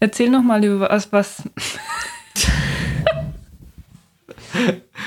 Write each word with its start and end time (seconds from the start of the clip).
Erzähl 0.00 0.30
noch 0.30 0.42
mal 0.42 0.64
über 0.64 0.88
was. 0.88 1.12
was. 1.12 1.42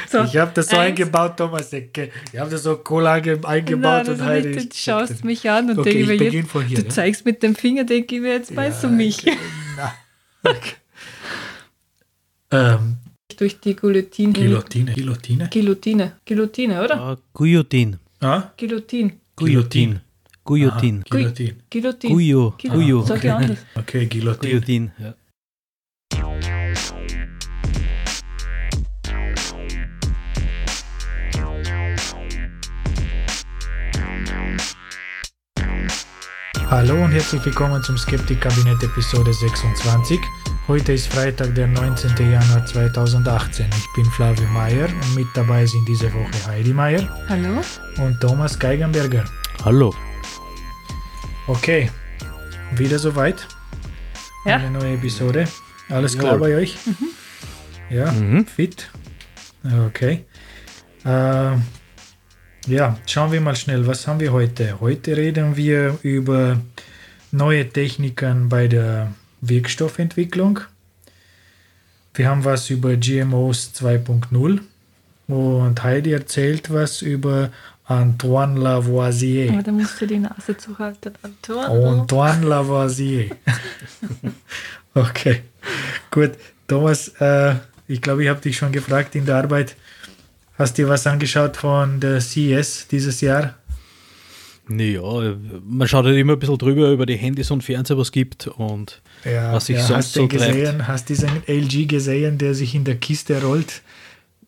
so, 0.10 0.24
ich 0.24 0.38
habe 0.38 0.52
das 0.54 0.68
so 0.68 0.78
eins. 0.78 0.90
eingebaut, 0.90 1.38
Thomas. 1.38 1.72
Ich 1.72 1.90
habe 2.38 2.50
das 2.50 2.64
so 2.64 2.78
Cola 2.78 3.14
eingebaut 3.14 4.08
Nein, 4.08 4.10
und 4.10 4.22
Heidi. 4.24 4.68
Du 4.68 4.76
schaust 4.76 5.24
mich 5.24 5.50
an 5.50 5.70
und 5.72 5.80
okay, 5.80 5.94
denke 5.94 6.08
mir 6.08 6.16
jetzt, 6.16 6.52
hier, 6.68 6.78
du 6.78 6.84
ja? 6.84 6.90
zeigst 6.90 7.26
mit 7.26 7.42
dem 7.42 7.56
Finger, 7.56 7.86
denke 7.86 8.16
ich 8.16 8.22
mir, 8.22 8.34
jetzt 8.34 8.52
ja, 8.52 8.58
weißt 8.58 8.84
du 8.84 8.90
mich. 8.90 9.26
Okay. 10.44 10.74
ähm, 12.52 12.98
Durch 13.38 13.60
die 13.60 13.76
Guillotine. 13.76 14.34
Guillotine. 14.34 14.94
Guillotine. 14.94 15.50
Guillotine. 15.52 16.18
Guillotine, 16.26 16.84
oder? 16.84 17.14
Uh, 17.14 17.16
Guillotine. 17.34 18.00
Ah? 18.20 18.52
Guillotine. 18.58 19.14
Guillotine. 19.36 20.02
Guillotine. 20.44 21.04
Guillotine. 21.08 21.56
Guillotine. 21.70 22.14
Guyo. 22.14 22.56
Guyo. 22.58 23.02
Sag 23.04 23.24
ich 23.24 23.32
anders. 23.32 23.60
Okay, 23.76 24.08
Guillotine. 24.08 24.50
Guillotine, 24.50 24.92
ja. 24.98 25.14
Hallo 36.72 37.04
und 37.04 37.12
herzlich 37.12 37.46
willkommen 37.46 37.84
zum 37.84 37.98
Skeptik-Kabinett 37.98 38.82
Episode 38.82 39.34
26. 39.34 40.20
Heute 40.68 40.94
ist 40.94 41.14
Freitag, 41.14 41.54
der 41.54 41.68
19. 41.68 42.32
Januar 42.32 42.66
2018. 42.66 43.68
Ich 43.78 43.88
bin 43.94 44.06
Flavio 44.06 44.48
Meyer 44.48 44.88
und 44.88 45.16
mit 45.16 45.28
dabei 45.36 45.66
sind 45.66 45.88
diese 45.88 46.12
Woche 46.14 46.48
Heidi 46.48 46.74
Meyer. 46.74 47.08
Hallo. 47.28 47.62
Und 47.98 48.20
Thomas 48.22 48.58
Geigenberger. 48.58 49.26
Hallo. 49.66 49.94
Okay, 51.48 51.90
wieder 52.76 53.00
soweit. 53.00 53.48
Ja. 54.46 54.58
Eine 54.58 54.72
neue 54.72 54.94
Episode. 54.94 55.48
Alles 55.90 56.18
klar 56.18 56.34
ja. 56.34 56.38
bei 56.38 56.56
euch? 56.56 56.78
Mhm. 56.86 57.08
Ja, 57.90 58.12
mhm. 58.12 58.46
fit. 58.46 58.90
Okay. 59.88 60.26
Äh, 61.04 61.56
ja, 62.68 62.98
schauen 63.08 63.32
wir 63.32 63.42
mal 63.42 63.56
schnell, 63.56 63.88
was 63.88 64.08
haben 64.08 64.20
wir 64.20 64.32
heute? 64.32 64.80
Heute 64.80 65.18
reden 65.18 65.58
wir 65.58 65.98
über 66.04 66.62
neue 67.32 67.68
Techniken 67.68 68.48
bei 68.48 68.68
der 68.68 69.12
Wirkstoffentwicklung. 69.42 70.60
Wir 72.14 72.30
haben 72.30 72.46
was 72.46 72.70
über 72.70 72.96
GMOs 72.96 73.74
2.0 73.76 74.60
und 75.28 75.84
Heidi 75.84 76.14
erzählt 76.14 76.72
was 76.72 77.02
über 77.02 77.52
Antoine 78.00 78.60
Lavoisier. 78.60 79.54
Oh, 79.58 79.62
da 79.62 79.72
musst 79.72 80.00
du 80.02 80.08
die 80.08 80.20
Nase 80.20 80.58
zuhalten. 80.58 81.14
Antoine, 81.22 82.00
Antoine 82.00 82.46
Lavoisier. 82.46 83.36
okay, 84.94 85.44
gut. 86.10 86.32
Thomas, 86.68 87.10
äh, 87.20 87.56
ich 87.88 88.02
glaube, 88.02 88.24
ich 88.24 88.30
habe 88.30 88.40
dich 88.40 88.58
schon 88.58 88.72
gefragt 88.72 89.16
in 89.16 89.26
der 89.26 89.36
Arbeit, 89.36 89.76
Hast 90.62 90.78
du 90.78 90.84
dir 90.84 90.90
was 90.90 91.08
angeschaut 91.08 91.58
von 91.58 92.00
der 92.00 92.22
CES 92.22 92.88
dieses 92.88 93.20
Jahr? 93.22 93.56
Ja, 94.70 95.36
man 95.66 95.88
schaut 95.88 96.06
halt 96.06 96.16
immer 96.16 96.34
ein 96.34 96.40
bisschen 96.40 96.60
drüber 96.60 96.92
über 96.92 97.08
die 97.08 97.16
Handys 97.16 97.50
und 97.50 97.64
Fernseher, 97.64 97.98
was 97.98 98.10
es 98.10 98.12
gibt 98.12 98.46
und 98.46 99.02
ja, 99.26 99.54
was 99.54 99.66
sich 99.66 99.78
ja, 99.78 99.82
sonst 99.82 99.98
hast 99.98 100.14
so 100.14 100.28
gesehen, 100.28 100.78
treibt. 100.78 100.88
Hast 100.88 101.10
du 101.10 101.14
diesen 101.16 101.30
LG 101.48 101.88
gesehen, 101.88 102.38
der 102.38 102.54
sich 102.54 102.76
in 102.76 102.84
der 102.84 102.96
Kiste 102.96 103.42
rollt? 103.42 103.82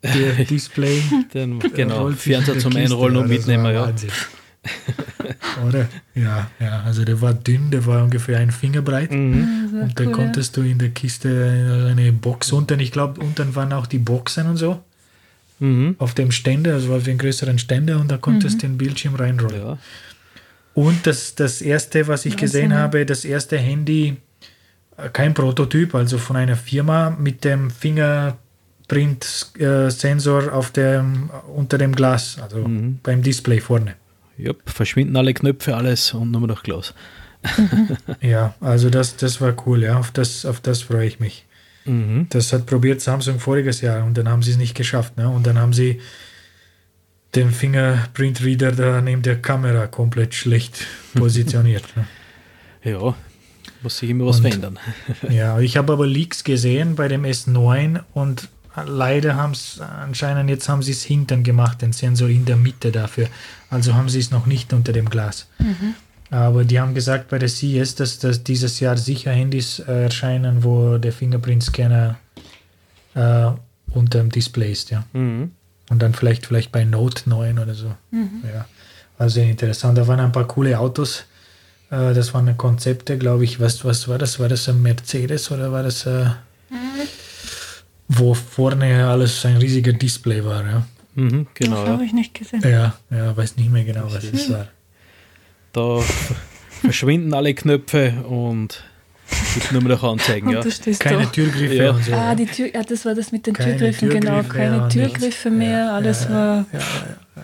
Der 0.04 0.46
Display. 0.50 1.02
Den, 1.34 1.60
genau, 1.60 2.10
Fernseher 2.12 2.60
zum 2.60 2.76
Einrollen 2.76 3.18
und 3.18 3.30
mitnehmen, 3.30 3.74
ja. 3.74 3.92
Oder? 5.68 5.90
Ja, 6.16 6.50
ja, 6.60 6.84
also 6.84 7.04
der 7.04 7.22
war 7.22 7.34
dünn, 7.34 7.70
der 7.70 7.86
war 7.86 8.04
ungefähr 8.04 8.40
ein 8.40 8.52
Finger 8.52 8.82
breit. 8.82 9.12
Mhm. 9.12 9.82
Und 9.82 10.00
da 10.00 10.06
cool, 10.06 10.12
konntest 10.12 10.56
ja. 10.56 10.64
du 10.64 10.70
in 10.70 10.78
der 10.78 10.90
Kiste 10.90 11.90
eine 11.92 12.12
Box 12.14 12.52
unten, 12.52 12.80
ich 12.80 12.92
glaube, 12.92 13.20
unten 13.22 13.56
waren 13.56 13.74
auch 13.74 13.88
die 13.88 14.00
Boxen 14.00 14.48
und 14.48 14.58
so 14.58 14.82
mhm. 15.64 15.96
auf 15.98 16.14
dem 16.14 16.32
Ständer, 16.32 16.74
also 16.74 16.94
auf 16.94 17.04
den 17.04 17.18
größeren 17.18 17.58
Ständer 17.58 18.00
und 18.00 18.12
da 18.12 18.18
konntest 18.18 18.62
du 18.62 18.68
mhm. 18.68 18.72
den 18.72 18.78
Bildschirm 18.78 19.16
reinrollen. 19.16 19.62
Ja. 19.62 19.78
Und 20.74 21.06
das, 21.08 21.36
das 21.36 21.62
erste, 21.62 22.08
was 22.08 22.26
ich 22.26 22.36
gesehen 22.36 22.74
habe, 22.74 23.06
das 23.06 23.26
erste 23.26 23.58
Handy, 23.58 24.18
äh, 24.98 25.10
kein 25.10 25.34
Prototyp, 25.34 25.96
also 25.96 26.18
von 26.18 26.36
einer 26.36 26.56
Firma 26.56 27.12
mit 27.12 27.44
dem 27.44 27.70
Fingerprint-Sensor 28.88 30.54
auf 30.54 30.72
dem, 30.72 31.30
unter 31.56 31.78
dem 31.78 31.96
Glas, 31.96 32.38
also 32.42 32.68
mhm. 32.68 33.00
beim 33.04 33.22
Display 33.22 33.60
vorne. 33.60 33.96
Ja, 34.38 34.54
verschwinden 34.66 35.16
alle 35.16 35.34
Knöpfe, 35.34 35.76
alles 35.76 36.14
und 36.14 36.32
nur 36.32 36.48
noch 36.48 36.64
Glas. 36.64 36.94
ja, 38.22 38.56
also 38.62 38.90
das, 38.90 39.16
das 39.18 39.42
war 39.42 39.56
cool, 39.66 39.84
ja, 39.84 39.98
auf 39.98 40.12
das, 40.12 40.46
auf 40.46 40.60
das 40.62 40.82
freue 40.82 41.06
ich 41.06 41.20
mich. 41.20 41.46
Mhm. 41.86 42.28
Das 42.30 42.54
hat 42.54 42.66
probiert 42.66 43.02
Samsung 43.02 43.40
voriges 43.40 43.82
Jahr 43.82 44.06
und 44.06 44.18
dann 44.18 44.30
haben 44.30 44.42
sie 44.42 44.52
es 44.52 44.58
nicht 44.58 44.76
geschafft. 44.76 45.18
Ne? 45.18 45.28
Und 45.28 45.46
dann 45.46 45.58
haben 45.60 45.74
sie 45.74 46.00
den 47.36 47.52
Fingerprint-Reader 47.52 48.72
da 48.72 49.02
neben 49.02 49.22
der 49.22 49.42
Kamera 49.42 49.88
komplett 49.88 50.34
schlecht 50.34 50.86
positioniert. 51.14 51.84
ne? 51.98 52.08
Ja, 52.84 53.16
muss 53.82 53.98
sich 53.98 54.10
immer 54.10 54.26
was 54.26 54.38
und, 54.38 54.44
verändern. 54.44 54.80
ja, 55.30 55.60
ich 55.60 55.76
habe 55.76 55.92
aber 55.92 56.08
Leaks 56.08 56.46
gesehen 56.46 56.96
bei 56.96 57.10
dem 57.10 57.24
S9 57.24 58.02
und 58.14 58.48
leider 58.76 59.36
haben 59.36 59.52
es 59.52 59.80
anscheinend, 59.80 60.50
jetzt 60.50 60.68
haben 60.70 60.82
sie 60.82 60.92
es 60.92 61.04
hinten 61.04 61.44
gemacht, 61.44 61.82
den 61.82 61.94
Sensor 61.94 62.30
in 62.30 62.46
der 62.46 62.58
Mitte 62.58 62.92
dafür. 62.92 63.28
Also 63.70 63.94
haben 63.94 64.10
sie 64.10 64.20
es 64.20 64.32
noch 64.32 64.46
nicht 64.46 64.74
unter 64.74 64.94
dem 64.94 65.10
Glas. 65.10 65.48
Mhm. 65.60 65.96
Aber 66.30 66.64
die 66.64 66.80
haben 66.80 66.96
gesagt 66.96 67.30
bei 67.30 67.38
der 67.38 67.50
CES, 67.50 67.96
dass, 67.96 68.18
dass 68.18 68.44
dieses 68.44 68.80
Jahr 68.80 68.98
sicher 68.98 69.32
Handys 69.32 69.80
äh, 69.80 70.06
erscheinen, 70.06 70.64
wo 70.64 70.98
der 70.98 71.14
Fingerprint-Scanner 71.14 72.18
äh, 73.14 73.52
unter 73.92 74.20
dem 74.20 74.32
Display 74.32 74.72
ist, 74.72 74.90
ja. 74.90 75.04
Mhm. 75.14 75.52
Und 75.90 76.02
dann 76.02 76.14
vielleicht, 76.14 76.48
vielleicht 76.48 76.72
bei 76.72 76.86
Note 76.86 77.30
9 77.30 77.60
oder 77.60 77.76
so. 77.76 77.94
Mhm. 78.10 78.42
Ja. 78.52 78.66
Also 79.20 79.42
interessant. 79.42 79.98
Da 79.98 80.08
waren 80.08 80.20
ein 80.20 80.32
paar 80.32 80.48
coole 80.48 80.80
Autos. 80.80 81.26
Äh, 81.92 82.14
das 82.14 82.34
waren 82.34 82.58
Konzepte, 82.58 83.18
glaube 83.18 83.44
ich. 83.44 83.60
Was, 83.60 83.86
was 83.86 84.08
war 84.08 84.18
das? 84.18 84.40
War 84.40 84.50
das 84.50 84.68
ein 84.70 84.82
Mercedes 84.82 85.52
oder 85.52 85.72
war 85.72 85.84
das, 85.84 86.06
äh, 86.06 86.26
mhm. 86.70 87.08
Wo 88.18 88.34
vorne 88.34 89.08
alles 89.08 89.46
ein 89.46 89.58
riesiger 89.58 89.94
Display 89.94 90.44
war, 90.44 90.66
ja? 90.66 90.86
Mhm, 91.16 91.48
genau. 91.54 91.82
Das 91.82 91.90
habe 91.90 92.06
ich 92.06 92.14
nicht 92.14 92.34
gesehen. 92.34 92.62
Ja, 92.64 92.94
ja, 93.12 93.38
weiß 93.38 93.58
nicht 93.58 93.72
mehr 93.72 93.84
genau, 93.84 94.06
was 94.06 94.30
das 94.32 94.50
war. 94.50 94.68
Da 95.74 96.00
verschwinden 96.82 97.34
alle 97.34 97.54
Knöpfe 97.54 98.24
und 98.28 98.84
gibt 99.54 99.72
nur 99.72 99.84
noch 99.84 100.04
Anzeigen. 100.04 100.50
ja. 100.50 100.62
Keine 101.00 101.32
Türgriffe 101.32 101.76
ja. 101.76 101.92
und 101.92 102.04
so. 102.04 102.14
Ah, 102.14 102.36
die 102.36 102.46
Tür, 102.46 102.74
ja, 102.74 102.84
das 102.84 103.06
war 103.06 103.16
das 103.16 103.32
mit 103.32 103.46
den 103.48 103.54
keine 103.54 103.78
Türgriffen, 103.78 104.10
genau. 104.10 104.44
Keine 104.44 104.88
Türgriffe 104.90 105.50
mehr, 105.50 105.86
ja, 105.86 105.96
alles 105.96 106.30
war. 106.30 106.66
Ja, 106.74 106.80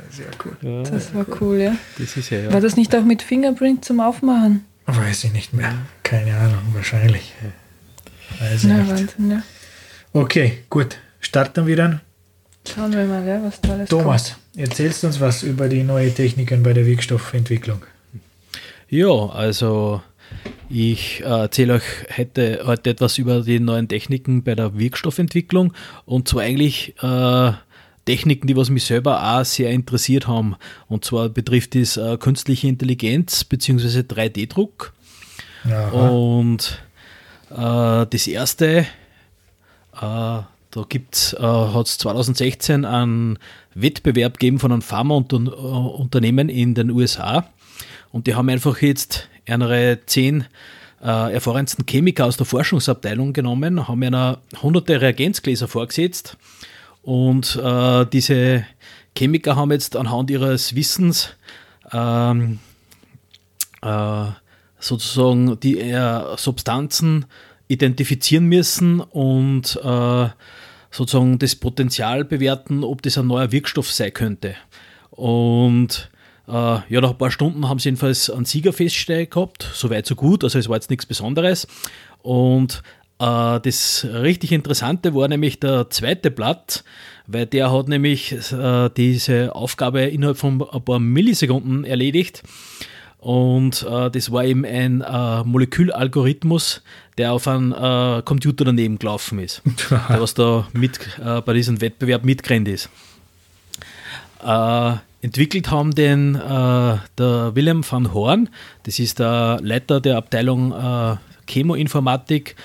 sehr 0.09 0.27
cool. 0.43 0.83
das 0.83 1.13
war 1.13 1.25
cool, 1.41 1.57
ja. 1.57 1.75
Das 1.97 2.17
ist 2.17 2.29
ja, 2.29 2.51
War 2.51 2.61
das 2.61 2.75
nicht 2.75 2.95
auch 2.95 3.03
mit 3.03 3.21
Fingerprint 3.21 3.85
zum 3.85 3.99
Aufmachen? 3.99 4.65
Weiß 4.85 5.23
ich 5.23 5.33
nicht 5.33 5.53
mehr. 5.53 5.73
Keine 6.03 6.35
Ahnung, 6.35 6.61
wahrscheinlich. 6.73 7.33
Weiß 8.39 8.63
ich 8.63 8.69
nicht. 8.69 8.89
Wahnsinn, 8.89 9.31
ja. 9.31 9.43
Okay, 10.13 10.59
gut. 10.69 10.97
Starten 11.19 11.67
wir 11.67 11.75
dann. 11.75 12.01
Schauen 12.67 12.91
wir 12.93 13.05
mal, 13.05 13.25
ja, 13.25 13.41
was 13.43 13.61
da 13.61 13.73
alles 13.73 13.89
Thomas, 13.89 14.35
kommt. 14.53 14.67
erzählst 14.69 15.03
du 15.03 15.07
uns 15.07 15.19
was 15.19 15.43
über 15.43 15.69
die 15.69 15.83
neuen 15.83 16.13
Techniken 16.13 16.63
bei 16.63 16.73
der 16.73 16.85
Wirkstoffentwicklung? 16.85 17.83
Ja, 18.89 19.27
also 19.29 20.01
ich 20.69 21.21
äh, 21.21 21.25
erzähle 21.25 21.75
euch 21.75 21.83
heute, 22.17 22.61
heute 22.65 22.89
etwas 22.91 23.17
über 23.17 23.41
die 23.41 23.59
neuen 23.59 23.87
Techniken 23.87 24.43
bei 24.43 24.55
der 24.55 24.77
Wirkstoffentwicklung 24.77 25.73
und 26.05 26.27
zwar 26.27 26.43
eigentlich 26.43 26.95
äh, 27.01 27.53
Techniken, 28.05 28.47
die 28.47 28.55
was 28.55 28.69
mich 28.69 28.85
selber 28.85 29.21
auch 29.23 29.45
sehr 29.45 29.69
interessiert 29.69 30.27
haben. 30.27 30.55
Und 30.87 31.05
zwar 31.05 31.29
betrifft 31.29 31.75
es 31.75 31.95
äh, 31.97 32.17
künstliche 32.17 32.67
Intelligenz 32.67 33.43
bzw. 33.43 33.99
3D-Druck. 33.99 34.93
Und 35.91 36.81
äh, 37.51 38.05
das 38.07 38.25
erste, 38.27 38.77
äh, 38.77 38.85
da 40.01 40.83
gibt's, 40.87 41.33
äh, 41.33 41.41
hat 41.41 41.87
es 41.87 41.97
2016 41.97 42.85
einen 42.85 43.39
Wettbewerb 43.73 44.39
gegeben 44.39 44.59
von 44.59 44.71
einem 44.71 44.81
Pharmaunternehmen 44.81 46.49
in 46.49 46.75
den 46.75 46.91
USA 46.91 47.49
und 48.11 48.27
die 48.27 48.35
haben 48.35 48.49
einfach 48.49 48.81
jetzt 48.81 49.29
eine 49.47 49.99
zehn 50.05 50.45
äh, 51.01 51.33
erfahrensten 51.33 51.85
Chemiker 51.87 52.25
aus 52.25 52.37
der 52.37 52.45
Forschungsabteilung 52.45 53.33
genommen, 53.33 53.87
haben 53.87 54.03
einer 54.03 54.39
hunderte 54.61 54.99
Reagenzgläser 55.01 55.67
vorgesetzt. 55.67 56.37
Und 57.01 57.55
äh, 57.55 58.05
diese 58.05 58.65
Chemiker 59.17 59.55
haben 59.55 59.71
jetzt 59.71 59.95
anhand 59.95 60.29
ihres 60.29 60.75
Wissens 60.75 61.29
ähm, 61.91 62.59
äh, 63.81 64.25
sozusagen 64.79 65.59
die 65.61 65.79
äh, 65.79 66.37
Substanzen 66.37 67.25
identifizieren 67.69 68.45
müssen 68.45 68.99
und 68.99 69.79
äh, 69.81 70.27
sozusagen 70.91 71.39
das 71.39 71.55
Potenzial 71.55 72.25
bewerten, 72.25 72.83
ob 72.83 73.01
das 73.03 73.17
ein 73.17 73.27
neuer 73.27 73.51
Wirkstoff 73.51 73.91
sein 73.91 74.13
könnte. 74.13 74.55
Und 75.11 76.09
äh, 76.47 76.51
ja, 76.51 77.01
nach 77.01 77.11
ein 77.11 77.17
paar 77.17 77.31
Stunden 77.31 77.69
haben 77.69 77.79
sie 77.79 77.89
jedenfalls 77.89 78.29
einen 78.29 78.45
Sieger 78.45 78.73
festgestellt 78.73 79.31
gehabt, 79.31 79.69
soweit 79.73 80.05
so 80.07 80.15
gut, 80.15 80.43
also 80.43 80.57
es 80.57 80.67
war 80.67 80.77
jetzt 80.77 80.89
nichts 80.89 81.05
Besonderes. 81.05 81.67
Und 82.23 82.81
äh, 83.19 83.59
das 83.59 84.07
richtig 84.11 84.51
Interessante 84.51 85.13
war 85.13 85.27
nämlich 85.27 85.59
der 85.59 85.91
zweite 85.91 86.31
Blatt, 86.31 86.83
weil 87.27 87.45
der 87.45 87.71
hat 87.71 87.87
nämlich 87.87 88.31
äh, 88.51 88.89
diese 88.97 89.53
Aufgabe 89.55 90.01
innerhalb 90.01 90.37
von 90.37 90.63
ein 90.71 90.83
paar 90.83 90.99
Millisekunden 90.99 91.83
erledigt. 91.83 92.41
Und 93.19 93.83
äh, 93.83 94.09
das 94.09 94.31
war 94.31 94.45
eben 94.45 94.65
ein 94.65 95.01
äh, 95.01 95.43
Molekülalgorithmus, 95.43 96.81
der 97.19 97.33
auf 97.33 97.47
einem 97.49 97.73
äh, 97.73 98.21
Computer 98.23 98.63
daneben 98.63 98.97
gelaufen 98.97 99.39
ist, 99.39 99.61
der 99.89 100.21
was 100.21 100.33
da 100.33 100.67
mit, 100.71 100.99
äh, 101.23 101.41
bei 101.41 101.53
diesem 101.53 101.81
Wettbewerb 101.81 102.23
mitgerannt 102.23 102.69
ist. 102.69 102.89
Äh, 104.41 104.93
entwickelt 105.21 105.69
haben 105.69 105.93
den 105.93 106.35
äh, 106.35 106.39
der 106.39 107.51
Willem 107.55 107.83
van 107.89 108.13
Horn, 108.13 108.47
das 108.83 108.99
ist 108.99 109.19
der 109.19 109.59
Leiter 109.61 109.99
der 109.99 110.15
Abteilung 110.15 110.73
Chemoinformatik 111.45 112.55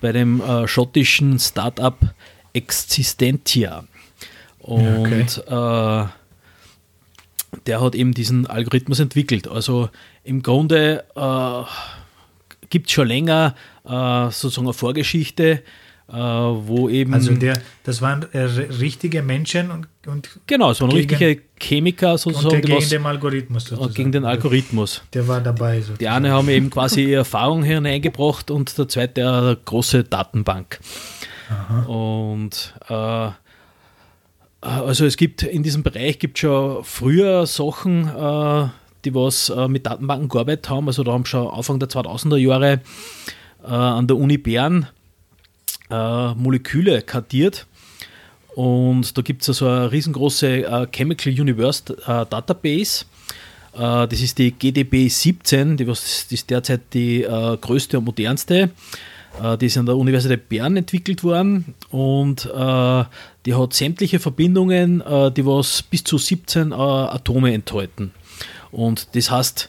bei 0.00 0.12
dem 0.12 0.42
schottischen 0.66 1.38
Startup 1.38 1.96
Existentia. 2.52 3.84
Und 4.58 5.42
okay 5.46 6.06
der 7.66 7.80
hat 7.82 7.94
eben 7.94 8.14
diesen 8.14 8.46
Algorithmus 8.46 8.98
entwickelt. 8.98 9.46
Also 9.46 9.90
im 10.24 10.42
Grunde 10.42 11.04
äh, 11.14 11.62
gibt 12.70 12.86
es 12.86 12.92
schon 12.92 13.08
länger 13.08 13.54
äh, 13.84 14.30
sozusagen 14.30 14.66
eine 14.66 14.74
Vorgeschichte, 14.74 15.62
äh, 16.08 16.14
wo 16.14 16.88
eben. 16.88 17.14
Also 17.14 17.32
der, 17.34 17.60
das 17.84 18.00
waren 18.00 18.26
äh, 18.32 18.40
richtige 18.40 19.22
Menschen 19.22 19.70
und, 19.70 19.88
und 20.06 20.28
Genau, 20.46 20.72
so 20.72 20.84
ein 20.84 20.92
richtiger 20.92 21.40
Chemiker 21.60 22.16
sozusagen. 22.16 22.56
Und 22.56 22.62
gegen 22.62 22.76
was, 22.76 22.88
den 22.88 23.06
Algorithmus 23.06 23.64
sozusagen. 23.64 23.94
Gegen 23.94 24.12
den 24.12 24.24
Algorithmus. 24.24 25.02
Der 25.14 25.26
war 25.26 25.40
dabei. 25.40 25.76
Sozusagen. 25.76 25.98
Die 25.98 26.08
eine 26.08 26.30
haben 26.30 26.48
eben 26.48 26.70
quasi 26.70 27.02
ihre 27.02 27.20
Erfahrung 27.20 27.64
hineingebracht 27.64 28.50
und 28.50 28.76
der 28.78 28.88
zweite 28.88 29.28
eine 29.28 29.58
große 29.64 30.04
Datenbank. 30.04 30.78
Aha. 31.50 31.82
Und 31.82 32.74
also 34.60 35.04
es 35.04 35.16
gibt 35.16 35.42
in 35.42 35.64
diesem 35.64 35.82
Bereich 35.82 36.20
gibt 36.20 36.38
schon 36.38 36.84
früher 36.84 37.46
Sachen, 37.46 38.04
die 39.04 39.14
was 39.14 39.52
mit 39.68 39.86
Datenbanken 39.86 40.28
gearbeitet 40.28 40.70
haben. 40.70 40.86
Also 40.86 41.02
da 41.02 41.12
haben 41.12 41.26
schon 41.26 41.48
Anfang 41.48 41.78
der 41.80 41.88
2000er 41.88 42.36
Jahre 42.36 42.80
an 43.62 44.06
der 44.06 44.16
Uni 44.16 44.38
Bern 44.38 44.88
Moleküle 45.88 47.02
kartiert. 47.02 47.66
Und 48.54 49.16
da 49.16 49.22
gibt 49.22 49.42
es 49.42 49.48
also 49.48 49.66
eine 49.66 49.92
riesengroße 49.92 50.88
Chemical 50.92 51.32
Universe 51.32 51.84
Database. 51.84 53.04
das 53.72 54.20
ist 54.20 54.38
die 54.38 54.52
GDB 54.52 55.08
17, 55.08 55.76
die 55.76 55.86
was, 55.86 56.26
ist 56.30 56.50
derzeit 56.50 56.80
die 56.92 57.26
größte 57.60 57.98
und 57.98 58.04
modernste. 58.04 58.70
Äh, 59.40 59.58
die 59.58 59.66
ist 59.66 59.78
an 59.78 59.86
der 59.86 59.96
Universität 59.96 60.48
Bern 60.48 60.76
entwickelt 60.76 61.24
worden 61.24 61.74
und 61.90 62.46
äh, 62.46 63.04
die 63.46 63.54
hat 63.54 63.72
sämtliche 63.72 64.18
Verbindungen, 64.18 65.00
äh, 65.00 65.30
die 65.32 65.46
was 65.46 65.82
bis 65.82 66.04
zu 66.04 66.18
17 66.18 66.72
Atome 66.72 67.52
enthalten. 67.54 68.12
Und 68.70 69.14
das 69.14 69.30
heißt, 69.30 69.68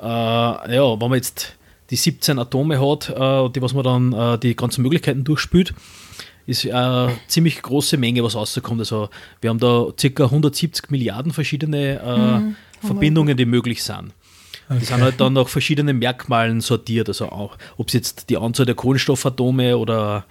ja, 0.00 0.60
wenn 0.68 0.98
man 0.98 1.14
jetzt 1.14 1.56
die 1.90 1.96
17 1.96 2.38
Atome 2.38 2.80
hat, 2.80 3.08
die 3.54 3.62
was 3.62 3.74
man 3.74 3.84
dann 3.84 4.40
die 4.40 4.56
ganzen 4.56 4.82
Möglichkeiten 4.82 5.22
durchspült, 5.24 5.74
ist 6.46 6.66
eine 6.66 7.16
ziemlich 7.28 7.62
große 7.62 7.96
Menge, 7.96 8.22
was 8.22 8.34
rauskommt. 8.34 8.80
Also 8.80 9.08
wir 9.40 9.50
haben 9.50 9.58
da 9.58 9.88
ca. 9.96 10.24
170 10.24 10.90
Milliarden 10.90 11.32
verschiedene 11.32 12.40
mhm. 12.40 12.56
Verbindungen, 12.86 13.36
die 13.36 13.46
möglich 13.46 13.82
sind. 13.82 14.12
Okay. 14.68 14.78
Die 14.80 14.84
sind 14.86 15.02
halt 15.02 15.20
dann 15.20 15.34
nach 15.34 15.48
verschiedenen 15.48 15.98
Merkmalen 15.98 16.60
sortiert. 16.60 17.08
Also 17.08 17.28
auch, 17.28 17.56
ob 17.76 17.88
es 17.88 17.94
jetzt 17.94 18.30
die 18.30 18.36
Anzahl 18.36 18.66
der 18.66 18.74
Kohlenstoffatome 18.74 19.76
oder 19.76 20.24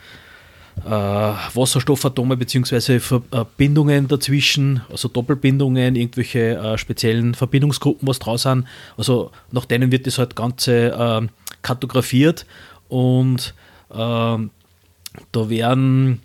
äh, 0.85 0.89
Wasserstoffatome 0.89 2.35
bzw. 2.37 2.99
Verbindungen 2.99 4.07
dazwischen, 4.07 4.81
also 4.89 5.07
Doppelbindungen, 5.07 5.95
irgendwelche 5.95 6.57
äh, 6.57 6.77
speziellen 6.77 7.35
Verbindungsgruppen, 7.35 8.07
was 8.07 8.19
draus 8.19 8.43
sind. 8.43 8.65
Also 8.97 9.31
nach 9.51 9.65
denen 9.65 9.91
wird 9.91 10.07
das 10.07 10.17
halt 10.17 10.35
Ganze 10.35 10.91
äh, 10.91 11.27
kartografiert 11.63 12.45
und 12.89 13.55
äh, 13.89 13.95
da 13.95 14.49
werden 15.49 16.21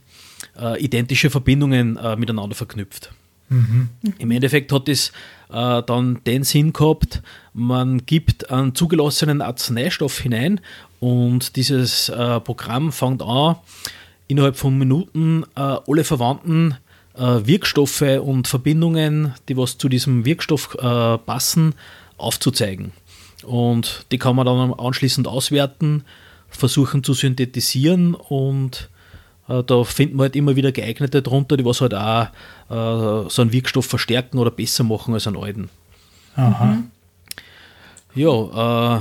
äh, 0.60 0.82
identische 0.82 1.30
Verbindungen 1.30 1.96
äh, 1.96 2.16
miteinander 2.16 2.54
verknüpft. 2.54 3.12
Mhm. 3.48 3.88
Im 4.18 4.30
Endeffekt 4.30 4.72
hat 4.72 4.88
es 4.88 5.12
äh, 5.50 5.82
dann 5.82 6.22
den 6.24 6.44
Sinn 6.44 6.72
gehabt, 6.72 7.22
man 7.54 8.04
gibt 8.04 8.50
einen 8.50 8.74
zugelassenen 8.74 9.40
Arzneistoff 9.40 10.18
hinein 10.18 10.60
und 11.00 11.56
dieses 11.56 12.10
äh, 12.10 12.40
Programm 12.40 12.92
fängt 12.92 13.22
an, 13.22 13.56
innerhalb 14.26 14.56
von 14.56 14.76
Minuten 14.76 15.44
äh, 15.56 15.60
alle 15.60 16.04
verwandten 16.04 16.76
äh, 17.14 17.20
Wirkstoffe 17.20 18.02
und 18.02 18.48
Verbindungen, 18.48 19.34
die 19.48 19.56
was 19.56 19.78
zu 19.78 19.88
diesem 19.88 20.24
Wirkstoff 20.26 20.76
passen, 21.24 21.74
aufzuzeigen. 22.18 22.92
Und 23.44 24.06
die 24.10 24.18
kann 24.18 24.36
man 24.36 24.46
dann 24.46 24.74
anschließend 24.74 25.28
auswerten, 25.28 26.04
versuchen 26.48 27.04
zu 27.04 27.14
synthetisieren 27.14 28.14
und 28.14 28.88
äh, 29.48 29.62
da 29.62 29.84
finden 29.84 30.16
wir 30.16 30.24
halt 30.24 30.36
immer 30.36 30.56
wieder 30.56 30.72
geeignete 30.72 31.22
drunter, 31.22 31.56
die 31.56 31.64
was 31.64 31.80
halt 31.80 31.94
auch 31.94 32.26
äh, 32.70 33.28
so 33.28 33.42
einen 33.42 33.52
Wirkstoff 33.52 33.86
verstärken 33.86 34.38
oder 34.38 34.50
besser 34.50 34.84
machen 34.84 35.14
als 35.14 35.26
einen 35.26 35.36
alten. 35.36 35.70
Aha. 36.36 36.64
Mhm. 36.64 36.90
Ja, 38.14 38.96
äh, 38.96 39.00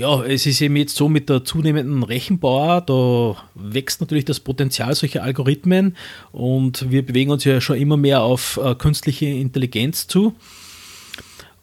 ja, 0.00 0.22
es 0.22 0.46
ist 0.46 0.60
eben 0.60 0.76
jetzt 0.76 0.96
so 0.96 1.08
mit 1.08 1.28
der 1.28 1.44
zunehmenden 1.44 2.02
Rechenbauer, 2.02 2.82
da 2.82 3.36
wächst 3.54 4.00
natürlich 4.00 4.24
das 4.24 4.40
Potenzial 4.40 4.94
solcher 4.94 5.22
Algorithmen 5.22 5.96
und 6.32 6.90
wir 6.90 7.04
bewegen 7.04 7.30
uns 7.30 7.44
ja 7.44 7.60
schon 7.60 7.76
immer 7.76 7.96
mehr 7.96 8.22
auf 8.22 8.60
äh, 8.62 8.74
künstliche 8.74 9.26
Intelligenz 9.26 10.06
zu. 10.06 10.34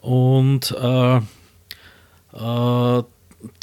Und 0.01 0.71
äh, 0.71 1.21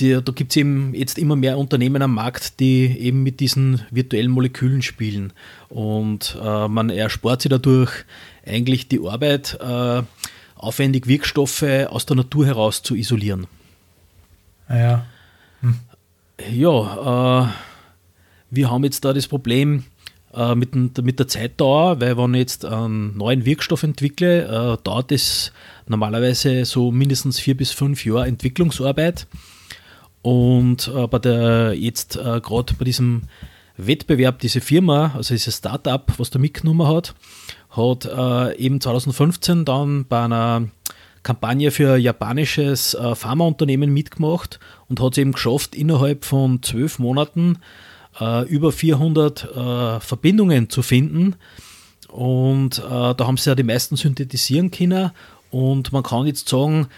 die, 0.01 0.21
da 0.23 0.33
gibt 0.33 0.53
es 0.53 0.57
eben 0.57 0.95
jetzt 0.95 1.19
immer 1.19 1.37
mehr 1.37 1.59
Unternehmen 1.59 2.03
am 2.03 2.15
Markt, 2.15 2.61
die 2.61 2.87
eben 2.99 3.23
mit 3.23 3.41
diesen 3.41 3.83
virtuellen 3.91 4.31
Molekülen 4.31 4.83
spielen. 4.83 5.33
Und 5.69 6.39
äh, 6.43 6.69
man 6.69 6.91
erspart 6.91 7.43
sich 7.43 7.51
dadurch 7.51 7.91
eigentlich 8.47 8.89
die 8.89 9.01
Arbeit, 9.07 9.59
äh, 9.61 10.03
aufwendig 10.57 11.09
Wirkstoffe 11.09 11.65
aus 11.89 12.07
der 12.07 12.17
Natur 12.17 12.47
heraus 12.47 12.83
zu 12.83 12.95
isolieren. 12.95 13.47
Ah 14.69 14.77
ja. 14.77 15.07
Hm. 15.61 15.81
Ja, 16.51 17.45
äh, 17.45 17.49
wir 18.51 18.71
haben 18.71 18.85
jetzt 18.85 19.05
da 19.05 19.13
das 19.13 19.27
Problem, 19.27 19.85
äh, 20.35 20.55
mit, 20.55 20.75
mit, 20.75 21.19
der 21.19 21.29
Zeitdauer, 21.29 22.01
weil 22.01 22.17
wenn 22.17 22.35
ich 22.35 22.41
jetzt 22.41 22.65
einen 22.65 23.17
neuen 23.17 23.45
Wirkstoff 23.45 23.83
entwickle, 23.83 24.45
äh, 24.45 24.77
dauert 24.83 25.12
es 25.12 25.53
normalerweise 25.87 26.65
so 26.65 26.91
mindestens 26.91 27.39
vier 27.39 27.57
bis 27.57 27.73
fünf 27.73 28.05
Jahre 28.05 28.27
Entwicklungsarbeit. 28.27 29.27
Und 30.23 30.91
äh, 30.95 31.07
bei 31.07 31.19
der 31.19 31.75
jetzt 31.75 32.17
äh, 32.17 32.41
gerade 32.41 32.75
bei 32.75 32.85
diesem 32.85 33.23
Wettbewerb, 33.77 34.39
diese 34.39 34.61
Firma, 34.61 35.12
also 35.17 35.35
dieses 35.35 35.59
Startup, 35.59 36.12
was 36.17 36.31
da 36.31 36.39
mitgenommen 36.39 36.87
hat, 36.87 37.15
hat 37.71 38.05
äh, 38.05 38.57
eben 38.59 38.81
2015 38.81 39.65
dann 39.65 40.07
bei 40.07 40.25
einer 40.25 40.69
Kampagne 41.23 41.71
für 41.71 41.95
ein 41.95 42.01
japanisches 42.01 42.95
äh, 42.95 43.15
Pharmaunternehmen 43.15 43.93
mitgemacht 43.93 44.59
und 44.89 45.01
hat 45.01 45.12
es 45.12 45.19
eben 45.19 45.33
geschafft, 45.33 45.75
innerhalb 45.75 46.25
von 46.25 46.62
zwölf 46.62 46.99
Monaten 46.99 47.59
äh, 48.21 48.47
über 48.49 48.73
400 48.73 49.45
äh, 49.45 50.00
Verbindungen 50.00 50.71
zu 50.71 50.83
finden. 50.83 51.37
Und 52.09 52.78
äh, 52.78 53.14
da 53.14 53.16
haben 53.21 53.37
sie 53.37 53.50
ja 53.50 53.54
die 53.54 53.62
meisten 53.62 53.97
synthetisieren 53.97 54.71
können. 54.71 55.11
Und 55.50 55.92
man 55.92 56.02
kann 56.02 56.26
jetzt 56.26 56.49
sagen, 56.49 56.88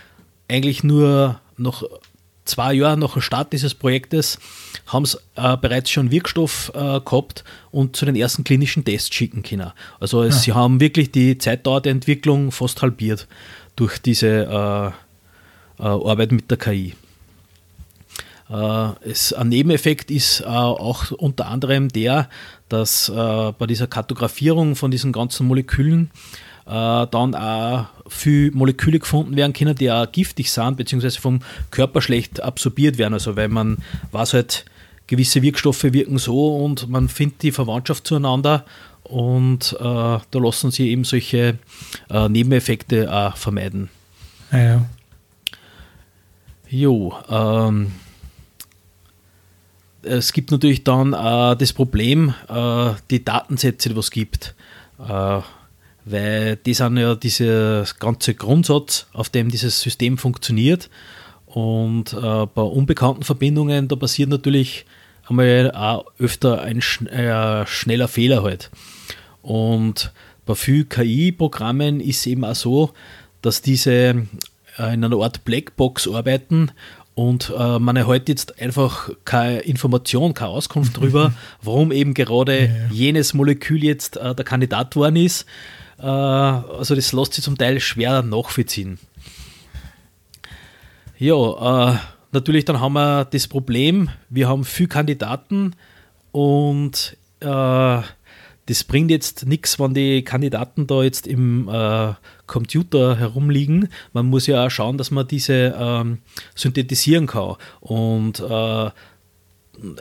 eigentlich 0.49 0.85
nur 0.85 1.41
noch 1.57 1.85
zwei 2.45 2.75
Jahre 2.75 2.97
nach 2.97 3.15
dem 3.15 3.23
Start 3.23 3.53
dieses 3.53 3.75
Projektes 3.75 4.39
haben 4.87 5.07
sie 5.07 5.19
äh, 5.37 5.57
bereits 5.57 5.91
schon 5.91 6.11
Wirkstoff 6.11 6.73
äh, 6.75 7.01
gehabt 7.01 7.45
und 7.71 7.97
zu 7.97 8.05
den 8.05 8.17
ersten 8.17 8.45
klinischen 8.45 8.85
Tests 8.85 9.15
schicken 9.15 9.43
können. 9.43 9.73
Also 10.01 10.23
es, 10.23 10.37
ja. 10.37 10.41
sie 10.41 10.53
haben 10.53 10.81
wirklich 10.81 11.11
die 11.11 11.39
Zeitdauer 11.39 11.81
der 11.81 11.93
Entwicklung 11.93 12.53
fast 12.53 12.83
halbiert 12.83 13.27
durch 13.77 13.99
diese 13.99 14.29
äh, 14.29 15.83
äh 15.83 15.83
Arbeit 15.83 16.33
mit 16.33 16.51
der 16.51 16.59
KI. 16.59 16.95
Äh, 18.51 19.09
es, 19.09 19.33
ein 19.33 19.49
Nebeneffekt 19.49 20.11
ist 20.11 20.41
äh, 20.41 20.45
auch 20.45 21.11
unter 21.13 21.47
anderem 21.47 21.89
der, 21.89 22.29
dass 22.69 23.09
bei 23.09 23.67
dieser 23.69 23.87
Kartografierung 23.87 24.75
von 24.75 24.91
diesen 24.91 25.13
ganzen 25.13 25.47
Molekülen 25.47 26.11
äh, 26.67 27.07
dann 27.07 27.35
auch 27.35 27.87
viele 28.09 28.51
Moleküle 28.53 28.99
gefunden 28.99 29.37
werden 29.37 29.53
können, 29.53 29.75
die 29.75 29.91
auch 29.91 30.11
giftig 30.11 30.51
sind, 30.51 30.77
beziehungsweise 30.77 31.21
vom 31.21 31.41
Körper 31.71 32.01
schlecht 32.01 32.43
absorbiert 32.43 32.99
werden. 32.99 33.15
Also 33.15 33.37
weil 33.37 33.49
man 33.49 33.79
weiß 34.13 34.35
halt, 34.35 34.65
gewisse 35.07 35.43
Wirkstoffe 35.43 35.85
wirken 35.85 36.19
so 36.19 36.57
und 36.57 36.89
man 36.89 37.09
findet 37.09 37.43
die 37.43 37.53
Verwandtschaft 37.53 38.07
zueinander 38.07 38.65
und 39.03 39.77
äh, 39.79 39.83
da 39.83 40.23
lassen 40.33 40.71
sie 40.71 40.89
eben 40.91 41.05
solche 41.05 41.59
äh, 42.09 42.29
Nebeneffekte 42.29 43.13
auch 43.13 43.37
vermeiden. 43.37 43.91
Ja, 44.51 44.59
ja. 44.59 44.87
Jo, 46.71 47.15
ähm, 47.29 47.93
es 50.05 50.33
gibt 50.33 50.51
natürlich 50.51 50.85
dann 50.85 51.13
äh, 51.13 51.57
das 51.57 51.73
Problem, 51.73 52.35
äh, 52.49 52.93
die 53.11 53.25
Datensätze, 53.25 53.91
die 53.91 53.99
es 53.99 54.11
gibt. 54.11 54.55
Äh, 54.99 55.41
weil 56.05 56.57
die 56.57 56.75
sind 56.75 56.99
ja 56.99 57.15
dieser 57.15 57.85
ganze 57.99 58.35
Grundsatz, 58.35 59.07
auf 59.13 59.31
dem 59.31 59.51
dieses 59.51 59.81
System 59.81 60.19
funktioniert. 60.19 60.91
Und 61.47 62.13
äh, 62.13 62.47
bei 62.47 62.63
unbekannten 62.63 63.23
Verbindungen, 63.23 63.89
da 63.89 63.97
passiert 63.97 64.29
natürlich 64.29 64.85
einmal 65.29 65.73
auch 65.73 66.07
öfter 66.19 66.63
ein 66.63 66.81
äh, 67.07 67.67
schneller 67.67 68.09
Fehler 68.09 68.43
halt. 68.43 68.71
Und 69.41 70.13
bei 70.47 70.55
vielen 70.55 70.89
KI-Programmen 70.89 72.01
ist 72.01 72.21
es 72.21 72.27
eben 72.27 72.45
auch 72.45 72.55
so, 72.55 72.93
dass 73.41 73.63
diese 73.63 73.93
äh, 74.79 74.95
in 74.95 75.05
einer 75.05 75.17
Art 75.17 75.45
Blackbox 75.45 76.09
arbeiten 76.09 76.71
und 77.15 77.53
äh, 77.57 77.79
man 77.79 77.97
erhält 77.97 78.29
jetzt 78.29 78.61
einfach 78.61 79.11
keine 79.25 79.61
Information, 79.61 80.35
keine 80.35 80.51
Auskunft 80.51 80.97
darüber, 80.97 81.33
warum 81.63 81.93
eben 81.93 82.15
gerade 82.15 82.59
ja, 82.59 82.65
ja. 82.65 82.89
jenes 82.91 83.35
Molekül 83.35 83.85
jetzt 83.85 84.17
äh, 84.17 84.35
der 84.35 84.45
Kandidat 84.45 84.97
worden 84.97 85.17
ist. 85.17 85.47
Äh, 85.99 86.07
also 86.07 86.95
das 86.95 87.13
lässt 87.13 87.35
sich 87.35 87.45
zum 87.45 87.57
Teil 87.57 87.79
schwer 87.81 88.23
nachvollziehen. 88.23 88.99
Ja, 91.19 91.93
äh, 91.93 91.99
natürlich 92.33 92.65
dann 92.65 92.81
haben 92.81 92.95
wir 92.95 93.25
das 93.27 93.47
Problem, 93.47 94.11
wir 94.29 94.49
haben 94.49 94.65
viele 94.65 94.89
Kandidaten 94.89 95.77
und 96.33 97.17
äh, 97.41 98.03
das 98.67 98.85
bringt 98.85 99.11
jetzt 99.11 99.47
nichts, 99.47 99.79
wenn 99.79 99.93
die 99.93 100.23
Kandidaten 100.23 100.87
da 100.87 101.03
jetzt 101.03 101.27
im 101.27 101.69
äh, 101.69 102.15
Computer 102.47 103.17
herumliegen. 103.17 103.89
Man 104.13 104.27
muss 104.27 104.47
ja 104.47 104.67
auch 104.67 104.71
schauen, 104.71 104.97
dass 104.97 105.11
man 105.11 105.29
diese 105.29 105.75
ähm, 105.79 106.19
synthetisieren 106.55 107.27
kann. 107.27 107.57
Und 107.81 108.41
äh, 108.41 108.91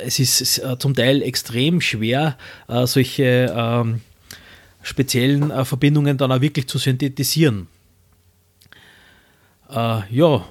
es 0.06 0.20
ist 0.20 0.60
äh, 0.60 0.78
zum 0.80 0.94
Teil 0.94 1.22
extrem 1.22 1.82
schwer, 1.82 2.38
äh, 2.68 2.86
solche 2.86 3.54
ähm, 3.56 4.02
speziellen 4.82 5.52
äh, 5.52 5.66
Verbindungen 5.66 6.18
dann 6.18 6.32
auch 6.32 6.42
wirklich 6.42 6.68
zu 6.68 6.78
synthetisieren. 6.78 7.68
Äh, 9.70 10.02
ja, 10.10 10.46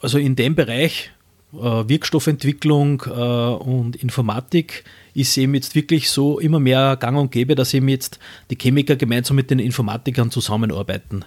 also 0.00 0.18
in 0.18 0.36
dem 0.36 0.54
Bereich 0.54 1.10
Wirkstoffentwicklung 1.52 3.00
und 3.00 3.96
Informatik 3.96 4.84
ist 5.20 5.36
eben 5.36 5.54
jetzt 5.54 5.74
wirklich 5.74 6.10
so 6.10 6.38
immer 6.38 6.60
mehr 6.60 6.96
gang 6.96 7.18
und 7.18 7.32
gäbe, 7.32 7.54
dass 7.54 7.74
eben 7.74 7.88
jetzt 7.88 8.18
die 8.50 8.58
Chemiker 8.60 8.96
gemeinsam 8.96 9.36
mit 9.36 9.50
den 9.50 9.58
Informatikern 9.58 10.30
zusammenarbeiten. 10.30 11.24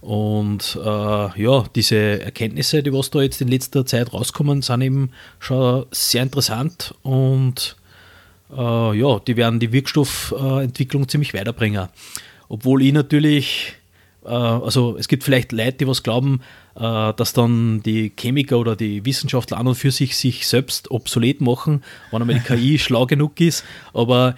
Und 0.00 0.78
äh, 0.84 1.42
ja, 1.42 1.64
diese 1.74 2.20
Erkenntnisse, 2.20 2.82
die 2.82 2.92
was 2.92 3.10
da 3.10 3.22
jetzt 3.22 3.40
in 3.40 3.48
letzter 3.48 3.86
Zeit 3.86 4.12
rauskommen, 4.12 4.60
sind 4.60 4.82
eben 4.82 5.10
schon 5.38 5.86
sehr 5.92 6.22
interessant 6.22 6.94
und 7.02 7.76
äh, 8.54 8.98
ja, 8.98 9.18
die 9.20 9.36
werden 9.36 9.60
die 9.60 9.72
Wirkstoffentwicklung 9.72 11.08
ziemlich 11.08 11.32
weiterbringen. 11.32 11.88
Obwohl 12.48 12.82
ich 12.82 12.92
natürlich, 12.92 13.74
äh, 14.24 14.28
also 14.28 14.96
es 14.98 15.08
gibt 15.08 15.24
vielleicht 15.24 15.52
Leute, 15.52 15.78
die 15.78 15.88
was 15.88 16.02
glauben, 16.02 16.40
dass 16.74 17.32
dann 17.32 17.82
die 17.84 18.12
Chemiker 18.18 18.58
oder 18.58 18.74
die 18.74 19.04
Wissenschaftler 19.04 19.58
an 19.58 19.68
und 19.68 19.76
für 19.76 19.92
sich 19.92 20.16
sich 20.16 20.48
selbst 20.48 20.90
obsolet 20.90 21.40
machen, 21.40 21.84
wenn 22.10 22.22
einmal 22.22 22.36
die 22.40 22.42
KI 22.56 22.78
schlau 22.78 23.06
genug 23.06 23.40
ist. 23.40 23.64
Aber 23.92 24.34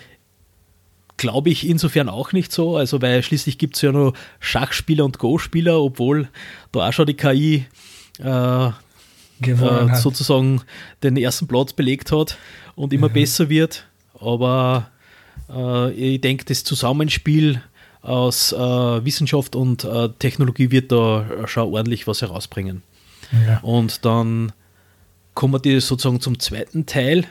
glaube 1.17 1.51
ich 1.51 1.67
insofern 1.67 2.09
auch 2.09 2.33
nicht 2.33 2.53
so. 2.53 2.77
Also, 2.77 3.03
weil 3.03 3.23
schließlich 3.23 3.59
gibt 3.59 3.77
es 3.77 3.83
ja 3.83 3.93
noch 3.93 4.13
Schachspieler 4.41 5.05
und 5.05 5.19
Go-Spieler, 5.19 5.81
obwohl 5.81 6.29
da 6.73 6.89
auch 6.89 6.93
schon 6.93 7.07
die 7.07 7.15
KI 7.15 7.67
äh, 8.19 8.67
äh, 8.67 9.95
sozusagen 9.95 10.63
den 11.03 11.17
ersten 11.17 11.47
Platz 11.47 11.73
belegt 11.73 12.13
hat 12.13 12.39
und 12.75 12.93
immer 12.93 13.09
mhm. 13.09 13.15
besser 13.15 13.49
wird. 13.49 13.87
Aber 14.19 14.91
äh, 15.51 15.93
ich 15.93 16.21
denke, 16.21 16.45
das 16.45 16.65
Zusammenspiel 16.65 17.63
aus 18.07 18.53
äh, 18.53 18.57
Wissenschaft 19.05 19.57
und 19.57 19.85
äh, 19.85 20.09
Technologie 20.19 20.71
wird 20.71 20.93
da 20.93 21.27
schon 21.47 21.73
ordentlich 21.73 22.07
was 22.07 22.23
herausbringen. 22.23 22.83
Ja. 23.47 23.59
Und 23.61 24.05
dann 24.05 24.53
kommen 25.35 25.63
wir 25.63 25.81
sozusagen 25.81 26.21
zum 26.21 26.39
zweiten 26.39 26.87
Teil, 26.87 27.25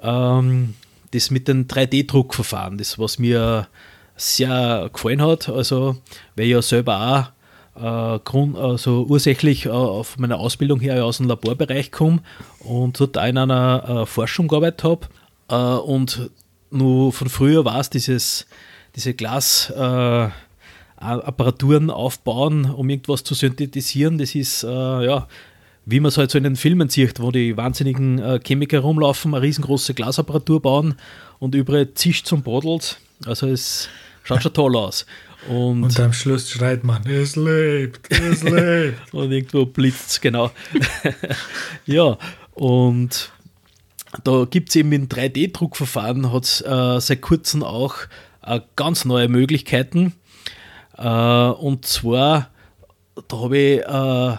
ähm, 0.00 0.74
das 1.10 1.30
mit 1.30 1.48
den 1.48 1.66
3D-Druckverfahren, 1.66 2.78
das 2.78 2.98
was 2.98 3.18
mir 3.18 3.68
sehr 4.16 4.90
gefallen 4.92 5.22
hat, 5.22 5.48
also 5.48 5.96
weil 6.36 6.46
ich 6.46 6.52
ja 6.52 6.62
selber 6.62 7.32
auch 7.76 8.16
äh, 8.16 8.18
Grund, 8.20 8.56
also 8.56 9.06
ursächlich 9.08 9.66
äh, 9.66 9.70
auf 9.70 10.18
meiner 10.18 10.38
Ausbildung 10.38 10.80
her 10.80 11.04
aus 11.04 11.18
dem 11.18 11.26
Laborbereich 11.26 11.90
komme 11.90 12.20
und 12.60 12.98
dort 13.00 13.18
auch 13.18 13.26
in 13.26 13.38
einer 13.38 14.02
äh, 14.02 14.06
Forschung 14.06 14.48
gearbeitet 14.48 14.84
habe. 14.84 15.06
Äh, 15.48 15.54
und 15.54 16.30
nur 16.70 17.12
von 17.12 17.28
früher 17.28 17.64
war 17.64 17.80
es 17.80 17.90
dieses 17.90 18.46
diese 18.96 19.14
Glasapparaturen 19.14 21.88
äh, 21.88 21.92
aufbauen, 21.92 22.66
um 22.66 22.88
irgendwas 22.88 23.24
zu 23.24 23.34
synthetisieren. 23.34 24.18
Das 24.18 24.34
ist, 24.34 24.64
äh, 24.64 24.68
ja, 24.68 25.26
wie 25.86 26.00
man 26.00 26.08
es 26.08 26.18
halt 26.18 26.30
so 26.30 26.38
in 26.38 26.44
den 26.44 26.56
Filmen 26.56 26.88
sieht, 26.88 27.20
wo 27.20 27.30
die 27.30 27.56
wahnsinnigen 27.56 28.18
äh, 28.18 28.40
Chemiker 28.44 28.80
rumlaufen, 28.80 29.34
eine 29.34 29.42
riesengroße 29.42 29.94
Glasapparatur 29.94 30.62
bauen 30.62 30.94
und 31.38 31.54
überall 31.54 31.92
zischt 31.94 32.26
zum 32.26 32.42
Brodelt. 32.42 32.98
Also 33.26 33.48
es 33.48 33.88
schaut 34.22 34.42
schon 34.42 34.54
toll 34.54 34.76
aus. 34.76 35.06
Und, 35.48 35.84
und, 35.84 36.00
am 36.00 36.14
Schluss 36.14 36.50
schreit 36.50 36.84
man, 36.84 37.06
es 37.06 37.36
lebt, 37.36 38.10
es 38.10 38.42
lebt. 38.42 39.12
und 39.12 39.30
irgendwo 39.30 39.66
blitzt 39.66 40.10
es, 40.10 40.20
genau. 40.20 40.50
ja, 41.86 42.16
und 42.54 43.30
da 44.22 44.46
gibt 44.48 44.70
es 44.70 44.76
eben 44.76 44.92
in 44.92 45.08
3D-Druckverfahren, 45.08 46.32
hat 46.32 46.44
es 46.44 46.60
äh, 46.62 47.00
seit 47.00 47.20
kurzem 47.20 47.62
auch 47.62 47.96
ganz 48.76 49.04
neue 49.04 49.28
Möglichkeiten. 49.28 50.14
Äh, 50.96 51.08
und 51.08 51.86
zwar, 51.86 52.50
da 53.28 53.36
habe 53.38 53.58
ich 53.58 53.80
äh, 53.80 54.36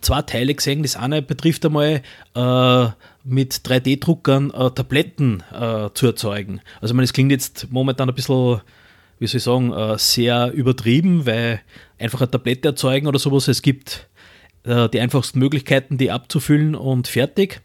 zwei 0.00 0.22
Teile 0.22 0.54
gesehen. 0.54 0.82
Das 0.82 0.96
eine 0.96 1.22
betrifft 1.22 1.64
einmal 1.64 2.02
äh, 2.34 2.86
mit 3.24 3.54
3D-Druckern 3.54 4.50
äh, 4.50 4.70
Tabletten 4.70 5.42
äh, 5.52 5.88
zu 5.94 6.06
erzeugen. 6.06 6.60
Also, 6.80 6.92
ich 6.92 6.96
meine, 6.96 7.04
das 7.06 7.12
klingt 7.12 7.32
jetzt 7.32 7.68
momentan 7.70 8.08
ein 8.08 8.14
bisschen, 8.14 8.60
wie 9.18 9.26
soll 9.26 9.38
ich 9.38 9.44
sagen, 9.44 9.72
sehr 9.98 10.52
übertrieben, 10.52 11.26
weil 11.26 11.60
einfach 11.98 12.20
eine 12.20 12.30
Tablette 12.30 12.68
erzeugen 12.68 13.06
oder 13.06 13.18
sowas, 13.18 13.48
es 13.48 13.62
gibt 13.62 14.08
die 14.66 14.98
einfachsten 14.98 15.40
Möglichkeiten, 15.40 15.98
die 15.98 16.10
abzufüllen 16.10 16.74
und 16.74 17.06
fertig. 17.06 17.60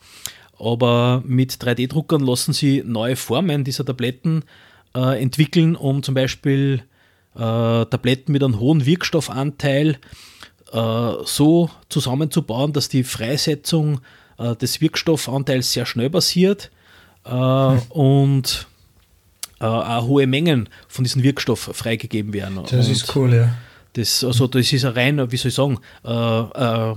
Aber 0.57 1.23
mit 1.25 1.53
3D-Druckern 1.53 2.19
lassen 2.19 2.51
sie 2.51 2.83
neue 2.85 3.15
Formen 3.15 3.63
dieser 3.63 3.85
Tabletten 3.85 4.43
äh, 4.95 5.21
entwickeln, 5.21 5.75
um 5.75 6.03
zum 6.03 6.15
Beispiel 6.15 6.83
äh, 7.35 7.39
Tabletten 7.39 8.31
mit 8.31 8.43
einem 8.43 8.59
hohen 8.59 8.85
Wirkstoffanteil 8.85 9.97
äh, 10.71 11.11
so 11.25 11.69
zusammenzubauen, 11.89 12.73
dass 12.73 12.89
die 12.89 13.03
Freisetzung 13.03 14.01
äh, 14.37 14.55
des 14.55 14.81
Wirkstoffanteils 14.81 15.73
sehr 15.73 15.85
schnell 15.85 16.09
passiert 16.09 16.71
hm. 17.25 17.81
und 17.89 18.67
auch 19.59 20.07
hohe 20.07 20.25
Mengen 20.25 20.69
von 20.87 21.03
diesem 21.03 21.21
Wirkstoff 21.21 21.69
freigegeben 21.73 22.31
werden. 22.31 22.61
Das 22.63 22.87
und 22.87 22.93
ist 22.93 23.13
cool, 23.13 23.33
ja. 23.33 23.49
Das, 23.93 24.23
also 24.23 24.47
das 24.47 24.71
ist 24.71 24.85
ein 24.85 24.93
rein, 24.93 25.31
wie 25.31 25.37
soll 25.37 25.49
ich 25.49 25.55
sagen, 25.55 25.79
äh, 26.05 26.11
äh, 26.11 26.95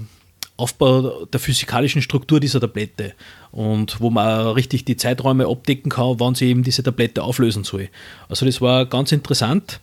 Aufbau 0.62 1.24
der 1.26 1.40
physikalischen 1.40 2.02
Struktur 2.02 2.38
dieser 2.38 2.60
Tablette 2.60 3.14
und 3.50 4.00
wo 4.00 4.10
man 4.10 4.46
richtig 4.48 4.84
die 4.84 4.96
Zeiträume 4.96 5.48
abdecken 5.48 5.90
kann, 5.90 6.20
wann 6.20 6.36
sie 6.36 6.48
eben 6.48 6.62
diese 6.62 6.84
Tablette 6.84 7.22
auflösen 7.22 7.64
soll. 7.64 7.88
Also 8.28 8.46
das 8.46 8.60
war 8.60 8.86
ganz 8.86 9.10
interessant. 9.10 9.80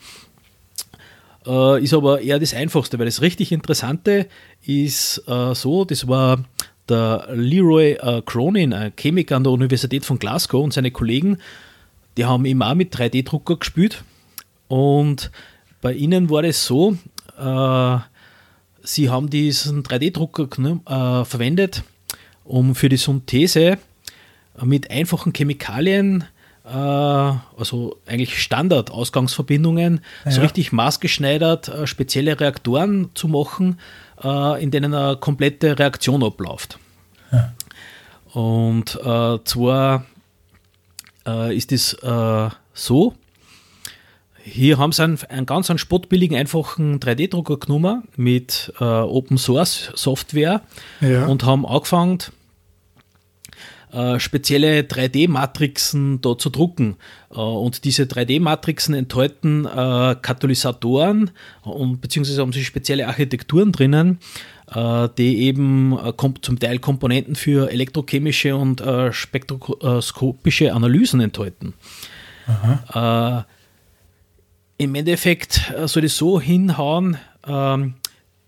Äh, 1.46 1.84
ist 1.84 1.94
aber 1.94 2.22
eher 2.22 2.40
das 2.40 2.54
Einfachste, 2.54 2.98
weil 2.98 3.06
das 3.08 3.22
richtig 3.22 3.52
Interessante 3.52 4.28
ist 4.66 5.24
äh, 5.28 5.54
so, 5.54 5.84
das 5.84 6.08
war 6.08 6.44
der 6.88 7.28
Leroy 7.34 7.92
äh, 7.94 8.22
Cronin, 8.26 8.74
ein 8.74 8.94
Chemiker 8.98 9.36
an 9.36 9.44
der 9.44 9.52
Universität 9.52 10.06
von 10.06 10.18
Glasgow 10.18 10.64
und 10.64 10.74
seine 10.74 10.92
Kollegen, 10.92 11.38
die 12.18 12.26
haben 12.26 12.46
eben 12.46 12.62
auch 12.64 12.74
mit 12.76 12.96
3D-Drucker 12.96 13.58
gespielt 13.58 14.04
und 14.68 15.30
bei 15.82 15.94
ihnen 15.94 16.30
war 16.30 16.44
es 16.44 16.66
so, 16.66 16.98
äh, 17.38 17.98
sie 18.94 19.10
haben 19.10 19.30
diesen 19.30 19.84
3D-Drucker 19.84 20.48
äh, 20.52 21.26
verwendet, 21.26 21.84
um 22.44 22.76
für 22.76 22.90
die 22.90 22.98
Synthese 22.98 23.78
mit 24.62 24.90
einfachen 24.90 25.32
Chemikalien, 25.34 26.26
äh, 26.66 26.70
also 26.72 27.98
eigentlich 28.08 28.42
Standard-Ausgangsverbindungen, 28.42 30.02
ja. 30.26 30.32
so 30.32 30.42
richtig 30.42 30.72
maßgeschneidert 30.72 31.68
äh, 31.70 31.88
spezielle 31.88 32.40
Reaktoren 32.40 33.12
zu 33.14 33.28
machen, 33.28 33.80
äh, 34.24 34.62
in 34.62 34.72
denen 34.72 34.94
eine 34.94 35.18
komplette 35.18 35.78
Reaktion 35.78 36.24
abläuft. 36.24 36.80
Ja. 37.32 37.54
Und 38.34 38.96
äh, 38.96 39.44
zwar 39.44 40.06
äh, 41.26 41.56
ist 41.56 41.72
es 41.72 41.98
so, 42.74 43.14
hier 44.52 44.78
haben 44.78 44.92
sie 44.92 45.04
einen, 45.04 45.20
einen 45.30 45.46
ganz 45.46 45.70
einen 45.70 45.80
spottbilligen, 45.80 46.38
einfachen 46.38 47.00
3D-Drucker 47.00 47.58
genommen 47.58 48.04
mit 48.16 48.74
äh, 48.80 48.84
Open 48.84 49.38
Source 49.38 49.92
Software 49.96 50.62
ja. 51.02 51.26
und 51.26 51.44
haben 51.46 51.66
angefangen, 51.66 52.20
äh, 53.92 54.20
spezielle 54.20 54.82
3D-Matrixen 54.82 56.22
da 56.22 56.38
zu 56.38 56.50
drucken. 56.50 56.98
Äh, 57.32 57.40
und 57.40 57.86
diese 57.86 58.04
3D-Matrixen 58.04 58.94
enthalten 58.94 59.66
äh, 59.66 60.16
Katalysatoren 60.22 61.32
und 61.64 62.02
beziehungsweise 62.02 62.42
haben 62.42 62.54
sie 62.54 62.64
spezielle 62.64 63.08
Architekturen 63.08 63.72
drinnen, 63.72 64.20
äh, 64.72 65.10
die 65.18 65.40
eben 65.40 65.98
äh, 65.98 66.14
zum 66.42 66.60
Teil 66.60 66.80
Komponenten 66.80 67.36
für 67.36 67.72
elektrochemische 67.72 68.56
und 68.56 68.82
äh, 68.82 69.12
spektroskopische 69.12 70.74
Analysen 70.74 71.22
enthalten. 71.22 71.74
Im 74.80 74.96
Endeffekt 74.96 75.74
soll 75.88 76.06
es 76.06 76.16
so 76.16 76.40
hinhauen, 76.40 77.18
ähm, 77.46 77.96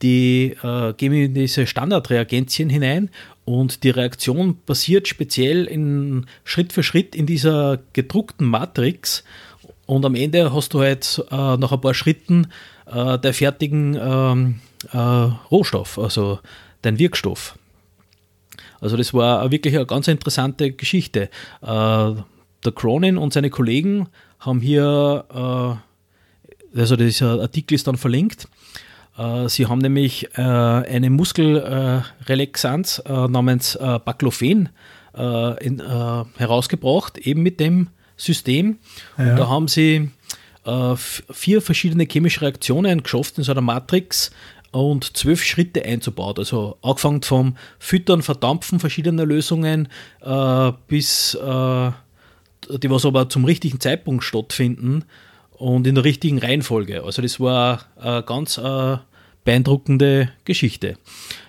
die 0.01 0.55
äh, 0.63 0.93
geben 0.93 1.15
in 1.15 1.33
diese 1.33 1.67
Standardreagenzien 1.67 2.69
hinein 2.69 3.09
und 3.43 3.83
die 3.83 3.89
Reaktion 3.89 4.57
passiert 4.65 5.09
speziell 5.09 5.65
in, 5.65 6.25
Schritt 6.45 6.71
für 6.71 6.83
Schritt 6.83 7.15
in 7.15 7.25
dieser 7.25 7.79
gedruckten 7.91 8.47
Matrix 8.47 9.25
und 9.87 10.05
am 10.05 10.15
Ende 10.15 10.53
hast 10.53 10.73
du 10.73 10.79
halt 10.79 11.21
äh, 11.29 11.57
nach 11.57 11.73
ein 11.73 11.81
paar 11.81 11.93
Schritten 11.93 12.47
äh, 12.85 13.19
der 13.19 13.33
fertigen 13.33 13.99
ähm, 14.01 14.61
äh, 14.93 14.97
Rohstoff, 14.97 15.99
also 15.99 16.39
dein 16.81 16.97
Wirkstoff. 16.97 17.59
Also 18.79 18.95
das 18.95 19.13
war 19.13 19.51
wirklich 19.51 19.75
eine 19.75 19.85
ganz 19.85 20.07
interessante 20.07 20.71
Geschichte. 20.71 21.23
Äh, 21.61 21.67
der 21.67 22.71
Cronin 22.73 23.17
und 23.17 23.33
seine 23.33 23.49
Kollegen 23.49 24.07
haben 24.39 24.61
hier, 24.61 25.25
äh, 25.29 25.90
also 26.75 26.95
dieser 26.95 27.41
Artikel 27.41 27.75
ist 27.75 27.87
dann 27.87 27.97
verlinkt, 27.97 28.47
äh, 29.17 29.49
sie 29.49 29.67
haben 29.67 29.79
nämlich 29.79 30.29
äh, 30.37 30.41
eine 30.41 31.09
Muskelrelaxanz 31.09 33.01
äh, 33.05 33.27
namens 33.27 33.77
Baclofen 33.77 34.69
herausgebracht, 35.13 37.17
eben 37.17 37.43
mit 37.43 37.59
dem 37.59 37.89
System. 38.15 38.77
Ja. 39.17 39.31
Und 39.31 39.35
da 39.35 39.49
haben 39.49 39.67
sie 39.67 40.09
vier 41.31 41.61
verschiedene 41.61 42.07
chemische 42.09 42.43
Reaktionen 42.43 43.03
geschafft 43.03 43.37
in 43.37 43.43
so 43.43 43.51
einer 43.51 43.59
Matrix 43.59 44.31
und 44.71 45.17
zwölf 45.17 45.43
Schritte 45.43 45.83
einzubauen. 45.83 46.37
Also 46.37 46.77
angefangen 46.81 47.23
vom 47.23 47.57
Füttern, 47.77 48.21
Verdampfen 48.21 48.79
verschiedener 48.79 49.25
Lösungen 49.25 49.89
bis 50.87 51.37
die 51.41 52.89
was 52.89 53.05
aber 53.05 53.27
zum 53.27 53.43
richtigen 53.43 53.81
Zeitpunkt 53.81 54.23
stattfinden 54.23 55.03
und 55.61 55.85
in 55.85 55.93
der 55.95 56.03
richtigen 56.03 56.39
Reihenfolge. 56.39 57.03
Also 57.03 57.21
das 57.21 57.39
war 57.39 57.81
eine 57.95 58.23
ganz 58.23 58.57
äh, 58.57 58.97
beeindruckende 59.43 60.29
Geschichte. 60.43 60.97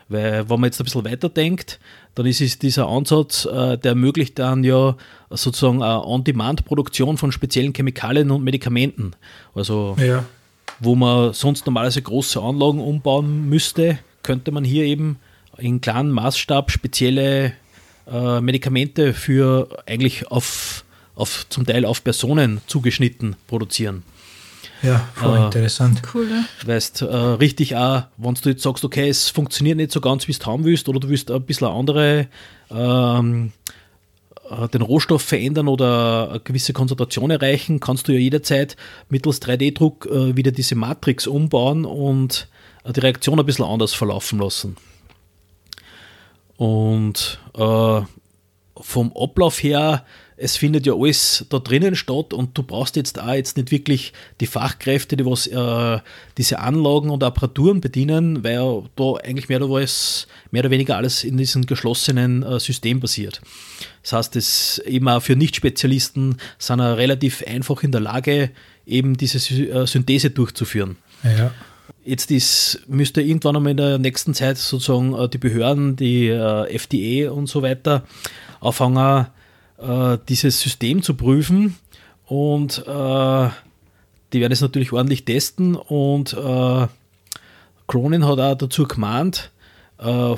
Weil 0.08 0.48
wenn 0.50 0.60
man 0.60 0.68
jetzt 0.68 0.80
ein 0.80 0.84
bisschen 0.84 1.04
weiterdenkt, 1.06 1.80
dann 2.14 2.26
ist 2.26 2.42
es 2.42 2.58
dieser 2.58 2.88
Ansatz, 2.88 3.46
äh, 3.46 3.78
der 3.78 3.92
ermöglicht 3.92 4.38
dann 4.38 4.64
ja 4.64 4.96
sozusagen 5.30 5.82
eine 5.82 6.04
On-Demand-Produktion 6.04 7.16
von 7.16 7.32
speziellen 7.32 7.72
Chemikalien 7.72 8.30
und 8.30 8.44
Medikamenten. 8.44 9.12
Also 9.54 9.96
ja. 9.98 10.24
wo 10.78 10.94
man 10.94 11.32
sonst 11.32 11.64
normalerweise 11.64 12.02
große 12.02 12.40
Anlagen 12.40 12.80
umbauen 12.80 13.48
müsste, 13.48 13.98
könnte 14.22 14.52
man 14.52 14.62
hier 14.62 14.84
eben 14.84 15.18
in 15.56 15.80
kleinem 15.80 16.10
Maßstab 16.10 16.70
spezielle 16.70 17.54
äh, 18.10 18.40
Medikamente 18.42 19.14
für 19.14 19.68
eigentlich 19.86 20.30
auf, 20.30 20.84
auf 21.14 21.46
zum 21.48 21.66
Teil 21.66 21.84
auf 21.84 22.02
Personen 22.02 22.60
zugeschnitten 22.66 23.36
produzieren. 23.46 24.02
Ja, 24.82 25.08
voll 25.14 25.38
äh, 25.38 25.44
interessant. 25.44 26.02
Cool, 26.12 26.28
ja. 26.28 26.44
Weißt, 26.66 27.02
äh, 27.02 27.06
richtig 27.06 27.76
auch, 27.76 28.04
wenn 28.16 28.34
du 28.34 28.50
jetzt 28.50 28.62
sagst, 28.62 28.84
okay, 28.84 29.08
es 29.08 29.28
funktioniert 29.28 29.76
nicht 29.76 29.92
so 29.92 30.00
ganz, 30.00 30.26
wie 30.26 30.32
du 30.32 30.38
es 30.38 30.46
haben 30.46 30.64
willst, 30.64 30.88
oder 30.88 30.98
du 30.98 31.08
willst 31.08 31.30
ein 31.30 31.42
bisschen 31.42 31.68
andere, 31.68 32.26
ähm, 32.70 33.52
äh, 34.50 34.68
den 34.68 34.82
Rohstoff 34.82 35.22
verändern 35.22 35.68
oder 35.68 36.30
eine 36.30 36.40
gewisse 36.40 36.72
Konzentration 36.72 37.30
erreichen, 37.30 37.78
kannst 37.78 38.08
du 38.08 38.12
ja 38.12 38.18
jederzeit 38.18 38.76
mittels 39.08 39.40
3D-Druck 39.40 40.06
äh, 40.06 40.36
wieder 40.36 40.50
diese 40.50 40.74
Matrix 40.74 41.28
umbauen 41.28 41.84
und 41.84 42.48
äh, 42.84 42.92
die 42.92 43.00
Reaktion 43.00 43.38
ein 43.38 43.46
bisschen 43.46 43.64
anders 43.64 43.94
verlaufen 43.94 44.40
lassen. 44.40 44.76
Und 46.56 47.38
äh, 47.54 48.00
vom 48.80 49.12
Ablauf 49.16 49.62
her 49.62 50.04
es 50.42 50.56
findet 50.56 50.86
ja 50.86 50.94
alles 50.94 51.46
da 51.50 51.60
drinnen 51.60 51.94
statt 51.94 52.34
und 52.34 52.58
du 52.58 52.64
brauchst 52.64 52.96
jetzt 52.96 53.20
auch 53.20 53.32
jetzt 53.32 53.56
nicht 53.56 53.70
wirklich 53.70 54.12
die 54.40 54.46
Fachkräfte, 54.46 55.16
die 55.16 55.24
was 55.24 55.46
äh, 55.46 56.00
diese 56.36 56.58
Anlagen 56.58 57.10
und 57.10 57.22
Apparaturen 57.22 57.80
bedienen, 57.80 58.42
weil 58.42 58.82
da 58.96 59.14
eigentlich 59.22 59.48
mehr 59.48 59.62
oder, 59.62 59.86
mehr 60.50 60.62
oder 60.62 60.70
weniger 60.70 60.96
alles 60.96 61.22
in 61.22 61.36
diesem 61.36 61.66
geschlossenen 61.66 62.42
äh, 62.42 62.58
System 62.58 62.98
passiert. 62.98 63.40
Das 64.02 64.14
heißt, 64.14 64.36
es 64.36 64.78
eben 64.78 65.08
auch 65.08 65.22
für 65.22 65.36
Nicht-Spezialisten 65.36 66.38
sind 66.58 66.80
relativ 66.80 67.44
einfach 67.46 67.84
in 67.84 67.92
der 67.92 68.00
Lage, 68.00 68.50
eben 68.84 69.16
diese 69.16 69.38
äh, 69.38 69.86
Synthese 69.86 70.30
durchzuführen. 70.30 70.96
Ja. 71.22 71.52
Jetzt 72.04 72.32
ist, 72.32 72.82
müsste 72.88 73.22
irgendwann 73.22 73.54
einmal 73.54 73.70
in 73.70 73.76
der 73.76 73.98
nächsten 73.98 74.34
Zeit 74.34 74.58
sozusagen 74.58 75.14
äh, 75.14 75.28
die 75.28 75.38
Behörden, 75.38 75.94
die 75.94 76.26
äh, 76.26 76.74
FDA 76.74 77.30
und 77.30 77.46
so 77.46 77.62
weiter, 77.62 78.02
auffangen, 78.58 79.28
äh, 79.82 80.18
dieses 80.28 80.60
System 80.60 81.02
zu 81.02 81.14
prüfen 81.14 81.76
und 82.26 82.78
äh, 82.86 83.48
die 84.32 84.40
werden 84.40 84.52
es 84.52 84.60
natürlich 84.60 84.92
ordentlich 84.92 85.24
testen 85.24 85.76
und 85.76 86.32
äh, 86.32 86.86
Cronin 87.86 88.26
hat 88.26 88.38
auch 88.38 88.54
dazu 88.54 88.86
gemahnt, 88.86 89.50
äh, 89.98 90.34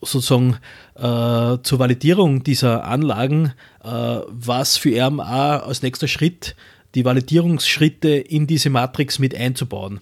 sozusagen 0.00 0.56
äh, 0.96 1.58
zur 1.62 1.78
Validierung 1.78 2.42
dieser 2.42 2.84
Anlagen, 2.84 3.52
was 3.82 4.78
für 4.78 4.98
RMA 4.98 5.58
als 5.58 5.82
nächster 5.82 6.08
Schritt 6.08 6.56
die 6.94 7.04
Validierungsschritte 7.04 8.08
in 8.08 8.46
diese 8.46 8.70
Matrix 8.70 9.18
mit 9.18 9.34
einzubauen. 9.34 10.00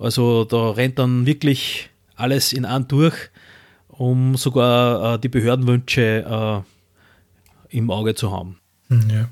Also 0.00 0.44
da 0.44 0.70
rennt 0.70 0.98
dann 0.98 1.24
wirklich 1.24 1.90
alles 2.16 2.52
in 2.52 2.64
an 2.64 2.88
durch, 2.88 3.14
um 3.88 4.36
sogar 4.36 5.18
die 5.18 5.28
Behördenwünsche 5.28 6.64
äh, 6.64 6.75
im 7.70 7.90
Auge 7.90 8.14
zu 8.14 8.32
haben. 8.32 8.58
Hm, 8.88 9.10
ja. 9.10 9.28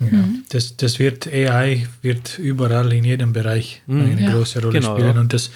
Ja, 0.00 0.06
mhm. 0.06 0.44
das, 0.50 0.76
das 0.76 0.98
wird 0.98 1.26
AI 1.26 1.86
wird 2.02 2.38
überall 2.38 2.92
in 2.92 3.04
jedem 3.04 3.32
Bereich 3.32 3.82
mhm. 3.86 4.00
eine 4.02 4.22
ja. 4.22 4.32
große 4.32 4.62
Rolle 4.62 4.78
genau, 4.78 4.94
spielen. 4.94 5.14
Ja. 5.14 5.20
Und 5.20 5.32
das, 5.32 5.50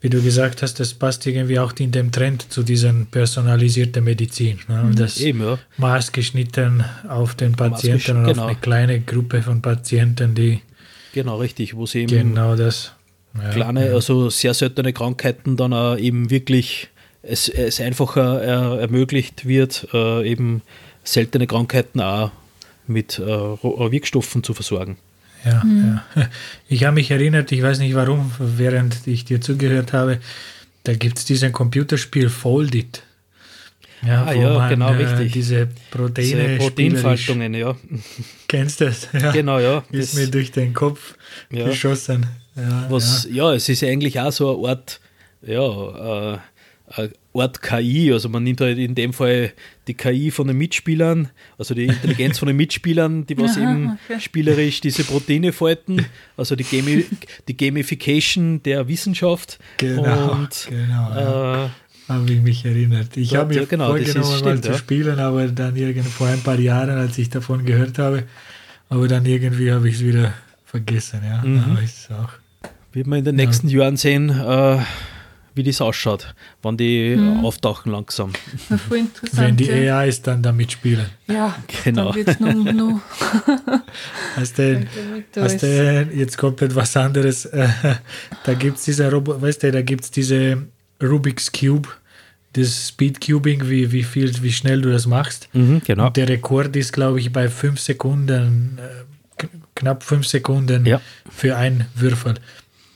wie 0.00 0.08
du 0.08 0.22
gesagt 0.22 0.62
hast, 0.62 0.80
das 0.80 0.94
passt 0.94 1.26
irgendwie 1.26 1.58
auch 1.58 1.74
in 1.78 1.92
dem 1.92 2.10
Trend 2.10 2.50
zu 2.50 2.62
diesen 2.62 3.06
personalisierten 3.06 4.02
Medizin. 4.02 4.60
Ne? 4.68 4.80
Und 4.80 4.90
mhm. 4.90 4.96
das 4.96 5.20
Eben, 5.20 5.40
ja. 5.40 5.58
maßgeschnitten 5.76 6.84
auf 7.08 7.34
den 7.34 7.52
Patienten 7.52 8.18
und 8.18 8.24
genau. 8.24 8.42
auf 8.42 8.48
eine 8.48 8.58
kleine 8.58 9.00
Gruppe 9.00 9.42
von 9.42 9.60
Patienten, 9.60 10.34
die 10.34 10.60
genau 11.12 11.36
richtig, 11.36 11.76
wo 11.76 11.84
sie 11.84 12.00
eben 12.02 12.34
genau 12.34 12.56
das 12.56 12.92
ja, 13.34 13.50
kleine, 13.50 13.92
also 13.92 14.30
sehr 14.30 14.54
seltene 14.54 14.94
Krankheiten 14.94 15.56
dann 15.56 15.74
auch 15.74 15.98
eben 15.98 16.30
wirklich 16.30 16.88
es, 17.22 17.48
es 17.48 17.80
einfacher 17.80 18.40
er, 18.42 18.80
ermöglicht 18.80 19.46
wird, 19.46 19.88
äh, 19.92 20.26
eben 20.26 20.62
seltene 21.06 21.46
Krankheiten 21.46 22.00
auch 22.00 22.30
mit 22.86 23.18
äh, 23.18 23.22
äh, 23.22 23.92
Wirkstoffen 23.92 24.42
zu 24.42 24.54
versorgen. 24.54 24.96
Ja, 25.44 25.62
mhm. 25.64 26.00
ja. 26.14 26.28
Ich 26.68 26.84
habe 26.84 26.94
mich 26.94 27.10
erinnert, 27.10 27.52
ich 27.52 27.62
weiß 27.62 27.78
nicht 27.78 27.94
warum, 27.94 28.32
während 28.38 29.06
ich 29.06 29.24
dir 29.24 29.40
zugehört 29.40 29.92
habe, 29.92 30.18
da 30.84 30.94
gibt 30.94 31.18
es 31.18 31.24
dieses 31.24 31.52
Computerspiel 31.52 32.28
Folded. 32.28 33.02
Ja, 34.06 34.24
ah, 34.24 34.32
ja 34.32 34.54
man, 34.54 34.68
genau, 34.68 34.92
äh, 34.92 35.04
richtig. 35.04 35.32
Diese 35.32 35.68
Proteine. 35.90 36.26
Diese 36.26 36.56
Proteinfaltungen, 36.58 37.54
ja. 37.54 37.74
Kennst 38.48 38.80
du 38.80 38.86
das? 38.86 39.08
Ja. 39.20 39.32
Genau, 39.32 39.58
ja. 39.58 39.82
Ist 39.90 40.14
mir 40.14 40.28
durch 40.28 40.52
den 40.52 40.74
Kopf 40.74 41.16
ja. 41.50 41.66
geschossen. 41.66 42.26
Ja, 42.54 42.86
Was, 42.88 43.24
ja. 43.24 43.50
ja. 43.50 43.54
es 43.54 43.68
ist 43.68 43.82
eigentlich 43.82 44.20
auch 44.20 44.32
so 44.32 44.58
eine 44.58 44.68
Art, 44.68 45.00
ja, 45.42 46.34
äh, 46.34 46.38
eine 46.92 47.10
Art 47.40 47.62
KI. 47.62 48.12
Also 48.12 48.28
man 48.28 48.42
nimmt 48.42 48.60
halt 48.60 48.78
in 48.78 48.94
dem 48.94 49.12
Fall 49.12 49.52
die 49.88 49.94
KI 49.94 50.30
von 50.30 50.46
den 50.46 50.56
Mitspielern, 50.56 51.28
also 51.58 51.74
die 51.74 51.86
Intelligenz 51.86 52.38
von 52.38 52.48
den 52.48 52.56
Mitspielern, 52.56 53.26
die 53.26 53.38
was 53.38 53.56
Aha, 53.56 53.72
eben 53.72 53.98
okay. 54.04 54.20
spielerisch 54.20 54.80
diese 54.80 55.04
Proteine 55.04 55.52
falten, 55.52 56.04
also 56.36 56.56
die, 56.56 56.64
Gami 56.64 57.04
die 57.48 57.56
Gamification 57.56 58.62
der 58.62 58.88
Wissenschaft. 58.88 59.58
Genau, 59.78 60.32
und, 60.32 60.68
genau. 60.68 61.10
Ja. 61.10 61.64
Äh, 61.64 61.68
habe 62.08 62.32
ich 62.32 62.40
mich 62.40 62.64
erinnert. 62.64 63.16
Ich 63.16 63.34
habe 63.34 63.52
mir 63.52 63.62
ja, 63.62 63.66
genau, 63.66 63.88
vorgenommen, 63.88 64.24
stimmt, 64.24 64.44
mal 64.44 64.60
zu 64.60 64.74
spielen, 64.74 65.18
aber 65.18 65.48
dann 65.48 65.74
irgend 65.74 66.06
vor 66.06 66.28
ein 66.28 66.40
paar 66.40 66.58
Jahren, 66.58 66.90
als 66.90 67.18
ich 67.18 67.30
davon 67.30 67.64
gehört 67.64 67.98
habe, 67.98 68.24
aber 68.88 69.08
dann 69.08 69.26
irgendwie 69.26 69.72
habe 69.72 69.88
ich 69.88 69.96
es 69.96 70.04
wieder 70.04 70.32
vergessen. 70.64 71.20
Ja, 71.24 71.42
mhm. 71.42 71.78
auch. 72.10 72.30
Wird 72.92 73.06
man 73.06 73.18
in 73.18 73.24
den 73.24 73.36
nächsten 73.36 73.68
Jahren 73.68 73.96
sehen, 73.96 74.30
äh, 74.30 74.78
wie 75.56 75.62
das 75.62 75.80
ausschaut, 75.80 76.34
wann 76.62 76.76
die 76.76 77.14
hm. 77.14 77.44
auftauchen 77.44 77.90
langsam. 77.90 78.32
voll 78.88 78.98
interessant, 78.98 79.48
Wenn 79.48 79.56
die 79.56 79.64
ja. 79.64 80.00
AIs 80.00 80.22
dann 80.22 80.42
damit 80.42 80.72
spielen. 80.72 81.06
Ja, 81.26 81.56
genau. 81.82 82.12
Dann 82.12 82.64
noch, 82.64 82.72
noch 82.72 83.00
hast 84.36 84.58
du, 84.58 84.86
hast 85.36 85.62
du 85.62 86.08
jetzt 86.14 86.36
kommt 86.36 86.60
etwas 86.60 86.96
anderes. 86.96 87.48
da 88.44 88.54
gibt 88.54 88.76
es 88.76 88.84
diese, 88.84 89.10
weißt 89.10 89.62
du, 89.62 89.72
da 89.72 89.82
gibt 89.82 90.04
es 90.04 90.10
diese 90.10 90.66
Rubik's 91.02 91.50
Cube, 91.50 91.88
das 92.52 92.88
Speedcubing, 92.88 93.68
wie, 93.68 93.92
wie 93.92 94.02
viel, 94.02 94.32
wie 94.42 94.52
schnell 94.52 94.82
du 94.82 94.90
das 94.90 95.06
machst. 95.06 95.48
Mhm, 95.52 95.82
genau. 95.84 96.08
Und 96.08 96.16
der 96.16 96.28
Rekord 96.28 96.76
ist, 96.76 96.92
glaube 96.92 97.20
ich, 97.20 97.32
bei 97.32 97.48
fünf 97.48 97.80
Sekunden, 97.80 98.78
äh, 98.78 99.46
knapp 99.74 100.02
fünf 100.02 100.26
Sekunden 100.26 100.86
Ja. 100.86 101.00
für 101.30 101.56
einen 101.56 101.86
Würfel. 101.94 102.34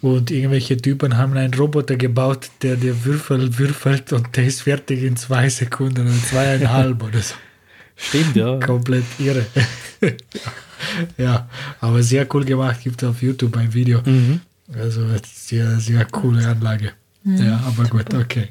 Und 0.03 0.31
irgendwelche 0.31 0.79
Typen 0.79 1.19
haben 1.19 1.37
einen 1.37 1.53
Roboter 1.53 1.97
gebaut, 1.97 2.51
der 2.63 2.77
der 2.77 3.05
Würfel 3.05 3.59
würfelt 3.59 4.13
und 4.13 4.35
der 4.37 4.47
ist 4.47 4.63
fertig 4.63 5.03
in 5.03 5.17
zwei 5.17 5.49
Sekunden 5.49 6.07
oder 6.07 6.23
zweieinhalb 6.23 7.03
oder 7.09 7.21
so. 7.21 7.35
Stimmt, 7.97 8.35
ja. 8.35 8.59
Komplett 8.61 9.05
irre. 9.19 9.45
ja, 11.19 11.49
aber 11.81 12.03
sehr 12.03 12.27
cool 12.35 12.45
gemacht. 12.45 12.81
Gibt 12.83 13.03
es 13.03 13.09
auf 13.09 13.21
YouTube 13.21 13.57
ein 13.59 13.75
Video. 13.75 14.01
Mhm. 14.03 14.41
Also 14.75 15.03
sehr, 15.25 15.79
sehr 15.79 16.07
coole 16.07 16.47
Anlage. 16.47 16.93
Ja, 17.25 17.61
aber 17.67 17.85
gut, 17.85 18.15
okay. 18.15 18.49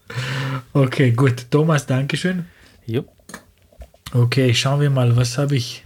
okay, 0.72 1.10
gut. 1.10 1.46
Thomas, 1.50 1.86
Dankeschön. 1.86 2.44
Jo. 2.86 3.04
Okay, 4.12 4.54
schauen 4.54 4.80
wir 4.80 4.90
mal, 4.90 5.16
was 5.16 5.36
habe 5.36 5.56
ich. 5.56 5.82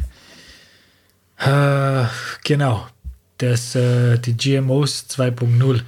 Äh, 1.38 2.04
genau, 2.44 2.86
das, 3.38 3.74
äh, 3.74 4.18
die 4.18 4.36
GMOs 4.36 5.06
2.0. 5.08 5.80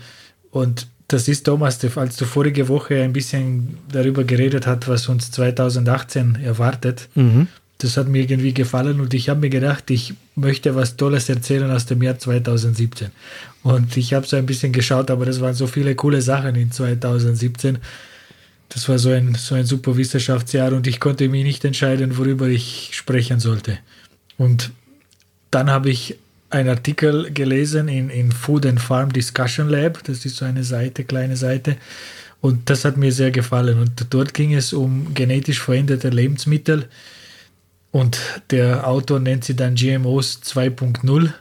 Und 0.50 0.87
das 1.09 1.28
ist, 1.28 1.44
Thomas, 1.44 1.78
als 1.96 2.16
du 2.16 2.24
vorige 2.24 2.68
Woche 2.68 3.02
ein 3.02 3.12
bisschen 3.12 3.78
darüber 3.92 4.24
geredet 4.24 4.66
hast, 4.66 4.88
was 4.88 5.09
uns 5.09 5.30
2018 5.30 6.37
erwartet, 6.42 7.09
Mhm. 7.14 7.48
das 7.78 7.96
hat 7.96 8.09
mir 8.09 8.22
irgendwie 8.22 8.54
gefallen 8.54 9.00
und 9.00 9.12
ich 9.14 9.28
habe 9.28 9.40
mir 9.40 9.50
gedacht, 9.50 9.90
ich 9.90 10.14
möchte 10.35 10.74
was 10.74 10.96
Tolles 10.96 11.28
erzählen 11.28 11.70
aus 11.70 11.87
dem 11.87 12.02
Jahr 12.02 12.18
2017. 12.18 13.09
Und 13.62 13.96
ich 13.96 14.14
habe 14.14 14.26
so 14.26 14.37
ein 14.37 14.46
bisschen 14.46 14.72
geschaut, 14.72 15.11
aber 15.11 15.26
das 15.26 15.40
waren 15.40 15.54
so 15.54 15.66
viele 15.66 15.94
coole 15.94 16.22
Sachen 16.22 16.54
in 16.54 16.70
2017. 16.72 17.78
Das 18.70 18.88
war 18.88 18.98
so 18.98 19.11
ein, 19.11 19.35
so 19.35 19.54
ein 19.54 19.66
super 19.66 19.96
Wissenschaftsjahr 19.96 20.72
und 20.72 20.87
ich 20.87 20.98
konnte 21.00 21.28
mich 21.28 21.44
nicht 21.44 21.64
entscheiden, 21.64 22.16
worüber 22.16 22.48
ich 22.48 22.90
sprechen 22.92 23.38
sollte. 23.40 23.78
Und 24.38 24.70
dann 25.50 25.70
habe 25.70 25.90
ich 25.90 26.16
einen 26.54 26.68
Artikel 26.68 27.32
gelesen 27.32 27.88
in, 27.88 28.08
in 28.10 28.32
Food 28.32 28.64
and 28.64 28.80
Farm 28.80 29.12
Discussion 29.12 29.68
Lab. 29.68 30.02
Das 30.04 30.24
ist 30.24 30.36
so 30.36 30.44
eine 30.44 30.64
Seite, 30.64 31.04
kleine 31.04 31.36
Seite. 31.36 31.76
Und 32.40 32.70
das 32.70 32.84
hat 32.84 32.96
mir 32.96 33.12
sehr 33.12 33.30
gefallen. 33.30 33.78
Und 33.78 34.06
dort 34.10 34.34
ging 34.34 34.54
es 34.54 34.72
um 34.72 35.12
genetisch 35.14 35.60
veränderte 35.60 36.10
Lebensmittel. 36.10 36.88
Und 37.90 38.18
der 38.50 38.86
Autor 38.86 39.20
nennt 39.20 39.44
sie 39.44 39.56
dann 39.56 39.74
GMOs 39.74 40.40
2.0. 40.44 41.32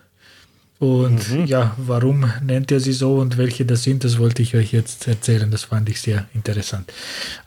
Und 0.83 1.47
ja, 1.47 1.77
warum 1.77 2.29
nennt 2.43 2.69
er 2.69 2.81
sie 2.81 2.91
so 2.91 3.15
und 3.15 3.37
welche 3.37 3.63
das 3.63 3.83
sind, 3.83 4.03
das 4.03 4.19
wollte 4.19 4.41
ich 4.41 4.53
euch 4.53 4.73
jetzt 4.73 5.07
erzählen. 5.07 5.49
Das 5.49 5.63
fand 5.63 5.87
ich 5.87 6.01
sehr 6.01 6.27
interessant. 6.33 6.91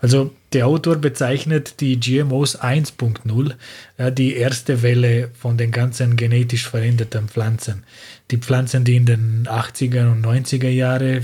Also 0.00 0.30
der 0.54 0.66
Autor 0.66 0.96
bezeichnet 0.96 1.82
die 1.82 2.00
GMOs 2.00 2.58
1.0, 2.58 3.52
ja, 3.98 4.10
die 4.10 4.36
erste 4.36 4.80
Welle 4.80 5.28
von 5.38 5.58
den 5.58 5.70
ganzen 5.70 6.16
genetisch 6.16 6.66
veränderten 6.66 7.28
Pflanzen. 7.28 7.84
Die 8.30 8.38
Pflanzen, 8.38 8.84
die 8.84 8.96
in 8.96 9.04
den 9.04 9.46
80er 9.46 10.10
und 10.10 10.24
90er 10.24 10.70
Jahre 10.70 11.20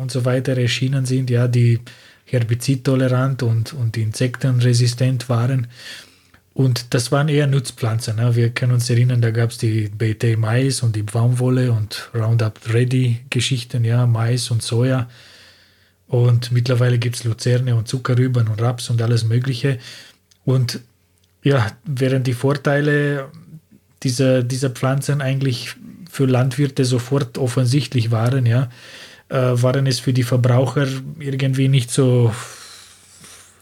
und 0.00 0.10
so 0.10 0.24
weiter 0.24 0.56
erschienen 0.56 1.04
sind, 1.04 1.28
ja, 1.28 1.48
die 1.48 1.80
herbizidtolerant 2.24 3.42
und, 3.42 3.74
und 3.74 3.98
insektenresistent 3.98 5.28
waren. 5.28 5.66
Und 6.54 6.92
das 6.92 7.10
waren 7.10 7.28
eher 7.28 7.46
Nutzpflanzen. 7.46 8.16
Ne? 8.16 8.36
Wir 8.36 8.50
können 8.50 8.72
uns 8.72 8.90
erinnern, 8.90 9.22
da 9.22 9.30
gab 9.30 9.50
es 9.50 9.58
die 9.58 9.88
BT 9.88 10.36
Mais 10.36 10.82
und 10.82 10.94
die 10.94 11.02
Baumwolle 11.02 11.72
und 11.72 12.10
Roundup 12.14 12.60
Ready 12.72 13.20
Geschichten, 13.30 13.84
ja, 13.84 14.06
Mais 14.06 14.50
und 14.50 14.62
Soja. 14.62 15.08
Und 16.08 16.52
mittlerweile 16.52 16.98
gibt 16.98 17.16
es 17.16 17.24
Luzerne 17.24 17.74
und 17.74 17.88
Zuckerrüben 17.88 18.48
und 18.48 18.60
Raps 18.60 18.90
und 18.90 19.00
alles 19.00 19.24
Mögliche. 19.24 19.78
Und 20.44 20.80
ja, 21.42 21.72
während 21.84 22.26
die 22.26 22.34
Vorteile 22.34 23.30
dieser, 24.02 24.42
dieser 24.42 24.70
Pflanzen 24.70 25.22
eigentlich 25.22 25.74
für 26.10 26.26
Landwirte 26.26 26.84
sofort 26.84 27.38
offensichtlich 27.38 28.10
waren, 28.10 28.44
ja, 28.44 28.68
äh, 29.30 29.36
waren 29.36 29.86
es 29.86 30.00
für 30.00 30.12
die 30.12 30.22
Verbraucher 30.22 30.86
irgendwie 31.18 31.68
nicht 31.68 31.90
so 31.90 32.34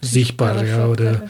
sichtbar, 0.00 0.64
ja, 0.64 0.86
oder 0.86 1.28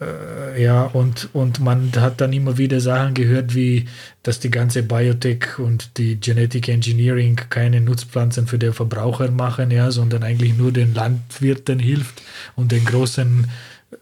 äh, 0.00 0.62
ja, 0.62 0.82
und, 0.82 1.28
und 1.32 1.60
man 1.60 1.92
hat 1.96 2.20
dann 2.20 2.32
immer 2.32 2.58
wieder 2.58 2.80
Sachen 2.80 3.14
gehört, 3.14 3.54
wie 3.54 3.86
dass 4.22 4.40
die 4.40 4.50
ganze 4.50 4.82
Biotech 4.82 5.58
und 5.58 5.98
die 5.98 6.18
Genetic 6.18 6.68
Engineering 6.68 7.36
keine 7.48 7.80
Nutzpflanzen 7.80 8.48
für 8.48 8.58
den 8.58 8.72
Verbraucher 8.72 9.30
machen, 9.30 9.70
ja, 9.70 9.90
sondern 9.90 10.24
eigentlich 10.24 10.56
nur 10.56 10.72
den 10.72 10.94
Landwirten 10.94 11.78
hilft 11.78 12.22
und 12.56 12.72
den 12.72 12.84
großen, 12.84 13.46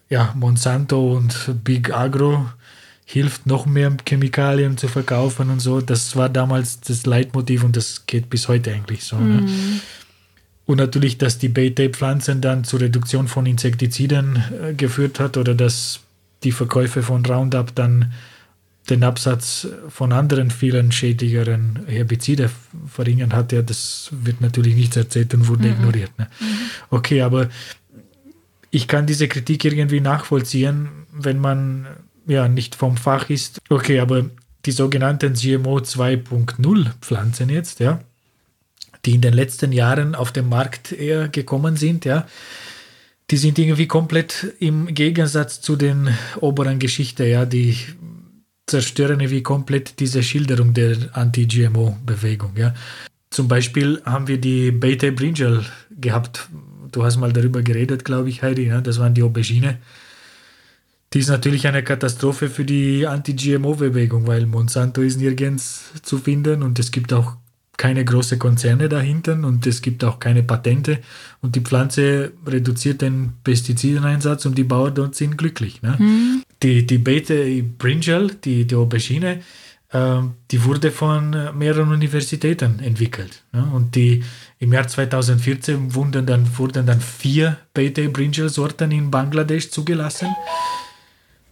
ja, 0.08 0.32
Monsanto 0.34 1.14
und 1.14 1.50
Big 1.62 1.92
Agro 1.92 2.46
hilft, 3.04 3.46
noch 3.46 3.66
mehr 3.66 3.94
Chemikalien 4.06 4.78
zu 4.78 4.88
verkaufen 4.88 5.50
und 5.50 5.60
so. 5.60 5.82
Das 5.82 6.16
war 6.16 6.30
damals 6.30 6.80
das 6.80 7.04
Leitmotiv 7.04 7.62
und 7.64 7.76
das 7.76 8.06
geht 8.06 8.30
bis 8.30 8.48
heute 8.48 8.72
eigentlich 8.72 9.04
so. 9.04 9.18
Ne? 9.18 9.46
Und 10.66 10.78
natürlich, 10.78 11.18
dass 11.18 11.38
die 11.38 11.48
BT-Pflanzen 11.48 12.40
dann 12.40 12.64
zur 12.64 12.80
Reduktion 12.80 13.28
von 13.28 13.46
Insektiziden 13.46 14.42
äh, 14.62 14.74
geführt 14.74 15.20
hat 15.20 15.36
oder 15.36 15.54
dass 15.54 16.00
die 16.42 16.52
Verkäufe 16.52 17.02
von 17.02 17.24
Roundup 17.24 17.74
dann 17.74 18.12
den 18.90 19.02
Absatz 19.02 19.66
von 19.88 20.12
anderen 20.12 20.50
vielen 20.50 20.92
schädigeren 20.92 21.80
Herbizide 21.86 22.50
verringern 22.86 23.32
hat, 23.32 23.52
ja, 23.52 23.62
das 23.62 24.10
wird 24.12 24.40
natürlich 24.40 24.74
nicht 24.74 24.94
erzählt 24.96 25.32
und 25.32 25.48
wurde 25.48 25.68
ignoriert. 25.68 26.10
Ne? 26.18 26.28
Okay, 26.90 27.22
aber 27.22 27.48
ich 28.70 28.86
kann 28.86 29.06
diese 29.06 29.28
Kritik 29.28 29.64
irgendwie 29.64 30.00
nachvollziehen, 30.00 30.88
wenn 31.12 31.38
man 31.38 31.86
ja 32.26 32.48
nicht 32.48 32.74
vom 32.74 32.96
Fach 32.96 33.30
ist. 33.30 33.58
Okay, 33.70 34.00
aber 34.00 34.26
die 34.66 34.72
sogenannten 34.72 35.32
GMO 35.32 35.78
2.0 35.78 36.90
Pflanzen 37.00 37.48
jetzt, 37.48 37.80
ja, 37.80 38.00
die 39.04 39.14
in 39.14 39.20
den 39.20 39.34
letzten 39.34 39.72
Jahren 39.72 40.14
auf 40.14 40.32
den 40.32 40.48
Markt 40.48 40.92
eher 40.92 41.28
gekommen 41.28 41.76
sind, 41.76 42.04
ja, 42.04 42.26
die 43.30 43.36
sind 43.36 43.58
irgendwie 43.58 43.86
komplett 43.86 44.54
im 44.60 44.86
Gegensatz 44.94 45.60
zu 45.60 45.76
den 45.76 46.10
oberen 46.40 46.78
Geschichte, 46.78 47.24
ja, 47.24 47.46
die 47.46 47.76
zerstören 48.66 49.20
irgendwie 49.20 49.42
komplett 49.42 50.00
diese 50.00 50.22
Schilderung 50.22 50.74
der 50.74 50.96
Anti-GMO-Bewegung, 51.12 52.52
ja. 52.56 52.74
Zum 53.30 53.48
Beispiel 53.48 54.00
haben 54.04 54.28
wir 54.28 54.38
die 54.38 54.70
Beta 54.70 55.10
Brinjal 55.10 55.64
gehabt. 55.90 56.48
Du 56.92 57.04
hast 57.04 57.16
mal 57.16 57.32
darüber 57.32 57.62
geredet, 57.62 58.04
glaube 58.04 58.28
ich, 58.28 58.42
Heidi, 58.42 58.66
ja? 58.68 58.80
das 58.80 59.00
waren 59.00 59.12
die 59.12 59.24
Aubergine. 59.24 59.78
Die 61.12 61.18
ist 61.18 61.28
natürlich 61.28 61.66
eine 61.66 61.82
Katastrophe 61.82 62.48
für 62.48 62.64
die 62.64 63.06
Anti-GMO-Bewegung, 63.06 64.26
weil 64.28 64.46
Monsanto 64.46 65.00
ist 65.00 65.18
nirgends 65.18 65.92
zu 66.02 66.18
finden 66.18 66.62
und 66.62 66.78
es 66.78 66.92
gibt 66.92 67.12
auch 67.12 67.36
keine 67.76 68.04
großen 68.04 68.38
Konzerne 68.38 68.88
dahinter 68.88 69.32
und 69.32 69.66
es 69.66 69.82
gibt 69.82 70.04
auch 70.04 70.18
keine 70.18 70.42
Patente 70.42 71.00
und 71.40 71.56
die 71.56 71.60
Pflanze 71.60 72.32
reduziert 72.46 73.02
den 73.02 73.32
Pestizideneinsatz 73.42 74.46
und 74.46 74.56
die 74.56 74.64
Bauern 74.64 74.94
dort 74.94 75.14
sind 75.14 75.36
glücklich. 75.36 75.82
Ne? 75.82 76.42
Die, 76.62 76.86
die 76.86 76.98
Beete 76.98 77.62
Brinjal, 77.62 78.30
die, 78.44 78.66
die 78.66 78.74
Aubergine, 78.74 79.40
äh, 79.90 80.20
die 80.50 80.64
wurde 80.64 80.90
von 80.90 81.30
mehreren 81.58 81.90
Universitäten 81.90 82.80
entwickelt. 82.80 83.42
Ne? 83.52 83.64
Und 83.72 83.94
die 83.94 84.22
im 84.58 84.72
Jahr 84.72 84.86
2014 84.86 85.94
wurden 85.94 86.26
dann, 86.26 86.58
wurden 86.58 86.86
dann 86.86 87.00
vier 87.00 87.58
Beete 87.74 88.08
Brinjal 88.08 88.48
Sorten 88.48 88.92
in 88.92 89.10
Bangladesch 89.10 89.70
zugelassen. 89.70 90.28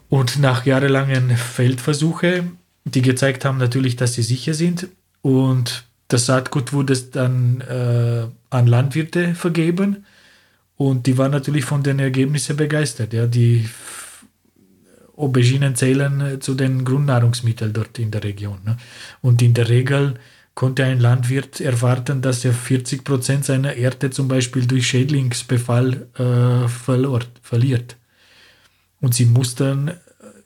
Und 0.08 0.38
nach 0.38 0.66
jahrelangen 0.66 1.36
Feldversuche, 1.36 2.44
die 2.84 3.02
gezeigt 3.02 3.44
haben 3.44 3.58
natürlich, 3.58 3.96
dass 3.96 4.14
sie 4.14 4.22
sicher 4.22 4.54
sind. 4.54 4.88
Und 5.22 5.84
das 6.12 6.26
Saatgut 6.26 6.72
wurde 6.72 6.96
dann 7.12 7.60
äh, 7.62 8.26
an 8.50 8.66
Landwirte 8.66 9.34
vergeben. 9.34 10.04
Und 10.76 11.06
die 11.06 11.16
waren 11.16 11.30
natürlich 11.30 11.64
von 11.64 11.82
den 11.82 11.98
Ergebnissen 11.98 12.56
begeistert. 12.56 13.12
Ja, 13.12 13.26
die 13.26 13.68
Auberginen 15.16 15.74
zählen 15.76 16.20
äh, 16.20 16.40
zu 16.40 16.54
den 16.54 16.84
Grundnahrungsmitteln 16.84 17.72
dort 17.72 17.98
in 17.98 18.10
der 18.10 18.24
Region. 18.24 18.58
Ne? 18.64 18.76
Und 19.20 19.40
in 19.42 19.54
der 19.54 19.68
Regel 19.68 20.14
konnte 20.54 20.84
ein 20.84 21.00
Landwirt 21.00 21.60
erwarten, 21.60 22.20
dass 22.20 22.44
er 22.44 22.52
40 22.52 23.04
Prozent 23.04 23.44
seiner 23.44 23.74
Erde 23.74 24.10
zum 24.10 24.28
Beispiel 24.28 24.66
durch 24.66 24.86
Schädlingsbefall 24.88 26.08
äh, 26.18 26.68
verlor, 26.68 27.20
verliert. 27.42 27.96
Und 29.00 29.14
sie 29.14 29.24
mussten 29.24 29.92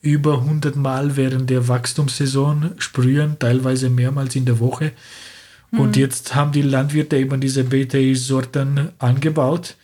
über 0.01 0.39
100 0.39 0.75
Mal 0.75 1.17
während 1.17 1.49
der 1.49 1.67
Wachstumssaison 1.67 2.71
sprühen, 2.77 3.37
teilweise 3.39 3.89
mehrmals 3.89 4.35
in 4.35 4.45
der 4.45 4.59
Woche. 4.59 4.93
Und 5.71 5.97
jetzt 5.97 6.33
haben 6.33 6.51
die 6.51 6.61
Landwirte 6.61 7.17
eben 7.17 7.41
diese 7.41 7.63
BTI-Sorten 7.63 8.89
angebaut. 8.99 9.75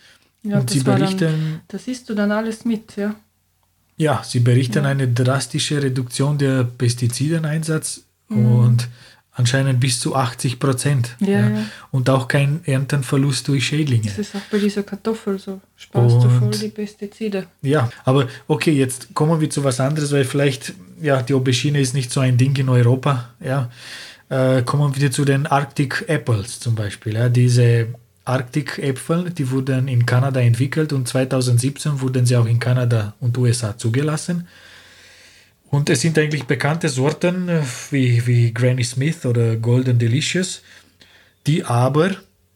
Ja, 0.42 0.58
und 0.58 0.70
sie 0.70 0.80
berichten, 0.80 1.18
Dann, 1.18 1.60
das 1.68 1.84
siehst 1.84 2.08
du 2.08 2.14
dann 2.14 2.30
alles 2.30 2.64
mit, 2.64 2.96
ja. 2.96 3.14
ja, 3.96 4.22
sie 4.24 4.40
berichten 4.40 4.84
eine 4.84 5.08
drastische 5.08 5.82
Reduktion 5.82 6.36
der 6.36 6.64
Pestizideneinsatz 6.64 8.02
und 8.28 8.88
anscheinend 9.32 9.80
bis 9.80 10.00
zu 10.00 10.14
80 10.14 10.60
Prozent. 10.60 11.16
Ja, 11.20 11.48
ja. 11.48 11.64
Und 11.90 12.08
auch 12.08 12.28
kein 12.28 12.60
Erntenverlust 12.64 13.48
durch 13.48 13.66
Schädlinge. 13.66 14.04
Das 14.04 14.18
ist 14.18 14.34
auch 14.36 14.40
bei 14.50 14.58
dieser 14.58 14.82
Kartoffel 14.82 15.38
so. 15.38 15.60
Sparst 15.76 16.16
du 16.16 16.28
voll 16.28 16.50
die 16.50 16.68
Pestizide. 16.68 17.46
Ja, 17.62 17.90
aber 18.04 18.28
okay, 18.46 18.72
jetzt 18.72 19.14
kommen 19.14 19.40
wir 19.40 19.50
zu 19.50 19.64
was 19.64 19.80
anderes, 19.80 20.12
weil 20.12 20.24
vielleicht, 20.24 20.74
ja, 21.00 21.22
die 21.22 21.34
Aubergine 21.34 21.80
ist 21.80 21.94
nicht 21.94 22.10
so 22.10 22.20
ein 22.20 22.36
Ding 22.36 22.56
in 22.56 22.68
Europa. 22.68 23.30
Ja. 23.40 23.70
Äh, 24.28 24.62
kommen 24.62 24.96
wir 24.96 25.10
zu 25.10 25.24
den 25.24 25.46
Arctic 25.46 26.04
Apples 26.08 26.60
zum 26.60 26.74
Beispiel. 26.74 27.14
Ja. 27.14 27.28
Diese 27.28 27.88
Arctic 28.24 28.78
Äpfel, 28.78 29.30
die 29.30 29.50
wurden 29.50 29.86
in 29.88 30.06
Kanada 30.06 30.40
entwickelt 30.40 30.92
und 30.92 31.06
2017 31.06 32.00
wurden 32.00 32.24
sie 32.24 32.36
auch 32.36 32.46
in 32.46 32.58
Kanada 32.58 33.14
und 33.20 33.36
USA 33.36 33.76
zugelassen. 33.76 34.48
Und 35.70 35.90
es 35.90 36.00
sind 36.00 36.18
eigentlich 36.18 36.44
bekannte 36.44 36.88
Sorten 36.88 37.48
äh, 37.48 37.62
wie, 37.90 38.26
wie 38.26 38.54
Granny 38.54 38.84
Smith 38.84 39.26
oder 39.26 39.56
Golden 39.56 39.98
Delicious, 39.98 40.62
die 41.46 41.64
aber 41.64 42.12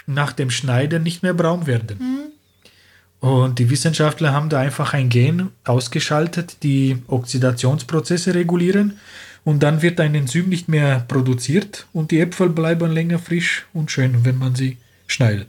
nach 0.06 0.32
dem 0.32 0.50
Schneiden 0.50 1.02
nicht 1.02 1.22
mehr 1.22 1.34
braun 1.34 1.66
werden. 1.66 1.98
Mhm. 1.98 3.28
Und 3.28 3.58
die 3.58 3.68
Wissenschaftler 3.68 4.32
haben 4.32 4.48
da 4.48 4.60
einfach 4.60 4.94
ein 4.94 5.08
Gen 5.08 5.50
ausgeschaltet, 5.64 6.62
die 6.62 6.98
Oxidationsprozesse 7.08 8.34
regulieren 8.34 8.98
und 9.44 9.62
dann 9.62 9.82
wird 9.82 10.00
ein 10.00 10.14
Enzym 10.14 10.48
nicht 10.48 10.68
mehr 10.68 11.00
produziert 11.08 11.86
und 11.92 12.10
die 12.10 12.20
Äpfel 12.20 12.48
bleiben 12.48 12.92
länger 12.92 13.18
frisch 13.18 13.66
und 13.72 13.90
schön, 13.90 14.24
wenn 14.24 14.38
man 14.38 14.54
sie 14.54 14.76
schneidet. 15.06 15.48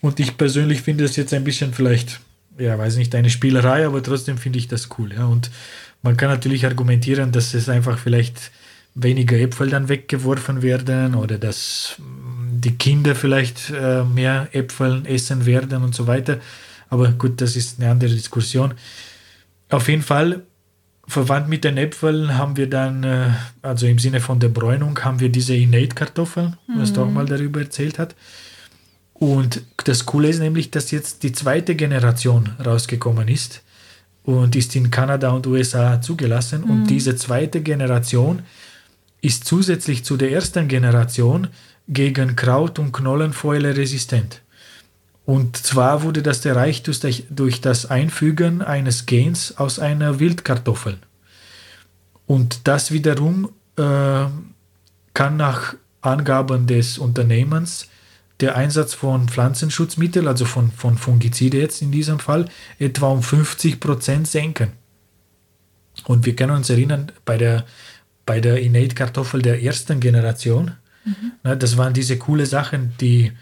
Und 0.00 0.20
ich 0.20 0.36
persönlich 0.36 0.82
finde 0.82 1.04
es 1.04 1.16
jetzt 1.16 1.34
ein 1.34 1.44
bisschen 1.44 1.72
vielleicht, 1.72 2.20
ja, 2.58 2.78
weiß 2.78 2.96
nicht, 2.96 3.14
eine 3.14 3.30
Spielerei, 3.30 3.86
aber 3.86 4.02
trotzdem 4.02 4.38
finde 4.38 4.58
ich 4.58 4.68
das 4.68 4.88
cool. 4.98 5.12
Ja. 5.12 5.26
Und 5.26 5.50
man 6.02 6.16
kann 6.16 6.30
natürlich 6.30 6.64
argumentieren, 6.66 7.32
dass 7.32 7.54
es 7.54 7.68
einfach 7.68 7.98
vielleicht 7.98 8.52
weniger 8.94 9.36
Äpfel 9.36 9.70
dann 9.70 9.88
weggeworfen 9.88 10.62
werden 10.62 11.14
oder 11.14 11.38
dass 11.38 11.96
mm, 11.98 12.60
die 12.60 12.76
Kinder 12.76 13.14
vielleicht 13.14 13.70
äh, 13.70 14.04
mehr 14.04 14.48
Äpfel 14.52 15.02
essen 15.06 15.46
werden 15.46 15.82
und 15.82 15.94
so 15.94 16.06
weiter. 16.06 16.38
Aber 16.90 17.10
gut, 17.12 17.40
das 17.40 17.56
ist 17.56 17.80
eine 17.80 17.90
andere 17.90 18.10
Diskussion. 18.10 18.74
Auf 19.68 19.88
jeden 19.88 20.02
Fall, 20.02 20.42
verwandt 21.08 21.48
mit 21.48 21.64
den 21.64 21.76
Äpfeln 21.78 22.36
haben 22.36 22.56
wir 22.56 22.68
dann, 22.68 23.02
äh, 23.02 23.30
also 23.62 23.86
im 23.86 23.98
Sinne 23.98 24.20
von 24.20 24.38
der 24.38 24.48
Bräunung, 24.48 24.98
haben 25.00 25.20
wir 25.20 25.30
diese 25.30 25.54
Innate-Kartoffeln, 25.54 26.56
mhm. 26.66 26.80
was 26.80 26.92
du 26.92 27.02
auch 27.02 27.10
mal 27.10 27.26
darüber 27.26 27.60
erzählt 27.60 27.98
hast. 27.98 28.14
Und 29.14 29.62
das 29.84 30.06
Coole 30.06 30.28
ist 30.28 30.38
nämlich, 30.38 30.70
dass 30.70 30.90
jetzt 30.90 31.22
die 31.22 31.32
zweite 31.32 31.74
Generation 31.74 32.50
rausgekommen 32.64 33.26
ist 33.26 33.62
und 34.22 34.54
ist 34.54 34.76
in 34.76 34.90
Kanada 34.90 35.30
und 35.30 35.46
USA 35.46 36.00
zugelassen. 36.00 36.62
Mhm. 36.64 36.70
Und 36.70 36.86
diese 36.90 37.16
zweite 37.16 37.62
Generation 37.62 38.42
ist 39.20 39.44
zusätzlich 39.44 40.04
zu 40.04 40.16
der 40.16 40.30
ersten 40.30 40.68
Generation 40.68 41.48
gegen 41.88 42.36
Kraut- 42.36 42.78
und 42.78 42.92
Knollenfäule 42.92 43.76
resistent. 43.76 44.42
Und 45.28 45.58
zwar 45.58 46.04
wurde 46.04 46.22
das 46.22 46.42
erreicht 46.46 46.88
durch 47.28 47.60
das 47.60 47.84
Einfügen 47.84 48.62
eines 48.62 49.04
Gens 49.04 49.58
aus 49.58 49.78
einer 49.78 50.20
Wildkartoffel. 50.20 50.96
Und 52.26 52.66
das 52.66 52.92
wiederum 52.92 53.50
äh, 53.76 54.24
kann 55.12 55.36
nach 55.36 55.74
Angaben 56.00 56.66
des 56.66 56.96
Unternehmens 56.96 57.88
der 58.40 58.56
Einsatz 58.56 58.94
von 58.94 59.28
Pflanzenschutzmitteln, 59.28 60.26
also 60.26 60.46
von, 60.46 60.72
von 60.72 60.96
Fungizide 60.96 61.58
jetzt 61.58 61.82
in 61.82 61.92
diesem 61.92 62.20
Fall, 62.20 62.46
etwa 62.78 63.08
um 63.08 63.22
50 63.22 63.80
Prozent 63.80 64.28
senken. 64.28 64.72
Und 66.06 66.24
wir 66.24 66.36
können 66.36 66.56
uns 66.56 66.70
erinnern, 66.70 67.12
bei 67.26 67.36
der, 67.36 67.66
bei 68.24 68.40
der 68.40 68.62
Innate-Kartoffel 68.62 69.42
der 69.42 69.62
ersten 69.62 70.00
Generation, 70.00 70.70
mhm. 71.04 71.32
ne, 71.44 71.54
das 71.54 71.76
waren 71.76 71.92
diese 71.92 72.16
coole 72.16 72.46
Sachen, 72.46 72.94
die 72.98 73.32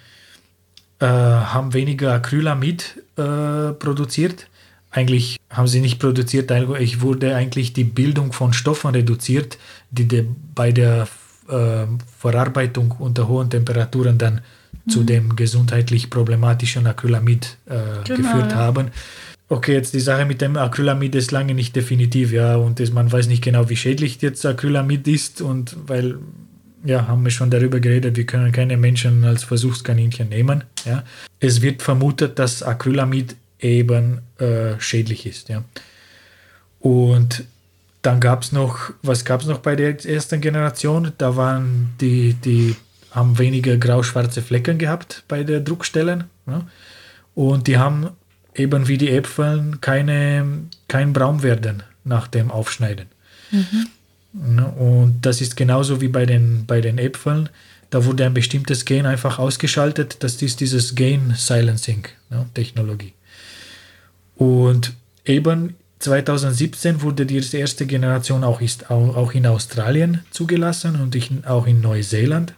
äh, 1.00 1.06
haben 1.06 1.74
weniger 1.74 2.12
Acrylamid 2.12 3.02
äh, 3.16 3.72
produziert. 3.72 4.48
Eigentlich 4.90 5.36
haben 5.50 5.68
sie 5.68 5.80
nicht 5.80 5.98
produziert, 5.98 6.50
ich 6.80 7.02
wurde 7.02 7.34
eigentlich 7.34 7.74
die 7.74 7.84
Bildung 7.84 8.32
von 8.32 8.54
Stoffen 8.54 8.92
reduziert, 8.92 9.58
die 9.90 10.08
de, 10.08 10.24
bei 10.54 10.72
der 10.72 11.06
äh, 11.48 11.86
Verarbeitung 12.18 12.94
unter 12.98 13.28
hohen 13.28 13.50
Temperaturen 13.50 14.16
dann 14.16 14.40
zu 14.88 15.00
mhm. 15.00 15.06
dem 15.06 15.36
gesundheitlich 15.36 16.10
problematischen 16.10 16.86
Acrylamid 16.86 17.58
äh, 17.66 18.04
genau, 18.04 18.16
geführt 18.16 18.54
haben. 18.54 18.90
Okay, 19.48 19.74
jetzt 19.74 19.94
die 19.94 20.00
Sache 20.00 20.24
mit 20.24 20.40
dem 20.40 20.56
Acrylamid 20.56 21.14
ist 21.14 21.30
lange 21.30 21.54
nicht 21.54 21.76
definitiv, 21.76 22.32
ja, 22.32 22.56
und 22.56 22.80
das, 22.80 22.90
man 22.90 23.10
weiß 23.10 23.28
nicht 23.28 23.44
genau, 23.44 23.68
wie 23.68 23.76
schädlich 23.76 24.20
jetzt 24.20 24.44
Acrylamid 24.44 25.06
ist 25.06 25.40
und 25.40 25.76
weil, 25.86 26.18
ja, 26.86 27.06
haben 27.08 27.24
wir 27.24 27.30
schon 27.30 27.50
darüber 27.50 27.80
geredet, 27.80 28.16
wir 28.16 28.26
können 28.26 28.52
keine 28.52 28.76
Menschen 28.76 29.24
als 29.24 29.44
Versuchskaninchen 29.44 30.28
nehmen, 30.28 30.64
ja. 30.84 31.02
Es 31.40 31.60
wird 31.62 31.82
vermutet, 31.82 32.38
dass 32.38 32.62
Acrylamid 32.62 33.36
eben 33.60 34.20
äh, 34.38 34.78
schädlich 34.78 35.26
ist, 35.26 35.48
ja. 35.48 35.64
Und 36.80 37.44
dann 38.02 38.20
gab 38.20 38.42
es 38.42 38.52
noch, 38.52 38.92
was 39.02 39.24
gab 39.24 39.40
es 39.40 39.48
noch 39.48 39.58
bei 39.58 39.74
der 39.74 40.04
ersten 40.06 40.40
Generation? 40.40 41.12
Da 41.18 41.34
waren 41.34 41.94
die, 42.00 42.34
die 42.34 42.76
haben 43.10 43.38
weniger 43.38 43.76
grau-schwarze 43.78 44.42
Flecken 44.42 44.78
gehabt 44.78 45.24
bei 45.26 45.42
der 45.42 45.60
Druckstellen. 45.60 46.24
Ja? 46.46 46.66
Und 47.34 47.66
die 47.66 47.78
haben 47.78 48.10
eben 48.54 48.86
wie 48.86 48.98
die 48.98 49.10
Äpfel 49.10 49.72
keine, 49.80 50.68
kein 50.86 51.12
Braunwerden 51.12 51.82
nach 52.04 52.28
dem 52.28 52.50
Aufschneiden. 52.52 53.06
Mhm. 53.50 53.88
Ja, 54.32 54.64
und 54.64 55.18
das 55.22 55.40
ist 55.40 55.56
genauso 55.56 56.00
wie 56.00 56.08
bei 56.08 56.26
den, 56.26 56.66
bei 56.66 56.80
den 56.80 56.98
Äpfeln. 56.98 57.48
Da 57.90 58.04
wurde 58.04 58.24
ein 58.24 58.34
bestimmtes 58.34 58.84
Gen 58.84 59.06
einfach 59.06 59.38
ausgeschaltet. 59.38 60.16
Das 60.20 60.42
ist 60.42 60.60
dieses 60.60 60.94
Gain 60.94 61.34
Silencing 61.36 62.04
ja, 62.30 62.44
Technologie. 62.54 63.14
Und 64.36 64.94
eben 65.24 65.74
2017 66.00 67.02
wurde 67.02 67.24
die 67.24 67.42
erste 67.56 67.86
Generation 67.86 68.44
auch, 68.44 68.60
ist, 68.60 68.90
auch 68.90 69.32
in 69.32 69.46
Australien 69.46 70.20
zugelassen 70.30 71.00
und 71.00 71.16
auch 71.46 71.66
in 71.66 71.80
Neuseeland. 71.80 72.54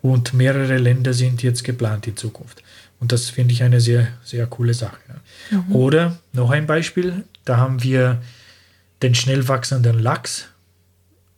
Und 0.00 0.34
mehrere 0.34 0.78
Länder 0.78 1.14
sind 1.14 1.44
jetzt 1.44 1.62
geplant 1.62 2.08
in 2.08 2.16
Zukunft. 2.16 2.62
Und 2.98 3.12
das 3.12 3.30
finde 3.30 3.54
ich 3.54 3.62
eine 3.62 3.80
sehr, 3.80 4.08
sehr 4.24 4.46
coole 4.46 4.74
Sache. 4.74 4.98
Mhm. 5.50 5.74
Oder 5.74 6.18
noch 6.32 6.50
ein 6.50 6.66
Beispiel, 6.66 7.24
da 7.44 7.56
haben 7.56 7.82
wir 7.82 8.20
den 9.02 9.14
schnell 9.14 9.46
wachsenden 9.48 9.98
Lachs. 9.98 10.48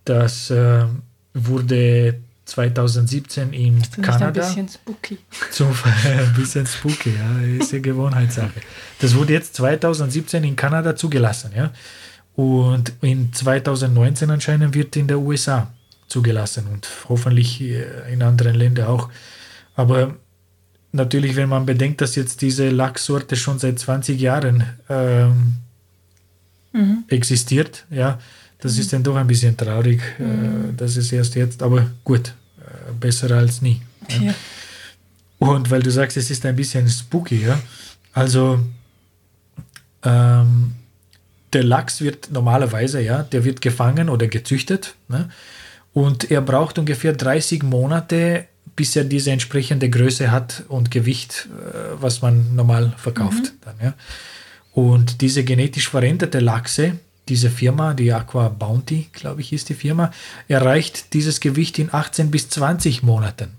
Das 0.05 0.51
äh, 0.51 0.85
wurde 1.33 2.21
2017 2.45 3.53
in 3.53 3.79
das 3.81 3.91
Kanada. 3.93 4.27
Ein 4.27 4.33
bisschen 4.33 4.69
spooky. 4.69 5.19
Zum, 5.51 5.69
ein 6.05 6.35
bisschen 6.35 6.67
spooky, 6.67 7.15
ja, 7.15 7.41
ist 7.59 7.73
eine 7.73 7.83
Gewohnheitssache. 7.83 8.61
Das 9.01 9.15
wurde 9.15 9.33
jetzt 9.33 9.55
2017 9.57 10.45
in 10.45 10.57
Kanada 10.57 10.95
zugelassen, 10.95 11.53
ja. 11.57 11.73
Und 12.37 12.93
in 13.01 13.33
2019 13.33 14.31
anscheinend 14.31 14.75
wird 14.75 14.97
in 14.97 15.07
der 15.07 15.21
USA 15.21 15.73
zugelassen 16.09 16.67
und 16.73 16.89
hoffentlich 17.09 17.61
in 17.61 18.23
anderen 18.23 18.57
Ländern 18.57 18.89
auch. 18.89 19.09
Aber 19.77 20.17
natürlich, 20.93 21.37
wenn 21.37 21.49
man 21.49 21.65
bedenkt, 21.65 22.01
dass 22.01 22.15
jetzt 22.17 22.43
diese 22.43 22.71
Lachssorte 22.71 23.37
schon 23.37 23.59
seit 23.59 23.79
20 23.79 24.21
Jahren 24.21 24.65
ähm, 24.89 25.55
mhm. 26.73 27.05
existiert, 27.09 27.85
ja, 27.91 28.19
das 28.65 28.79
ist 28.79 28.95
dann 28.95 29.03
doch 29.03 29.15
ein 29.17 29.27
bisschen 29.27 29.55
traurig, 29.55 30.01
äh, 30.19 30.23
mhm. 30.23 30.75
dass 30.75 30.97
es 30.97 31.13
erst 31.13 31.35
jetzt, 31.35 31.63
aber 31.63 31.91
gut, 32.03 32.29
äh, 32.61 32.93
besser 32.99 33.31
als 33.33 33.61
nie. 33.61 33.83
Ja. 34.09 34.23
Ja. 34.23 34.35
Und 35.39 35.71
weil 35.71 35.83
du 35.83 35.91
sagst, 35.91 36.17
es 36.17 36.31
ist 36.31 36.47
ein 36.47 36.57
bisschen 36.57 36.89
spooky, 36.89 37.43
ja, 37.43 37.61
also 38.15 38.59
ähm, 40.03 40.73
der 41.53 41.63
Lachs 41.63 42.01
wird 42.01 42.31
normalerweise, 42.33 43.03
ja, 43.03 43.23
der 43.23 43.45
wird 43.45 43.61
gefangen 43.61 44.09
oder 44.09 44.29
gezüchtet, 44.29 44.95
ne? 45.09 45.29
Und 45.93 46.31
er 46.31 46.41
braucht 46.41 46.79
ungefähr 46.79 47.13
30 47.13 47.63
Monate, 47.65 48.47
bis 48.75 48.97
er 48.97 49.05
diese 49.05 49.31
entsprechende 49.31 49.91
Größe 49.91 50.31
hat 50.31 50.65
und 50.69 50.91
Gewicht, 50.91 51.49
äh, 51.53 52.01
was 52.01 52.23
man 52.23 52.57
normal 52.57 52.95
verkauft. 52.97 53.43
Mhm. 53.43 53.61
Dann, 53.61 53.75
ja. 53.83 53.95
Und 54.73 55.21
diese 55.21 55.45
genetisch 55.45 55.91
veränderte 55.91 56.41
Lachse, 56.41 56.99
diese 57.29 57.51
Firma, 57.51 57.95
die 57.95 58.13
Aqua 58.13 58.49
Bounty, 58.49 59.09
glaube 59.13 59.41
ich, 59.41 59.53
ist 59.53 59.69
die 59.69 59.75
Firma, 59.75 60.11
erreicht 60.49 61.15
dieses 61.15 61.41
Gewicht 61.41 61.79
in 61.79 61.93
18 61.93 62.31
bis 62.31 62.49
20 62.51 63.03
Monaten. 63.03 63.51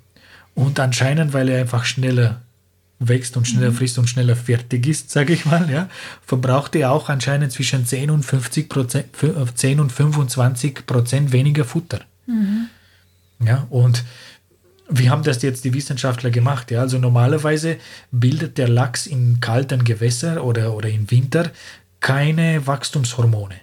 Und 0.53 0.79
anscheinend, 0.79 1.33
weil 1.33 1.49
er 1.49 1.61
einfach 1.61 1.85
schneller 1.85 2.41
wächst 2.99 3.35
und 3.35 3.47
schneller 3.47 3.71
mhm. 3.71 3.75
frisst 3.75 3.97
und 3.97 4.09
schneller 4.09 4.35
fertig 4.35 4.87
ist, 4.87 5.09
sage 5.11 5.33
ich 5.33 5.45
mal, 5.45 5.69
ja, 5.69 5.89
verbraucht 6.25 6.75
er 6.75 6.91
auch 6.91 7.09
anscheinend 7.09 7.51
zwischen 7.51 7.85
10 7.85 8.09
und 8.09 8.23
50 8.23 8.69
Prozent, 8.69 9.07
10 9.55 9.79
und 9.79 9.91
25 9.91 10.85
Prozent 10.85 11.31
weniger 11.31 11.65
Futter. 11.65 12.01
Mhm. 12.27 12.67
Ja, 13.43 13.67
und 13.69 14.03
wie 14.87 15.09
haben 15.09 15.23
das 15.23 15.41
jetzt 15.41 15.65
die 15.65 15.73
Wissenschaftler 15.73 16.29
gemacht? 16.29 16.69
Ja, 16.71 16.81
also 16.81 16.99
normalerweise 16.99 17.77
bildet 18.11 18.57
der 18.57 18.67
Lachs 18.67 19.07
in 19.07 19.39
kalten 19.39 19.83
Gewässern 19.83 20.37
oder, 20.37 20.73
oder 20.73 20.89
im 20.89 21.09
Winter 21.09 21.51
keine 22.05 22.67
Wachstumshormone. 22.67 23.55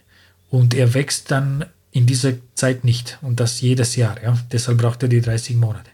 Und 0.51 0.75
er 0.75 0.95
wächst 0.95 1.31
dann 1.31 1.65
in 1.93 2.07
dieser 2.07 2.33
Zeit 2.57 2.83
nicht 2.83 3.19
und 3.23 3.39
das 3.39 3.61
jedes 3.61 3.95
Jahr. 3.95 4.21
Ja? 4.21 4.37
Deshalb 4.51 4.79
braucht 4.79 5.01
er 5.05 5.09
die 5.09 5.21
30 5.21 5.55
Monate. 5.55 5.89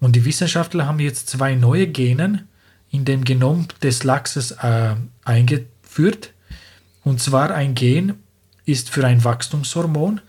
Und 0.00 0.16
die 0.16 0.24
Wissenschaftler 0.24 0.88
haben 0.88 0.98
jetzt 0.98 1.30
zwei 1.30 1.54
neue 1.54 1.86
Genen 1.86 2.48
in 2.90 3.04
dem 3.04 3.22
Genom 3.22 3.68
des 3.84 4.02
Lachses 4.02 4.50
äh, 4.50 4.96
eingeführt. 5.22 6.32
Und 7.04 7.22
zwar 7.22 7.52
ein 7.52 7.76
Gen 7.76 8.14
ist 8.64 8.90
für 8.90 9.06
ein 9.06 9.22
Wachstumshormon 9.22 10.20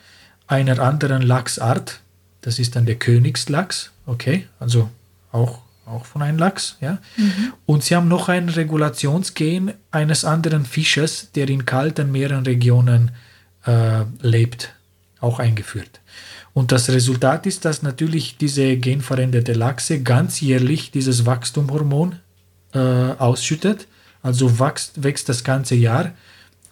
einer 0.46 0.78
anderen 0.78 1.24
Lachsart. 1.24 2.02
Das 2.42 2.60
ist 2.60 2.76
dann 2.76 2.86
der 2.86 3.00
Königslachs. 3.00 3.90
Okay, 4.06 4.48
also 4.60 4.92
auch, 5.32 5.63
auch 5.86 6.06
von 6.06 6.22
einem 6.22 6.38
Lachs. 6.38 6.78
Ja? 6.82 7.00
Mhm. 7.18 7.54
Und 7.66 7.84
sie 7.84 7.96
haben 7.96 8.08
noch 8.08 8.30
ein 8.30 8.50
Regulationsgen 8.50 9.74
eines 9.92 10.26
anderen 10.26 10.66
Fisches, 10.66 11.32
der 11.34 11.50
in 11.50 11.66
kalten 11.66 12.12
Meerenregionen 12.12 13.12
äh, 13.66 14.04
lebt, 14.22 14.74
auch 15.20 15.40
eingeführt. 15.40 16.00
Und 16.54 16.72
das 16.72 16.90
Resultat 16.90 17.46
ist, 17.46 17.66
dass 17.66 17.82
natürlich 17.82 18.38
diese 18.38 18.78
genveränderte 18.78 19.54
Lachse 19.54 20.02
ganzjährlich 20.02 20.92
dieses 20.92 21.26
Wachstumhormon 21.26 22.20
äh, 22.74 22.80
ausschüttet. 22.80 23.88
Also 24.22 24.60
wächst, 24.60 25.04
wächst 25.04 25.28
das 25.30 25.44
ganze 25.44 25.76
Jahr 25.76 26.12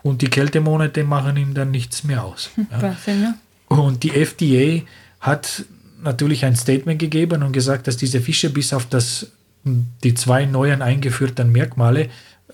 und 0.03 0.21
die 0.21 0.29
Kältemonate 0.29 1.03
machen 1.03 1.37
ihm 1.37 1.53
dann 1.53 1.71
nichts 1.71 2.03
mehr 2.03 2.23
aus. 2.23 2.49
Ja. 2.71 3.35
Und 3.67 4.03
die 4.03 4.11
FDA 4.11 4.83
hat 5.19 5.65
natürlich 6.03 6.45
ein 6.45 6.55
Statement 6.55 6.99
gegeben 6.99 7.43
und 7.43 7.51
gesagt, 7.51 7.87
dass 7.87 7.97
diese 7.97 8.21
Fische 8.21 8.49
bis 8.49 8.73
auf 8.73 8.87
das, 8.87 9.27
die 9.63 10.13
zwei 10.13 10.45
neuen 10.45 10.81
eingeführten 10.81 11.51
Merkmale 11.51 12.09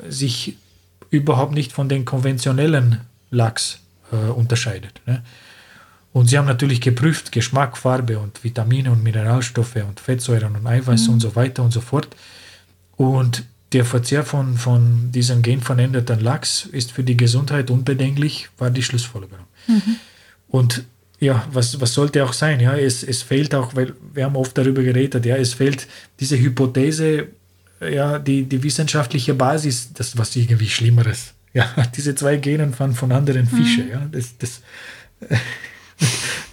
sich 0.08 0.58
überhaupt 1.10 1.54
nicht 1.54 1.72
von 1.72 1.90
den 1.90 2.06
konventionellen 2.06 3.02
Lachs 3.32 3.80
äh, 4.12 4.16
unterscheidet. 4.16 5.02
Ne? 5.06 5.24
Und 6.14 6.28
sie 6.28 6.38
haben 6.38 6.48
natürlich 6.48 6.82
geprüft, 6.82 7.32
Geschmack, 7.32 7.78
Farbe 7.78 8.20
und 8.20 8.44
Vitamine 8.44 8.92
und 8.92 9.04
Mineralstoffe 9.04 9.76
und 9.76 10.00
Fettsäuren 10.00 10.56
und 10.56 10.66
Eiweiß 10.66 11.08
mhm. 11.08 11.14
und 11.14 11.20
so 11.20 11.36
weiter 11.36 11.64
und 11.64 11.72
so 11.72 11.82
fort. 11.82 12.08
Und 12.96 13.44
der 13.74 13.86
Verzehr 13.86 14.24
von, 14.24 14.58
von 14.58 15.12
diesem 15.12 15.42
genveränderten 15.42 16.20
Lachs 16.20 16.66
ist 16.66 16.92
für 16.92 17.04
die 17.04 17.18
Gesundheit 17.18 17.70
unbedenklich, 17.70 18.50
war 18.58 18.72
die 18.72 18.82
Schlussfolgerung. 18.82 19.46
Mhm. 19.68 19.96
Und 20.48 20.86
ja, 21.20 21.46
was, 21.52 21.80
was 21.82 21.94
sollte 21.94 22.24
auch 22.24 22.34
sein? 22.34 22.60
Ja, 22.60 22.76
es, 22.76 23.04
es 23.04 23.24
fehlt 23.24 23.56
auch, 23.56 23.76
weil 23.76 23.94
wir 24.14 24.26
haben 24.26 24.36
oft 24.36 24.58
darüber 24.58 24.84
geredet, 24.84 25.26
ja, 25.26 25.36
es 25.36 25.54
fehlt 25.54 25.88
diese 26.20 26.38
Hypothese, 26.38 27.28
ja, 27.82 28.20
die, 28.20 28.44
die 28.44 28.62
wissenschaftliche 28.64 29.34
Basis, 29.34 29.94
das 29.94 30.18
was 30.18 30.36
irgendwie 30.36 30.70
Schlimmeres. 30.70 31.34
Ja, 31.54 31.68
diese 31.96 32.14
zwei 32.16 32.38
Genen 32.38 32.74
von, 32.74 32.94
von 32.94 33.12
anderen 33.12 33.44
mhm. 33.44 33.58
Fischen, 33.58 33.90
ja, 33.90 34.08
das, 34.12 34.38
das 34.38 34.62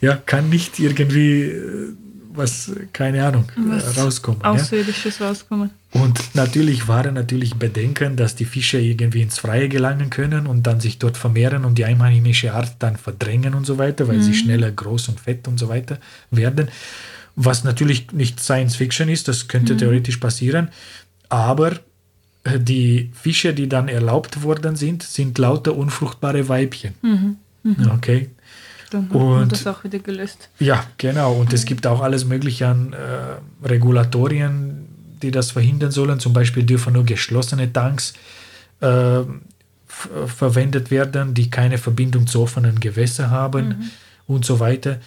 ja, 0.01 0.17
kann 0.17 0.49
nicht 0.49 0.79
irgendwie 0.79 1.43
äh, 1.43 1.95
was, 2.37 2.73
keine 2.93 3.25
Ahnung, 3.25 3.45
was 3.57 3.97
rauskommen. 3.97 4.43
Außerirdisches 4.43 5.19
ja? 5.19 5.29
rauskommen. 5.29 5.71
Und 5.95 6.35
natürlich 6.35 6.89
waren 6.89 7.15
natürlich 7.15 7.55
Bedenken, 7.55 8.17
dass 8.17 8.35
die 8.35 8.45
Fische 8.45 8.81
irgendwie 8.81 9.23
ins 9.23 9.39
Freie 9.39 9.69
gelangen 9.69 10.11
können 10.11 10.49
und 10.49 10.67
dann 10.67 10.81
sich 10.81 10.99
dort 10.99 11.17
vermehren 11.17 11.65
und 11.65 11.79
die 11.79 11.85
einheimische 11.85 12.53
Art 12.53 12.75
dann 12.81 12.97
verdrängen 12.97 13.55
und 13.55 13.65
so 13.65 13.79
weiter, 13.79 14.09
weil 14.09 14.17
mhm. 14.17 14.23
sie 14.23 14.35
schneller 14.35 14.73
groß 14.73 15.09
und 15.09 15.21
fett 15.21 15.47
und 15.47 15.57
so 15.57 15.69
weiter 15.69 15.99
werden. 16.33 16.69
Was 17.37 17.63
natürlich 17.63 18.11
nicht 18.11 18.41
Science 18.41 18.75
Fiction 18.75 19.09
ist, 19.09 19.29
das 19.29 19.47
könnte 19.47 19.75
mhm. 19.75 19.79
theoretisch 19.79 20.17
passieren, 20.17 20.69
aber 21.29 21.79
äh, 22.43 22.59
die 22.59 23.13
Fische, 23.15 23.55
die 23.55 23.69
dann 23.69 23.87
erlaubt 23.87 24.43
worden 24.43 24.75
sind, 24.75 25.05
sind 25.05 25.39
lauter 25.39 25.77
unfruchtbare 25.77 26.49
Weibchen. 26.49 26.95
Mhm. 27.03 27.37
mhm. 27.63 27.91
Okay, 27.93 28.31
dann 28.91 29.09
und 29.11 29.53
das 29.53 29.65
auch 29.69 29.85
wieder 29.85 30.01
gelöst. 30.01 30.49
Ja, 30.59 30.85
genau. 30.99 31.35
Und 31.35 31.53
es 31.53 31.65
gibt 31.65 31.87
auch 31.87 32.01
alles 32.01 32.25
Mögliche 32.25 32.67
an 32.67 32.93
äh, 32.93 33.67
Regulatorien, 33.67 34.89
die 35.25 35.31
das 35.31 35.51
verhindern 35.51 35.91
sollen. 35.91 36.21
Zum 36.21 36.33
Beispiel 36.33 36.63
dürfen 36.63 36.93
nur 36.93 37.05
geschlossene 37.05 37.73
Tanks 37.73 38.15
äh, 38.81 39.21
verwendet 40.27 40.91
werden, 40.91 41.35
die 41.35 41.51
keine 41.51 41.79
Verbindung 41.79 42.27
zu 42.27 42.43
offenen 42.43 42.81
Gewässern 42.81 43.31
haben 43.31 43.69
mhm. 43.69 43.91
und 44.27 44.45
so 44.45 44.61
weiter. 44.61 45.01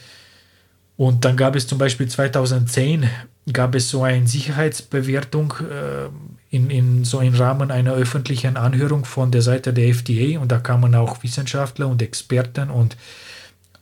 Und 0.98 1.26
dann 1.26 1.38
gab 1.38 1.56
es 1.56 1.68
zum 1.68 1.78
Beispiel 1.78 2.08
2010 2.08 3.08
gab 3.54 3.76
es 3.76 3.90
so 3.90 4.04
eine 4.04 4.28
Sicherheitsbewertung 4.28 5.54
äh, 5.62 6.10
in, 6.50 6.70
in 6.70 7.06
so 7.06 7.22
im 7.22 7.34
Rahmen 7.34 7.72
einer 7.72 7.94
öffentlichen 7.94 8.58
Anhörung 8.58 9.06
von 9.06 9.32
der 9.32 9.42
Seite 9.42 9.74
der 9.74 9.88
FDA 9.88 10.40
und 10.40 10.52
da 10.52 10.60
kamen 10.60 10.96
auch 10.96 11.24
Wissenschaftler 11.24 11.88
und 11.88 12.02
Experten 12.02 12.70
und 12.70 12.98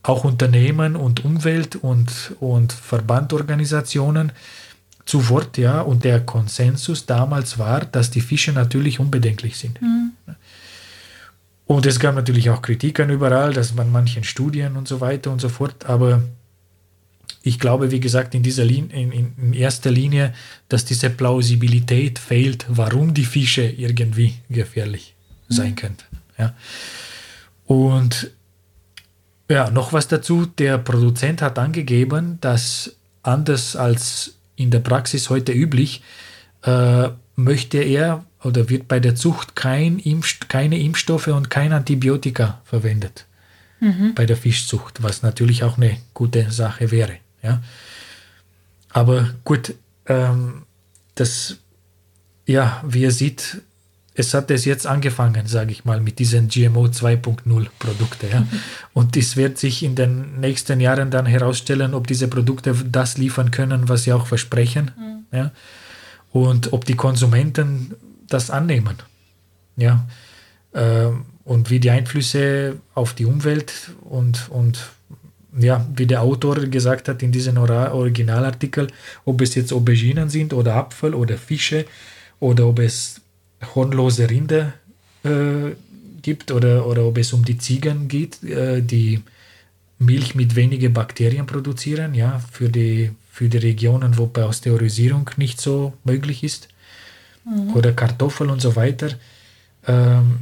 auch 0.02 0.24
Unternehmen 0.24 0.94
und 0.94 1.24
Umwelt- 1.24 1.76
und, 1.76 2.36
und 2.38 2.72
Verbandorganisationen 2.72 4.30
zu 5.06 5.28
Wort, 5.28 5.56
ja, 5.56 5.80
und 5.80 6.04
der 6.04 6.20
Konsensus 6.20 7.06
damals 7.06 7.58
war, 7.58 7.84
dass 7.84 8.10
die 8.10 8.20
Fische 8.20 8.52
natürlich 8.52 9.00
unbedenklich 9.00 9.56
sind. 9.56 9.80
Mhm. 9.80 10.12
Und 11.64 11.86
es 11.86 11.98
gab 11.98 12.14
natürlich 12.14 12.50
auch 12.50 12.60
Kritiken 12.60 13.10
überall, 13.10 13.52
dass 13.52 13.74
man 13.74 13.90
manchen 13.90 14.24
Studien 14.24 14.76
und 14.76 14.86
so 14.86 15.00
weiter 15.00 15.30
und 15.30 15.40
so 15.40 15.48
fort, 15.48 15.86
aber 15.86 16.22
ich 17.42 17.60
glaube, 17.60 17.92
wie 17.92 18.00
gesagt, 18.00 18.34
in 18.34 18.42
dieser 18.42 18.64
Linie, 18.64 18.96
in, 19.00 19.12
in 19.12 19.52
erster 19.52 19.90
Linie, 19.90 20.34
dass 20.68 20.84
diese 20.84 21.10
Plausibilität 21.10 22.18
fehlt, 22.18 22.66
warum 22.68 23.14
die 23.14 23.24
Fische 23.24 23.62
irgendwie 23.62 24.34
gefährlich 24.48 25.14
mhm. 25.48 25.54
sein 25.54 25.76
könnten. 25.76 26.04
Ja. 26.36 26.54
Und 27.66 28.32
ja, 29.48 29.70
noch 29.70 29.92
was 29.92 30.08
dazu. 30.08 30.46
Der 30.46 30.78
Produzent 30.78 31.40
hat 31.40 31.58
angegeben, 31.58 32.38
dass 32.40 32.96
anders 33.22 33.76
als 33.76 34.35
in 34.56 34.70
der 34.70 34.80
Praxis 34.80 35.30
heute 35.30 35.52
üblich, 35.52 36.02
äh, 36.62 37.10
möchte 37.36 37.78
er 37.78 38.24
oder 38.42 38.68
wird 38.68 38.88
bei 38.88 39.00
der 39.00 39.14
Zucht 39.14 39.56
kein 39.56 39.98
Impf 39.98 40.40
keine 40.48 40.78
Impfstoffe 40.78 41.28
und 41.28 41.50
kein 41.50 41.72
Antibiotika 41.72 42.60
verwendet. 42.64 43.26
Mhm. 43.80 44.14
Bei 44.14 44.24
der 44.24 44.36
Fischzucht, 44.36 45.02
was 45.02 45.22
natürlich 45.22 45.62
auch 45.62 45.76
eine 45.76 45.98
gute 46.14 46.50
Sache 46.50 46.90
wäre. 46.90 47.16
Ja. 47.42 47.62
Aber 48.90 49.34
gut, 49.44 49.74
ähm, 50.06 50.62
das, 51.14 51.58
ja, 52.46 52.82
wie 52.86 53.02
ihr 53.02 53.10
seht, 53.10 53.62
es 54.18 54.32
hat 54.32 54.50
es 54.50 54.64
jetzt 54.64 54.86
angefangen, 54.86 55.46
sage 55.46 55.72
ich 55.72 55.84
mal, 55.84 56.00
mit 56.00 56.18
diesen 56.18 56.48
GMO 56.48 56.86
2.0 56.86 57.66
Produkten. 57.78 58.26
Ja? 58.32 58.46
Und 58.94 59.14
es 59.16 59.36
wird 59.36 59.58
sich 59.58 59.82
in 59.82 59.94
den 59.94 60.40
nächsten 60.40 60.80
Jahren 60.80 61.10
dann 61.10 61.26
herausstellen, 61.26 61.92
ob 61.92 62.06
diese 62.06 62.26
Produkte 62.26 62.74
das 62.90 63.18
liefern 63.18 63.50
können, 63.50 63.90
was 63.90 64.04
sie 64.04 64.14
auch 64.14 64.26
versprechen. 64.26 64.90
Mhm. 64.96 65.36
Ja? 65.36 65.50
Und 66.32 66.72
ob 66.72 66.86
die 66.86 66.96
Konsumenten 66.96 67.94
das 68.26 68.50
annehmen. 68.50 68.96
Ja? 69.76 70.06
Ähm, 70.72 71.26
und 71.44 71.68
wie 71.70 71.78
die 71.78 71.90
Einflüsse 71.90 72.76
auf 72.94 73.12
die 73.12 73.26
Umwelt 73.26 73.90
und, 74.00 74.48
und 74.48 74.78
ja, 75.58 75.86
wie 75.94 76.06
der 76.06 76.22
Autor 76.22 76.56
gesagt 76.56 77.08
hat 77.08 77.22
in 77.22 77.32
diesem 77.32 77.56
Originalartikel, 77.58 78.88
ob 79.26 79.40
es 79.42 79.54
jetzt 79.54 79.72
Auberginen 79.72 80.28
sind 80.28 80.52
oder 80.54 80.74
Apfel 80.74 81.14
oder 81.14 81.36
Fische 81.36 81.84
oder 82.40 82.66
ob 82.66 82.78
es 82.78 83.20
hornlose 83.74 84.28
Rinder 84.28 84.74
äh, 85.24 85.74
gibt 86.22 86.50
oder, 86.50 86.86
oder 86.86 87.04
ob 87.04 87.18
es 87.18 87.32
um 87.32 87.44
die 87.44 87.58
Ziegen 87.58 88.08
geht, 88.08 88.42
äh, 88.42 88.82
die 88.82 89.22
Milch 89.98 90.34
mit 90.34 90.56
wenigen 90.56 90.92
Bakterien 90.92 91.46
produzieren, 91.46 92.14
ja, 92.14 92.42
für 92.52 92.68
die, 92.68 93.12
für 93.30 93.48
die 93.48 93.58
Regionen, 93.58 94.18
wo 94.18 94.26
Pasteurisierung 94.26 95.30
nicht 95.36 95.60
so 95.60 95.94
möglich 96.04 96.44
ist, 96.44 96.68
mhm. 97.44 97.74
oder 97.74 97.92
Kartoffeln 97.92 98.50
und 98.50 98.60
so 98.60 98.76
weiter. 98.76 99.10
Ähm, 99.86 100.40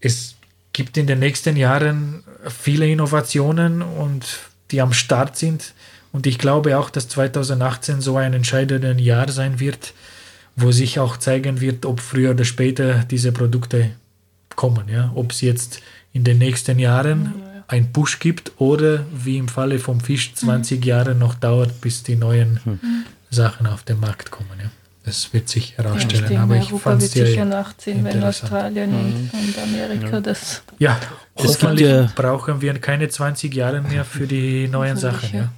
es 0.00 0.34
gibt 0.72 0.96
in 0.96 1.06
den 1.06 1.20
nächsten 1.20 1.56
Jahren 1.56 2.24
viele 2.48 2.88
Innovationen 2.88 3.80
und 3.82 4.26
die 4.70 4.80
am 4.80 4.92
Start 4.92 5.36
sind. 5.36 5.72
Und 6.12 6.26
ich 6.26 6.38
glaube 6.38 6.78
auch, 6.78 6.90
dass 6.90 7.08
2018 7.08 8.00
so 8.00 8.16
ein 8.16 8.34
entscheidendes 8.34 9.00
Jahr 9.04 9.30
sein 9.30 9.60
wird, 9.60 9.94
wo 10.56 10.72
sich 10.72 10.98
auch 10.98 11.16
zeigen 11.16 11.60
wird, 11.60 11.86
ob 11.86 12.00
früher 12.00 12.30
oder 12.30 12.44
später 12.44 13.04
diese 13.04 13.32
Produkte 13.32 13.90
kommen. 14.56 14.88
Ja? 14.88 15.12
Ob 15.14 15.32
es 15.32 15.40
jetzt 15.40 15.80
in 16.12 16.24
den 16.24 16.38
nächsten 16.38 16.78
Jahren 16.78 17.34
ein 17.66 17.92
Push 17.92 18.18
gibt 18.18 18.52
oder 18.58 19.04
wie 19.12 19.38
im 19.38 19.48
Falle 19.48 19.78
vom 19.78 20.00
Fisch 20.00 20.34
20 20.34 20.80
mhm. 20.80 20.86
Jahre 20.86 21.14
noch 21.14 21.34
dauert, 21.34 21.80
bis 21.80 22.02
die 22.02 22.16
neuen 22.16 22.60
mhm. 22.64 23.04
Sachen 23.30 23.66
auf 23.66 23.82
den 23.82 24.00
Markt 24.00 24.30
kommen. 24.30 24.50
Ja? 24.58 24.70
Das 25.04 25.32
wird 25.32 25.48
sich 25.48 25.76
herausstellen. 25.76 26.32
Ja, 26.32 26.42
aber 26.42 26.56
ich 26.56 26.70
fand 26.70 27.02
es 27.02 27.12
sicher 27.12 27.44
nachziehen, 27.44 28.04
wenn 28.04 28.22
Australien 28.22 28.90
mhm. 28.90 29.30
und 29.32 29.58
Amerika 29.58 30.20
das. 30.20 30.62
Ja, 30.78 30.98
hoffentlich 31.36 32.14
brauchen 32.14 32.62
wir 32.62 32.78
keine 32.78 33.08
20 33.08 33.54
Jahre 33.54 33.82
mehr 33.82 34.04
für 34.04 34.26
die 34.26 34.68
neuen 34.68 34.96
Sachen. 34.96 35.34
Ja. 35.34 35.48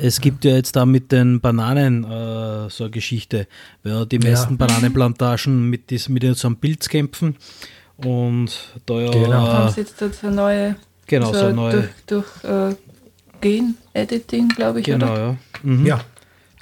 Es 0.00 0.20
gibt 0.20 0.44
ja 0.44 0.52
jetzt 0.52 0.76
da 0.76 0.86
mit 0.86 1.12
den 1.12 1.40
Bananen 1.40 2.04
äh, 2.04 2.70
so 2.70 2.84
eine 2.84 2.90
Geschichte, 2.90 3.46
weil 3.82 4.06
die 4.06 4.18
meisten 4.18 4.54
ja. 4.54 4.66
Bananenplantagen 4.66 5.68
mit, 5.68 5.90
dies, 5.90 6.08
mit 6.08 6.22
so 6.36 6.48
einem 6.48 6.56
Pilz 6.56 6.88
kämpfen 6.88 7.36
und 7.96 8.50
da 8.86 9.00
ja. 9.00 9.10
Genau. 9.10 9.46
Äh, 9.46 9.50
haben 9.50 9.70
sie 9.70 9.80
jetzt 9.80 9.98
so 9.98 10.30
neue, 10.30 10.76
genau, 11.06 11.32
so, 11.32 11.38
so 11.38 11.50
neue 11.50 11.88
durch, 12.06 12.26
durch 12.42 12.44
äh, 12.44 12.74
Gen-Editing, 13.40 14.48
glaube 14.48 14.80
ich. 14.80 14.86
Genau, 14.86 15.12
oder? 15.12 15.20
ja. 15.20 15.36
Mhm. 15.62 15.86
Ja, 15.86 16.00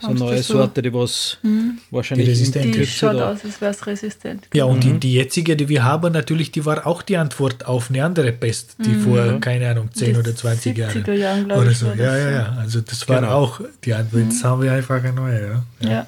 So 0.01 0.07
eine 0.09 0.19
neue 0.21 0.43
so- 0.45 0.55
Sorte, 0.59 0.81
die 0.81 0.95
was 0.95 1.39
Mhm. 1.43 1.79
wahrscheinlich 1.91 2.29
resistent 2.29 2.67
Die 2.67 2.71
Kürze 2.71 2.87
schaut 2.93 3.15
da- 3.17 3.33
aus, 3.33 3.45
als 3.45 3.61
wäre 3.61 3.73
es 3.73 3.85
resistent. 3.87 4.47
Ja, 4.55 4.65
und 4.65 4.77
Mhm. 4.77 4.81
die, 4.81 5.01
die 5.01 5.13
jetzige, 5.15 5.57
die 5.57 5.69
wir 5.69 5.83
haben, 5.83 6.13
natürlich, 6.13 6.53
die 6.53 6.65
war 6.65 6.87
auch 6.87 7.03
die 7.03 7.17
Antwort 7.17 7.67
auf 7.67 7.91
eine 7.91 8.05
andere 8.05 8.31
Pest, 8.33 8.77
die 8.85 8.91
Mhm. 8.91 9.01
vor, 9.03 9.41
keine 9.41 9.69
Ahnung, 9.71 9.91
10 9.93 10.13
Die 10.15 10.19
oder 10.21 10.37
20 10.37 10.79
Jahren. 10.79 10.93
70er 10.93 11.15
Jahren, 11.15 11.45
glaube 11.47 11.63
Oder 11.63 11.71
ich. 11.73 11.79
so. 11.79 11.87
Ja, 11.87 11.95
das, 11.97 12.19
ja, 12.23 12.31
ja. 12.31 12.57
Also 12.61 12.81
das 12.81 13.09
war 13.09 13.21
Genau. 13.23 13.33
auch 13.33 13.61
die 13.85 13.93
Antwort. 13.95 14.23
Jetzt 14.23 14.45
haben 14.45 14.63
wir 14.63 14.73
einfach 14.73 15.03
eine 15.03 15.13
neue. 15.13 15.63
Ja. 15.81 15.89
Ja. 15.91 16.07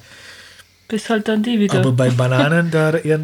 Bis 0.87 1.09
halt 1.09 1.27
dann 1.29 1.41
die 1.43 1.57
wieder. 1.59 1.79
Aber 1.79 1.91
bei 1.93 2.09
Bananen, 2.49 2.69
da 2.71 2.91
äh, 2.93 3.17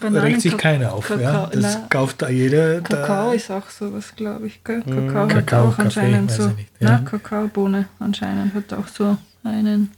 Bananen, 0.00 0.16
regt 0.22 0.40
sich 0.42 0.56
keiner 0.56 0.92
auf. 0.92 1.10
ja. 1.10 1.16
Kakao, 1.16 1.46
Das 1.52 1.74
na. 1.74 1.86
kauft 1.88 2.22
da 2.22 2.28
jeder. 2.28 2.80
Kakao 2.82 3.30
da, 3.30 3.32
ist 3.32 3.50
auch 3.50 3.68
sowas, 3.70 4.12
glaube 4.16 4.46
ich. 4.46 4.62
Gell? 4.64 4.82
Kakao, 4.82 5.22
hat 5.22 5.28
Kakao, 5.30 5.64
auch 5.68 5.76
Kaffee, 5.76 5.82
anscheinend 5.82 6.30
so. 6.30 6.46
nicht, 6.48 6.68
ja. 6.80 6.90
Na, 6.90 6.98
Kakaobohne 6.98 7.86
anscheinend 7.98 8.54
hat 8.54 8.72
auch 8.74 8.86
so 8.88 9.16
einen. 9.42 9.90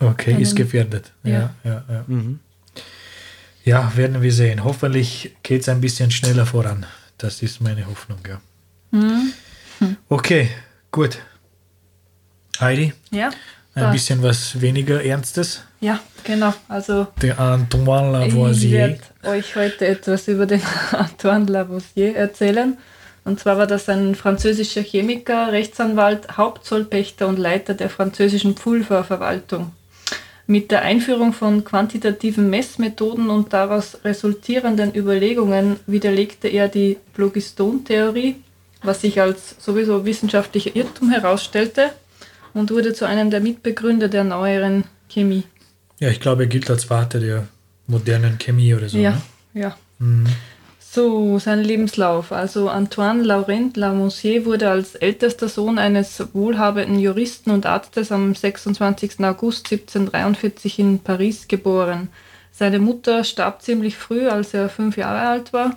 Okay, 0.00 0.32
ist 0.40 0.48
einen- 0.50 0.56
gefährdet. 0.56 1.12
Ja, 1.22 1.30
Ja. 1.32 1.50
ja, 1.64 1.84
ja. 1.88 2.04
Mhm. 2.06 2.40
ja, 3.64 3.92
werden 3.96 4.20
wir 4.22 4.32
sehen. 4.32 4.64
Hoffentlich 4.64 5.34
geht 5.42 5.62
es 5.62 5.68
ein 5.68 5.80
bisschen 5.80 6.10
schneller 6.10 6.46
voran. 6.46 6.84
Das 7.18 7.42
ist 7.42 7.60
meine 7.60 7.86
Hoffnung. 7.86 8.18
Ja. 8.28 8.40
Hm? 8.92 9.32
Okay, 10.08 10.48
gut. 10.90 11.18
Heidi, 12.60 12.92
Ja, 13.10 13.28
ein 13.74 13.82
da. 13.84 13.90
bisschen 13.92 14.22
was 14.22 14.60
weniger 14.60 15.02
Ernstes. 15.02 15.62
ja, 15.80 15.98
genau. 16.22 16.54
Also 16.68 17.08
Der 17.20 17.38
Antoine 17.40 18.26
ich 18.26 18.32
Lavoisier. 18.34 18.78
werde 18.78 19.00
euch 19.38 19.56
heute 19.56 19.86
etwas 19.86 20.28
über 20.28 20.46
den 20.46 20.60
Antoine 20.92 21.46
Lavoisier 21.46 22.14
erzählen. 22.16 22.78
Und 23.24 23.40
zwar 23.40 23.56
war 23.58 23.66
das 23.66 23.88
ein 23.88 24.14
französischer 24.14 24.82
Chemiker, 24.82 25.50
Rechtsanwalt, 25.50 26.36
Hauptzollpächter 26.36 27.26
und 27.26 27.38
Leiter 27.38 27.72
der 27.74 27.88
französischen 27.90 28.54
Pulververwaltung. 28.54 29.72
Mit 30.46 30.70
der 30.70 30.82
Einführung 30.82 31.32
von 31.32 31.64
quantitativen 31.64 32.50
Messmethoden 32.50 33.30
und 33.30 33.52
daraus 33.54 33.98
resultierenden 34.04 34.94
Überlegungen 34.94 35.76
widerlegte 35.86 36.48
er 36.48 36.68
die 36.68 36.98
Phlogiston-Theorie, 37.14 38.36
was 38.82 39.00
sich 39.00 39.20
als 39.20 39.56
sowieso 39.58 40.04
wissenschaftlicher 40.04 40.76
Irrtum 40.76 41.10
herausstellte 41.10 41.90
und 42.52 42.70
wurde 42.70 42.92
zu 42.92 43.06
einem 43.06 43.30
der 43.30 43.40
Mitbegründer 43.40 44.08
der 44.08 44.24
neueren 44.24 44.84
Chemie. 45.08 45.44
Ja, 45.98 46.10
ich 46.10 46.20
glaube, 46.20 46.42
er 46.42 46.48
gilt 46.48 46.68
als 46.70 46.84
Vater 46.84 47.20
der 47.20 47.48
modernen 47.86 48.38
Chemie 48.38 48.74
oder 48.74 48.88
so. 48.88 48.98
ja, 48.98 49.12
Ne? 49.54 49.60
ja. 49.62 49.76
Mhm. 49.98 50.26
So, 50.94 51.40
sein 51.40 51.64
Lebenslauf. 51.64 52.30
Also 52.30 52.68
Antoine 52.68 53.24
Laurent 53.24 53.76
Lamonsier 53.76 54.44
wurde 54.44 54.70
als 54.70 54.94
ältester 54.94 55.48
Sohn 55.48 55.76
eines 55.76 56.22
wohlhabenden 56.34 57.00
Juristen 57.00 57.50
und 57.50 57.66
Arztes 57.66 58.12
am 58.12 58.32
26. 58.32 59.18
August 59.24 59.72
1743 59.72 60.78
in 60.78 61.00
Paris 61.00 61.48
geboren. 61.48 62.10
Seine 62.52 62.78
Mutter 62.78 63.24
starb 63.24 63.62
ziemlich 63.62 63.96
früh, 63.96 64.28
als 64.28 64.54
er 64.54 64.68
fünf 64.68 64.96
Jahre 64.96 65.26
alt 65.26 65.52
war. 65.52 65.74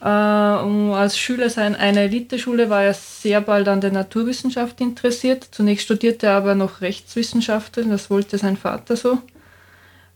Äh, 0.00 0.06
als 0.06 1.18
Schüler 1.18 1.50
einer 1.58 2.00
Eliteschule 2.00 2.70
war 2.70 2.84
er 2.84 2.94
sehr 2.94 3.42
bald 3.42 3.68
an 3.68 3.82
der 3.82 3.92
Naturwissenschaft 3.92 4.80
interessiert. 4.80 5.46
Zunächst 5.50 5.84
studierte 5.84 6.28
er 6.28 6.36
aber 6.36 6.54
noch 6.54 6.80
Rechtswissenschaften, 6.80 7.90
das 7.90 8.08
wollte 8.08 8.38
sein 8.38 8.56
Vater 8.56 8.96
so. 8.96 9.18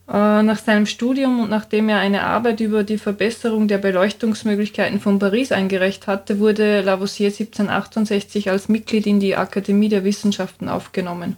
Äh, 0.08 0.42
Nach 0.42 0.58
seinem 0.58 0.86
Studium 0.86 1.40
und 1.40 1.50
nachdem 1.50 1.88
er 1.88 1.98
eine 1.98 2.22
Arbeit 2.22 2.60
über 2.60 2.84
die 2.84 2.98
Verbesserung 2.98 3.66
der 3.66 3.78
Beleuchtungsmöglichkeiten 3.78 5.00
von 5.00 5.18
Paris 5.18 5.50
eingereicht 5.50 6.06
hatte, 6.06 6.38
wurde 6.38 6.80
Lavoisier 6.82 7.28
1768 7.28 8.50
als 8.50 8.68
Mitglied 8.68 9.06
in 9.06 9.18
die 9.18 9.36
Akademie 9.36 9.88
der 9.88 10.04
Wissenschaften 10.04 10.68
aufgenommen. 10.68 11.36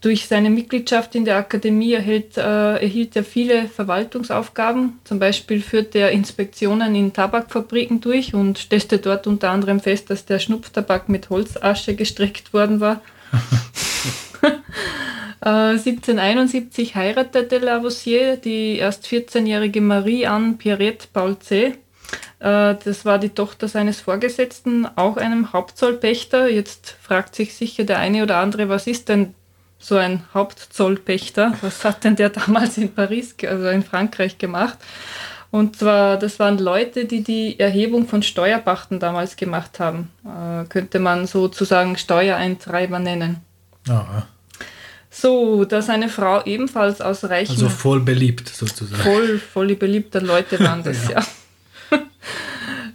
Durch 0.00 0.26
seine 0.26 0.50
Mitgliedschaft 0.50 1.14
in 1.14 1.24
der 1.24 1.36
Akademie 1.36 1.92
erhielt, 1.92 2.36
äh, 2.36 2.40
erhielt 2.40 3.14
er 3.14 3.22
viele 3.22 3.68
Verwaltungsaufgaben. 3.68 4.98
Zum 5.04 5.20
Beispiel 5.20 5.60
führte 5.60 5.98
er 5.98 6.10
Inspektionen 6.10 6.96
in 6.96 7.12
Tabakfabriken 7.12 8.00
durch 8.00 8.34
und 8.34 8.58
stellte 8.58 8.98
dort 8.98 9.28
unter 9.28 9.50
anderem 9.50 9.78
fest, 9.78 10.10
dass 10.10 10.24
der 10.24 10.40
Schnupftabak 10.40 11.08
mit 11.08 11.30
Holzasche 11.30 11.94
gestreckt 11.94 12.52
worden 12.52 12.80
war. 12.80 13.00
Äh, 15.44 15.74
1771 15.74 16.94
heiratete 16.94 17.58
Lavoisier 17.58 18.36
die 18.36 18.76
erst 18.76 19.06
14-jährige 19.06 19.80
Marie-Anne 19.80 20.52
Pierrette 20.52 21.08
Paulzé. 21.12 21.74
Äh, 22.38 22.76
das 22.84 23.04
war 23.04 23.18
die 23.18 23.30
Tochter 23.30 23.66
seines 23.66 24.00
Vorgesetzten, 24.00 24.86
auch 24.96 25.16
einem 25.16 25.52
Hauptzollpächter. 25.52 26.48
Jetzt 26.48 26.96
fragt 27.02 27.34
sich 27.34 27.54
sicher 27.54 27.82
der 27.82 27.98
eine 27.98 28.22
oder 28.22 28.36
andere, 28.36 28.68
was 28.68 28.86
ist 28.86 29.08
denn 29.08 29.34
so 29.80 29.96
ein 29.96 30.22
Hauptzollpächter? 30.32 31.54
Was 31.60 31.84
hat 31.84 32.04
denn 32.04 32.14
der 32.14 32.30
damals 32.30 32.78
in 32.78 32.94
Paris, 32.94 33.34
also 33.44 33.68
in 33.68 33.82
Frankreich 33.82 34.38
gemacht? 34.38 34.78
Und 35.50 35.76
zwar, 35.76 36.18
das 36.18 36.38
waren 36.38 36.58
Leute, 36.58 37.04
die 37.04 37.22
die 37.22 37.58
Erhebung 37.58 38.06
von 38.06 38.22
Steuerpachten 38.22 39.00
damals 39.00 39.36
gemacht 39.36 39.80
haben. 39.80 40.10
Äh, 40.24 40.66
könnte 40.68 41.00
man 41.00 41.26
sozusagen 41.26 41.98
Steuereintreiber 41.98 43.00
nennen. 43.00 43.40
Aha. 43.88 44.28
So, 45.14 45.66
dass 45.66 45.90
eine 45.90 46.08
Frau 46.08 46.42
ebenfalls 46.44 47.02
aus 47.02 47.22
reichem, 47.24 47.52
Also 47.54 47.68
voll 47.68 48.00
beliebt 48.00 48.48
sozusagen. 48.48 49.02
voll, 49.02 49.38
voll 49.38 49.74
beliebter 49.76 50.22
Leute 50.22 50.58
waren 50.58 50.82
das, 50.82 51.06
ja. 51.10 51.22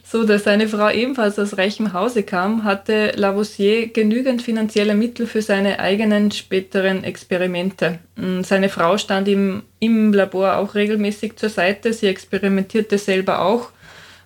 so, 0.03 0.24
dass 0.24 0.47
eine 0.47 0.68
Frau 0.68 0.89
ebenfalls 0.89 1.38
aus 1.38 1.57
reichem 1.59 1.93
Hause 1.93 2.24
kam, 2.24 2.63
hatte 2.63 3.11
Lavoisier 3.15 3.88
genügend 3.89 4.41
finanzielle 4.41 4.95
Mittel 4.95 5.28
für 5.28 5.43
seine 5.43 5.80
eigenen 5.80 6.32
späteren 6.32 7.03
Experimente. 7.03 7.99
Mm, 8.15 8.41
Seine 8.41 8.70
Frau 8.70 8.97
stand 8.97 9.28
ihm 9.28 9.61
im 9.80 10.11
Labor 10.11 10.57
auch 10.57 10.74
regelmäßig 10.74 11.36
zur 11.36 11.49
Seite. 11.49 11.93
Sie 11.93 12.07
experimentierte 12.07 12.97
selber 12.97 13.41
auch, 13.41 13.70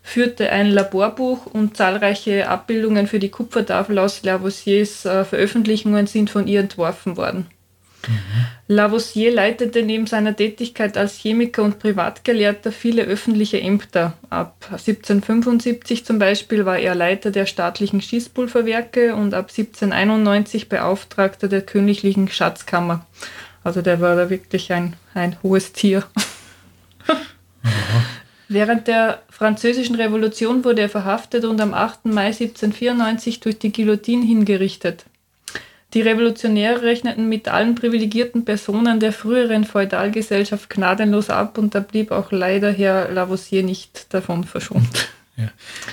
führte 0.02 0.50
ein 0.50 0.72
Laborbuch 0.72 1.46
und 1.46 1.76
zahlreiche 1.76 2.48
Abbildungen 2.48 3.08
für 3.08 3.20
die 3.20 3.30
Kupfertafel 3.30 4.00
aus 4.00 4.24
Lavoisiers 4.24 5.04
äh, 5.06 5.26
Veröffentlichungen 5.26 6.08
sind 6.08 6.30
von 6.30 6.48
ihr 6.48 6.62
entworfen 6.62 7.18
worden. 7.18 7.48
Lavoisier 8.68 9.34
leitete 9.34 9.84
neben 9.84 10.08
seiner 10.08 10.36
Tätigkeit 10.36 10.98
als 10.98 11.18
Chemiker 11.18 11.64
und 11.64 11.80
Privatgelehrter 11.80 12.72
viele 12.72 13.04
öffentliche 13.04 13.60
Ämter. 13.60 14.14
Ab 14.30 14.56
1775 14.72 16.06
zum 16.06 16.18
Beispiel 16.18 16.66
war 16.66 16.80
er 16.80 16.96
Leiter 16.96 17.32
der 17.32 17.46
staatlichen 17.46 18.02
Schießpulverwerke 18.02 19.16
und 19.16 19.34
ab 19.34 19.50
1791 19.50 20.70
Beauftragter 20.70 21.48
der 21.48 21.62
königlichen 21.62 22.30
Schatzkammer. 22.30 23.06
Also 23.64 23.82
der 23.82 24.00
war 24.00 24.16
da 24.16 24.30
wirklich 24.30 24.72
ein, 24.72 24.96
ein 25.14 25.38
hohes 25.44 25.74
Tier. 25.74 26.04
Während 28.48 28.88
der 28.88 29.22
Französischen 29.30 29.96
Revolution 29.96 30.64
wurde 30.64 30.82
er 30.82 30.90
verhaftet 30.90 31.46
und 31.46 31.62
am 31.62 31.74
8. 31.74 32.06
Mai 32.06 32.28
1794 32.28 33.40
durch 33.40 33.60
die 33.60 33.72
Guillotine 33.72 34.26
hingerichtet. 34.26 35.06
Die 35.94 36.02
Revolutionäre 36.02 36.84
rechneten 36.84 37.28
mit 37.28 37.50
allen 37.50 37.76
privilegierten 37.76 38.46
Personen 38.46 39.00
der 39.02 39.12
früheren 39.12 39.66
Feudalgesellschaft 39.66 40.70
gnadenlos 40.70 41.30
ab 41.30 41.58
und 41.58 41.76
da 41.76 41.82
blieb 41.82 42.12
auch 42.12 42.32
leider 42.32 42.72
Herr 42.72 43.12
Lavoisier 43.12 43.62
nicht 43.64 44.14
davon 44.14 44.46
verschont. 44.46 45.10
Ja. 45.36 45.50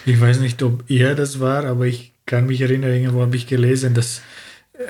Ich 0.07 0.21
weiß 0.21 0.39
nicht, 0.41 0.63
ob 0.63 0.85
er 0.89 1.15
das 1.15 1.41
war, 1.41 1.65
aber 1.65 1.87
ich 1.87 2.13
kann 2.27 2.47
mich 2.47 2.61
erinnern, 2.61 2.93
irgendwo 2.93 3.23
habe 3.23 3.35
ich 3.37 3.47
gelesen, 3.47 3.95
dass 3.95 4.21
äh, 4.75 4.85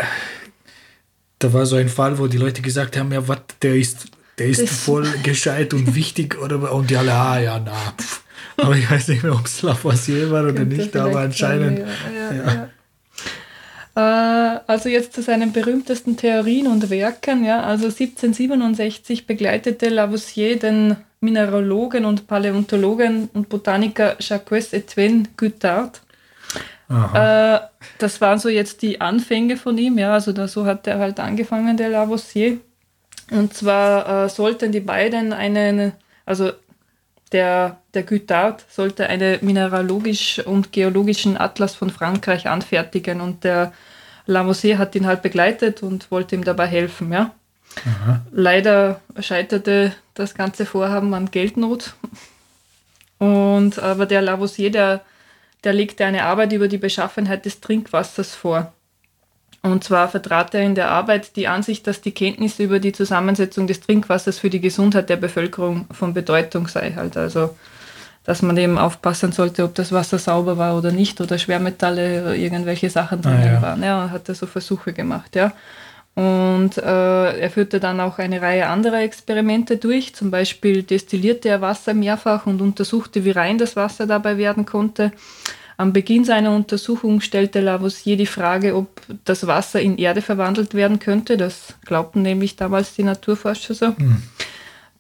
da 1.38 1.52
war 1.52 1.64
so 1.66 1.76
ein 1.76 1.88
Fall, 1.88 2.18
wo 2.18 2.26
die 2.26 2.36
Leute 2.38 2.60
gesagt 2.62 2.96
haben, 2.96 3.12
ja, 3.12 3.26
was, 3.28 3.38
der 3.62 3.76
ist, 3.76 4.06
der 4.38 4.46
ist 4.48 4.62
Das- 4.62 4.70
voll 4.84 5.06
gescheit 5.22 5.72
und 5.72 5.94
wichtig 5.94 6.38
oder 6.42 6.72
und 6.72 6.90
die 6.90 6.96
alle, 6.96 7.12
ah 7.14 7.38
ja, 7.40 7.58
na. 7.64 7.72
Pff. 7.98 8.22
Aber 8.56 8.76
ich 8.76 8.90
weiß 8.90 9.08
nicht 9.08 9.22
mehr, 9.22 9.32
ob 9.34 9.46
es 9.46 9.62
Lavoisier 9.62 10.30
war 10.32 10.42
oder 10.42 10.52
Könnte 10.52 10.76
nicht, 10.76 10.96
aber 10.96 11.20
anscheinend. 11.20 11.78
sein, 11.78 11.86
ja, 12.14 12.44
ja, 12.54 12.70
Also 14.00 14.88
jetzt 14.88 15.12
zu 15.12 15.22
seinen 15.22 15.52
berühmtesten 15.52 16.16
Theorien 16.16 16.66
und 16.68 16.88
Werken. 16.90 17.44
Ja. 17.44 17.62
Also 17.62 17.86
1767 17.86 19.26
begleitete 19.26 19.88
Lavoisier 19.88 20.58
den 20.58 20.96
Mineralogen 21.20 22.04
und 22.04 22.26
Paläontologen 22.26 23.28
und 23.32 23.48
Botaniker 23.48 24.16
Jacques 24.20 24.72
Etienne 24.72 25.24
Guittard. 25.36 26.00
Aha. 26.88 27.56
Äh, 27.56 27.60
das 27.98 28.20
waren 28.20 28.38
so 28.38 28.48
jetzt 28.48 28.82
die 28.82 29.00
Anfänge 29.00 29.56
von 29.56 29.76
ihm, 29.76 29.98
ja, 29.98 30.14
also 30.14 30.32
da, 30.32 30.48
so 30.48 30.64
hat 30.64 30.86
er 30.86 30.98
halt 30.98 31.20
angefangen, 31.20 31.76
der 31.76 31.90
Lavoisier. 31.90 32.58
Und 33.30 33.52
zwar 33.52 34.24
äh, 34.24 34.28
sollten 34.28 34.72
die 34.72 34.80
beiden 34.80 35.32
einen, 35.32 35.92
also 36.24 36.52
der, 37.32 37.78
der 37.92 38.04
Guittard 38.04 38.64
sollte 38.70 39.06
einen 39.06 39.38
mineralogisch 39.42 40.38
und 40.46 40.72
geologischen 40.72 41.36
Atlas 41.36 41.74
von 41.74 41.90
Frankreich 41.90 42.48
anfertigen 42.48 43.20
und 43.20 43.44
der 43.44 43.72
Lavoisier 44.28 44.76
hat 44.76 44.94
ihn 44.94 45.06
halt 45.06 45.22
begleitet 45.22 45.82
und 45.82 46.10
wollte 46.10 46.36
ihm 46.36 46.44
dabei 46.44 46.66
helfen, 46.66 47.10
ja. 47.10 47.32
Aha. 47.84 48.20
Leider 48.30 49.00
scheiterte 49.20 49.94
das 50.14 50.34
ganze 50.34 50.66
Vorhaben 50.66 51.14
an 51.14 51.30
Geldnot. 51.30 51.94
Und 53.18 53.78
aber 53.78 54.04
der 54.04 54.20
Lavoisier, 54.20 54.70
der, 54.70 55.00
der 55.64 55.72
legte 55.72 56.04
eine 56.04 56.24
Arbeit 56.24 56.52
über 56.52 56.68
die 56.68 56.78
Beschaffenheit 56.78 57.46
des 57.46 57.60
Trinkwassers 57.60 58.34
vor. 58.34 58.72
Und 59.62 59.82
zwar 59.82 60.08
vertrat 60.08 60.54
er 60.54 60.62
in 60.62 60.74
der 60.74 60.90
Arbeit 60.90 61.34
die 61.34 61.48
Ansicht, 61.48 61.86
dass 61.86 62.02
die 62.02 62.12
Kenntnis 62.12 62.58
über 62.58 62.80
die 62.80 62.92
Zusammensetzung 62.92 63.66
des 63.66 63.80
Trinkwassers 63.80 64.38
für 64.38 64.50
die 64.50 64.60
Gesundheit 64.60 65.08
der 65.08 65.16
Bevölkerung 65.16 65.86
von 65.90 66.12
Bedeutung 66.12 66.68
sei. 66.68 66.92
Halt 66.94 67.16
also, 67.16 67.56
dass 68.28 68.42
man 68.42 68.58
eben 68.58 68.76
aufpassen 68.76 69.32
sollte, 69.32 69.64
ob 69.64 69.74
das 69.74 69.90
Wasser 69.90 70.18
sauber 70.18 70.58
war 70.58 70.76
oder 70.76 70.92
nicht 70.92 71.18
oder 71.22 71.38
Schwermetalle 71.38 72.20
oder 72.20 72.34
irgendwelche 72.34 72.90
Sachen 72.90 73.22
drin 73.22 73.40
ah, 73.42 73.46
ja. 73.46 73.62
waren. 73.62 73.82
Ja, 73.82 74.10
hat 74.10 74.28
er 74.28 74.34
so 74.34 74.46
Versuche 74.46 74.92
gemacht, 74.92 75.34
ja. 75.34 75.54
Und 76.14 76.76
äh, 76.76 77.38
er 77.40 77.50
führte 77.50 77.80
dann 77.80 78.00
auch 78.00 78.18
eine 78.18 78.42
Reihe 78.42 78.66
anderer 78.66 79.00
Experimente 79.00 79.78
durch. 79.78 80.14
Zum 80.14 80.30
Beispiel 80.30 80.82
destillierte 80.82 81.48
er 81.48 81.62
Wasser 81.62 81.94
mehrfach 81.94 82.44
und 82.44 82.60
untersuchte, 82.60 83.24
wie 83.24 83.30
rein 83.30 83.56
das 83.56 83.76
Wasser 83.76 84.06
dabei 84.06 84.36
werden 84.36 84.66
konnte. 84.66 85.10
Am 85.78 85.94
Beginn 85.94 86.26
seiner 86.26 86.54
Untersuchung 86.54 87.22
stellte 87.22 87.62
Lavoisier 87.62 88.18
die 88.18 88.26
Frage, 88.26 88.76
ob 88.76 89.00
das 89.24 89.46
Wasser 89.46 89.80
in 89.80 89.96
Erde 89.96 90.20
verwandelt 90.20 90.74
werden 90.74 90.98
könnte. 90.98 91.38
Das 91.38 91.72
glaubten 91.86 92.20
nämlich 92.20 92.56
damals 92.56 92.94
die 92.94 93.04
Naturforscher 93.04 93.72
so. 93.72 93.94
Mhm. 93.96 94.22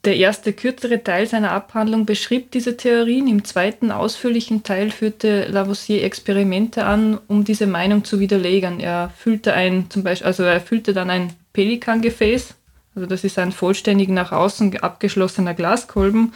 Der 0.08 0.16
erste 0.16 0.54
kürzere 0.54 1.04
Teil 1.04 1.26
seiner 1.26 1.50
Abhandlung 1.50 2.06
beschrieb 2.06 2.50
diese 2.52 2.78
Theorien. 2.78 3.28
Im 3.28 3.44
zweiten 3.44 3.90
ausführlichen 3.90 4.62
Teil 4.62 4.90
führte 4.90 5.44
Lavoisier 5.48 6.02
Experimente 6.02 6.86
an, 6.86 7.18
um 7.28 7.44
diese 7.44 7.66
Meinung 7.66 8.04
zu 8.04 8.18
widerlegen. 8.18 8.80
Er 8.80 9.12
füllte 9.18 9.52
ein, 9.52 9.90
zum 9.90 10.04
Beispiel, 10.04 10.26
also 10.26 10.44
er 10.44 10.62
füllte 10.62 10.94
dann 10.94 11.10
ein 11.10 11.34
Pelikangefäß, 11.52 12.54
also 12.94 13.06
das 13.06 13.22
ist 13.22 13.38
ein 13.38 13.52
vollständig 13.52 14.08
nach 14.08 14.32
außen 14.32 14.78
abgeschlossener 14.78 15.52
Glaskolben 15.52 16.32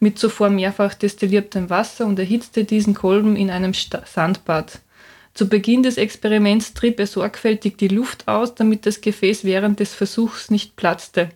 mit 0.00 0.18
zuvor 0.18 0.50
mehrfach 0.50 0.94
destilliertem 0.94 1.70
Wasser 1.70 2.06
und 2.06 2.18
erhitzte 2.18 2.64
diesen 2.64 2.94
Kolben 2.94 3.36
in 3.36 3.50
einem 3.50 3.72
Sandbad. 3.72 4.80
Zu 5.32 5.48
Beginn 5.48 5.84
des 5.84 5.96
Experiments 5.96 6.74
trieb 6.74 6.98
er 6.98 7.06
sorgfältig 7.06 7.76
die 7.76 7.86
Luft 7.86 8.26
aus, 8.26 8.56
damit 8.56 8.84
das 8.84 9.00
Gefäß 9.00 9.44
während 9.44 9.78
des 9.78 9.94
Versuchs 9.94 10.50
nicht 10.50 10.74
platzte. 10.74 11.30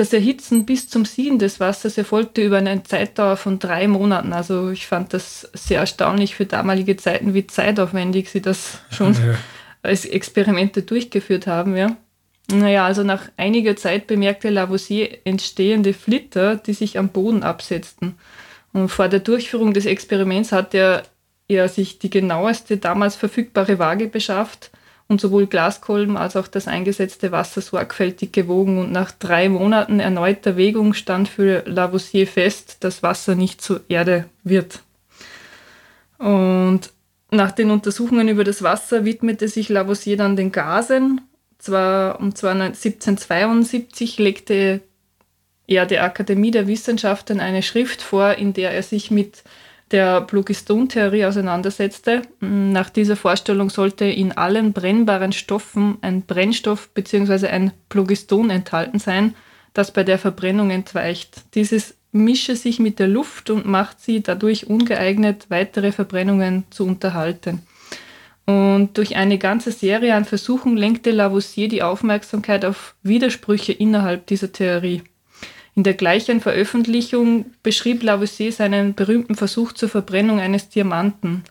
Das 0.00 0.14
Erhitzen 0.14 0.64
bis 0.64 0.88
zum 0.88 1.04
Sieden 1.04 1.38
des 1.38 1.60
Wassers 1.60 1.98
erfolgte 1.98 2.40
über 2.40 2.56
eine 2.56 2.82
Zeitdauer 2.84 3.36
von 3.36 3.58
drei 3.58 3.86
Monaten. 3.86 4.32
Also 4.32 4.70
ich 4.70 4.86
fand 4.86 5.12
das 5.12 5.50
sehr 5.52 5.80
erstaunlich 5.80 6.34
für 6.34 6.46
damalige 6.46 6.96
Zeiten, 6.96 7.34
wie 7.34 7.46
zeitaufwendig 7.46 8.30
sie 8.30 8.40
das 8.40 8.78
schon 8.90 9.12
ja. 9.12 9.34
als 9.82 10.06
Experimente 10.06 10.80
durchgeführt 10.80 11.46
haben. 11.46 11.76
Ja. 11.76 11.98
Naja, 12.50 12.86
also 12.86 13.02
nach 13.02 13.28
einiger 13.36 13.76
Zeit 13.76 14.06
bemerkte 14.06 14.48
Lavoisier 14.48 15.18
entstehende 15.24 15.92
Flitter, 15.92 16.56
die 16.56 16.72
sich 16.72 16.96
am 16.96 17.10
Boden 17.10 17.42
absetzten. 17.42 18.14
Und 18.72 18.88
vor 18.88 19.08
der 19.08 19.20
Durchführung 19.20 19.74
des 19.74 19.84
Experiments 19.84 20.50
hat 20.50 20.72
er, 20.72 21.02
er 21.46 21.68
sich 21.68 21.98
die 21.98 22.08
genaueste 22.08 22.78
damals 22.78 23.16
verfügbare 23.16 23.78
Waage 23.78 24.06
beschafft 24.06 24.70
und 25.10 25.20
sowohl 25.20 25.48
Glaskolben 25.48 26.16
als 26.16 26.36
auch 26.36 26.46
das 26.46 26.68
eingesetzte 26.68 27.32
Wasser 27.32 27.60
sorgfältig 27.60 28.32
gewogen. 28.32 28.78
Und 28.78 28.92
nach 28.92 29.10
drei 29.10 29.48
Monaten 29.48 29.98
erneuter 29.98 30.56
Wägung 30.56 30.94
stand 30.94 31.28
für 31.28 31.64
Lavoisier 31.66 32.28
fest, 32.28 32.76
dass 32.84 33.02
Wasser 33.02 33.34
nicht 33.34 33.60
zur 33.60 33.80
Erde 33.88 34.26
wird. 34.44 34.84
Und 36.18 36.92
nach 37.32 37.50
den 37.50 37.72
Untersuchungen 37.72 38.28
über 38.28 38.44
das 38.44 38.62
Wasser 38.62 39.04
widmete 39.04 39.48
sich 39.48 39.68
Lavoisier 39.68 40.16
dann 40.16 40.36
den 40.36 40.52
Gasen. 40.52 41.20
Zwar, 41.58 42.20
und 42.20 42.38
zwar 42.38 42.52
1772 42.52 44.16
legte 44.18 44.80
er 45.66 45.86
der 45.86 46.04
Akademie 46.04 46.52
der 46.52 46.68
Wissenschaften 46.68 47.40
eine 47.40 47.64
Schrift 47.64 48.00
vor, 48.00 48.34
in 48.34 48.52
der 48.52 48.70
er 48.70 48.84
sich 48.84 49.10
mit 49.10 49.42
der 49.90 50.26
Phlogiston-Theorie 50.28 51.24
auseinandersetzte. 51.24 52.22
Nach 52.40 52.90
dieser 52.90 53.16
Vorstellung 53.16 53.70
sollte 53.70 54.04
in 54.04 54.32
allen 54.32 54.72
brennbaren 54.72 55.32
Stoffen 55.32 55.98
ein 56.00 56.22
Brennstoff 56.22 56.90
bzw. 56.90 57.48
ein 57.48 57.72
Phlogiston 57.90 58.50
enthalten 58.50 58.98
sein, 58.98 59.34
das 59.74 59.92
bei 59.92 60.04
der 60.04 60.18
Verbrennung 60.18 60.70
entweicht. 60.70 61.54
Dieses 61.54 61.96
mische 62.12 62.56
sich 62.56 62.78
mit 62.78 62.98
der 62.98 63.08
Luft 63.08 63.50
und 63.50 63.66
macht 63.66 64.00
sie 64.00 64.22
dadurch 64.22 64.68
ungeeignet, 64.68 65.46
weitere 65.48 65.92
Verbrennungen 65.92 66.64
zu 66.70 66.86
unterhalten. 66.86 67.62
Und 68.46 68.96
durch 68.98 69.14
eine 69.14 69.38
ganze 69.38 69.70
Serie 69.70 70.14
an 70.14 70.24
Versuchen 70.24 70.76
lenkte 70.76 71.12
Lavoisier 71.12 71.68
die 71.68 71.82
Aufmerksamkeit 71.82 72.64
auf 72.64 72.96
Widersprüche 73.02 73.72
innerhalb 73.72 74.26
dieser 74.26 74.50
Theorie. 74.50 75.02
In 75.80 75.84
der 75.84 75.94
gleichen 75.94 76.42
Veröffentlichung 76.42 77.46
beschrieb 77.62 78.02
Lavoisier 78.02 78.52
seinen 78.52 78.92
berühmten 78.92 79.34
Versuch 79.34 79.72
zur 79.72 79.88
Verbrennung 79.88 80.38
eines 80.38 80.68
Diamanten. 80.68 81.42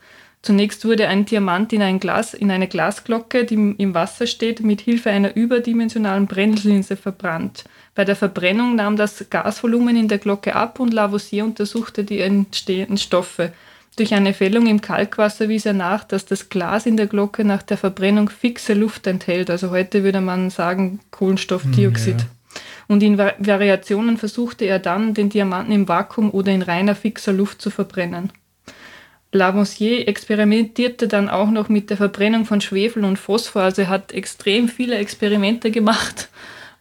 Zunächst 0.44 0.86
wurde 0.86 1.08
ein 1.08 1.26
Diamant 1.26 1.74
in, 1.74 1.82
ein 1.82 2.00
Glas, 2.00 2.36
in 2.36 2.52
eine 2.52 2.68
Glasglocke, 2.68 3.44
die 3.44 3.56
im 3.56 3.96
Wasser 3.96 4.28
steht, 4.28 4.60
mit 4.60 4.82
Hilfe 4.82 5.10
einer 5.10 5.36
überdimensionalen 5.36 6.28
Brennlinse 6.28 6.96
verbrannt. 6.96 7.64
Bei 7.96 8.06
der 8.06 8.16
Verbrennung 8.16 8.76
nahm 8.76 8.98
das 8.98 9.26
Gasvolumen 9.32 9.98
in 9.98 10.08
der 10.08 10.20
Glocke 10.20 10.56
ab 10.56 10.80
und 10.80 10.94
Lavoisier 10.94 11.44
untersuchte 11.44 12.04
die 12.04 12.20
entstehenden 12.20 12.98
Stoffe. 12.98 13.52
Durch 13.96 14.14
eine 14.14 14.36
Fällung 14.36 14.68
im 14.68 14.80
Kalkwasser 14.80 15.50
wies 15.50 15.66
er 15.66 15.74
nach, 15.74 16.04
dass 16.04 16.28
das 16.28 16.50
Glas 16.50 16.86
in 16.86 16.98
der 16.98 17.08
Glocke 17.08 17.44
nach 17.44 17.64
der 17.64 17.78
Verbrennung 17.78 18.30
fixe 18.30 18.76
Luft 18.76 19.08
enthält. 19.08 19.50
Also 19.50 19.72
heute 19.72 20.04
würde 20.04 20.22
man 20.22 20.52
sagen 20.52 21.00
Kohlenstoffdioxid. 21.10 22.14
Hm, 22.14 22.20
ja. 22.20 22.39
Und 22.90 23.02
in 23.04 23.18
Variationen 23.18 24.18
versuchte 24.18 24.66
er 24.66 24.80
dann, 24.80 25.14
den 25.14 25.30
Diamanten 25.30 25.72
im 25.72 25.88
Vakuum 25.88 26.32
oder 26.32 26.52
in 26.52 26.64
reiner 26.64 26.96
fixer 26.96 27.32
Luft 27.32 27.62
zu 27.62 27.70
verbrennen. 27.70 28.34
Lavoisier 29.32 30.08
experimentierte 30.08 31.08
dann 31.08 31.30
auch 31.30 31.52
noch 31.52 31.70
mit 31.70 31.92
der 31.92 31.98
Verbrennung 31.98 32.46
von 32.46 32.62
Schwefel 32.62 33.06
und 33.06 33.18
Phosphor, 33.18 33.62
also 33.62 33.84
er 33.84 33.90
hat 33.90 34.12
extrem 34.12 34.68
viele 34.68 34.98
Experimente 34.98 35.70
gemacht 35.70 36.30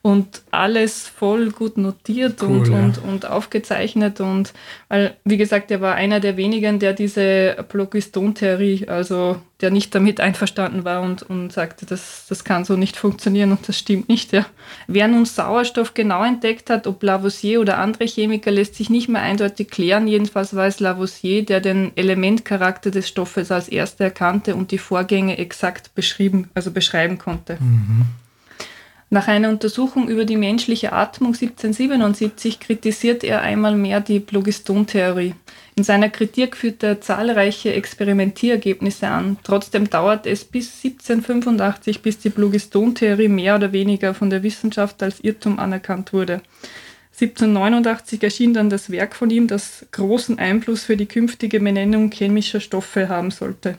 und 0.00 0.42
alles 0.52 1.08
voll 1.08 1.50
gut 1.50 1.76
notiert 1.76 2.42
cool, 2.42 2.58
und, 2.58 2.68
ja. 2.68 2.78
und, 2.78 2.98
und 2.98 3.26
aufgezeichnet. 3.26 4.20
Und 4.20 4.52
weil, 4.88 5.16
wie 5.24 5.36
gesagt, 5.36 5.70
er 5.72 5.80
war 5.80 5.96
einer 5.96 6.20
der 6.20 6.36
wenigen, 6.36 6.78
der 6.78 6.92
diese 6.92 7.64
Phlogiston-Theorie, 7.68 8.88
also 8.88 9.40
der 9.60 9.72
nicht 9.72 9.92
damit 9.96 10.20
einverstanden 10.28 10.84
war 10.84 11.02
und, 11.02 11.24
und 11.24 11.52
sagte, 11.52 11.84
das, 11.84 12.26
das 12.28 12.44
kann 12.44 12.64
so 12.64 12.76
nicht 12.76 12.96
funktionieren 12.96 13.50
und 13.50 13.68
das 13.68 13.76
stimmt 13.76 14.08
nicht. 14.08 14.32
Ja. 14.32 14.46
Wer 14.86 15.08
nun 15.08 15.24
Sauerstoff 15.24 15.94
genau 15.94 16.24
entdeckt 16.24 16.70
hat, 16.70 16.86
ob 16.86 17.02
Lavoisier 17.02 17.60
oder 17.60 17.78
andere 17.78 18.04
Chemiker, 18.04 18.52
lässt 18.52 18.76
sich 18.76 18.90
nicht 18.90 19.08
mehr 19.08 19.22
eindeutig 19.22 19.68
klären. 19.68 20.06
Jedenfalls 20.06 20.54
war 20.54 20.66
es 20.68 20.78
Lavoisier, 20.78 21.44
der 21.44 21.60
den 21.60 21.90
Elementcharakter 21.96 22.92
des 22.92 23.08
Stoffes 23.08 23.50
als 23.50 23.68
erster 23.68 24.04
erkannte 24.04 24.54
und 24.54 24.70
die 24.70 24.78
Vorgänge 24.78 25.38
exakt 25.38 25.92
beschrieben, 25.96 26.48
also 26.54 26.70
beschreiben 26.70 27.18
konnte. 27.18 27.58
Mhm. 27.60 28.06
Nach 29.10 29.26
einer 29.26 29.48
Untersuchung 29.48 30.08
über 30.08 30.26
die 30.26 30.36
menschliche 30.36 30.92
Atmung 30.92 31.32
1777 31.32 32.60
kritisiert 32.60 33.24
er 33.24 33.40
einmal 33.40 33.74
mehr 33.74 34.00
die 34.00 34.20
Phlogiston-Theorie. 34.20 35.34
In 35.76 35.84
seiner 35.84 36.10
Kritik 36.10 36.56
führt 36.56 36.82
er 36.82 37.00
zahlreiche 37.00 37.72
Experimentierergebnisse 37.72 39.08
an. 39.08 39.38
Trotzdem 39.44 39.88
dauert 39.88 40.26
es 40.26 40.44
bis 40.44 40.84
1785, 40.84 42.02
bis 42.02 42.18
die 42.18 42.30
Phlogiston-Theorie 42.30 43.28
mehr 43.28 43.56
oder 43.56 43.72
weniger 43.72 44.12
von 44.12 44.28
der 44.28 44.42
Wissenschaft 44.42 45.02
als 45.02 45.20
Irrtum 45.20 45.58
anerkannt 45.58 46.12
wurde. 46.12 46.42
1789 47.20 48.22
erschien 48.22 48.52
dann 48.52 48.68
das 48.68 48.90
Werk 48.90 49.16
von 49.16 49.30
ihm, 49.30 49.48
das 49.48 49.86
großen 49.90 50.38
Einfluss 50.38 50.84
für 50.84 50.98
die 50.98 51.06
künftige 51.06 51.60
Benennung 51.60 52.10
chemischer 52.12 52.60
Stoffe 52.60 53.08
haben 53.08 53.30
sollte. 53.30 53.78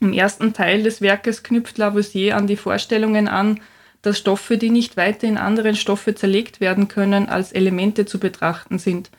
Im 0.00 0.14
ersten 0.14 0.54
Teil 0.54 0.82
des 0.82 1.02
Werkes 1.02 1.42
knüpft 1.42 1.76
Lavoisier 1.76 2.36
an 2.36 2.46
die 2.46 2.56
Vorstellungen 2.56 3.28
an, 3.28 3.60
dass 4.02 4.18
Stoffe, 4.18 4.56
die 4.56 4.70
nicht 4.70 4.96
weiter 4.96 5.26
in 5.26 5.38
andere 5.38 5.74
Stoffe 5.74 6.14
zerlegt 6.14 6.60
werden 6.60 6.88
können, 6.88 7.28
als 7.28 7.52
Elemente 7.52 8.06
zu 8.06 8.18
betrachten 8.18 8.78
sind. 8.78 9.10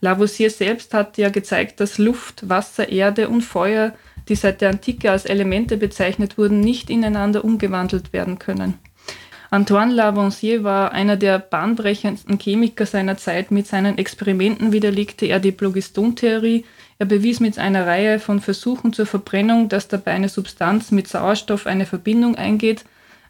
Lavoisier 0.00 0.50
selbst 0.50 0.92
hat 0.92 1.16
ja 1.18 1.30
gezeigt, 1.30 1.80
dass 1.80 1.98
Luft, 1.98 2.48
Wasser, 2.48 2.88
Erde 2.88 3.28
und 3.28 3.42
Feuer, 3.42 3.94
die 4.28 4.34
seit 4.34 4.60
der 4.60 4.70
Antike 4.70 5.10
als 5.10 5.24
Elemente 5.24 5.76
bezeichnet 5.76 6.36
wurden, 6.36 6.60
nicht 6.60 6.90
ineinander 6.90 7.44
umgewandelt 7.44 8.12
werden 8.12 8.38
können. 8.38 8.74
Antoine 9.50 9.94
Lavoisier 9.94 10.64
war 10.64 10.92
einer 10.92 11.16
der 11.16 11.38
bahnbrechendsten 11.38 12.38
Chemiker 12.40 12.86
seiner 12.86 13.16
Zeit. 13.16 13.52
Mit 13.52 13.68
seinen 13.68 13.98
Experimenten 13.98 14.72
widerlegte 14.72 15.26
er 15.26 15.38
die 15.38 15.52
Phlogiston-Theorie. 15.52 16.64
Er 16.98 17.06
bewies 17.06 17.38
mit 17.38 17.58
einer 17.58 17.86
Reihe 17.86 18.18
von 18.18 18.40
Versuchen 18.40 18.92
zur 18.92 19.06
Verbrennung, 19.06 19.68
dass 19.68 19.86
dabei 19.86 20.12
eine 20.12 20.28
Substanz 20.28 20.90
mit 20.90 21.06
Sauerstoff 21.06 21.66
eine 21.66 21.86
Verbindung 21.86 22.34
eingeht, 22.34 22.84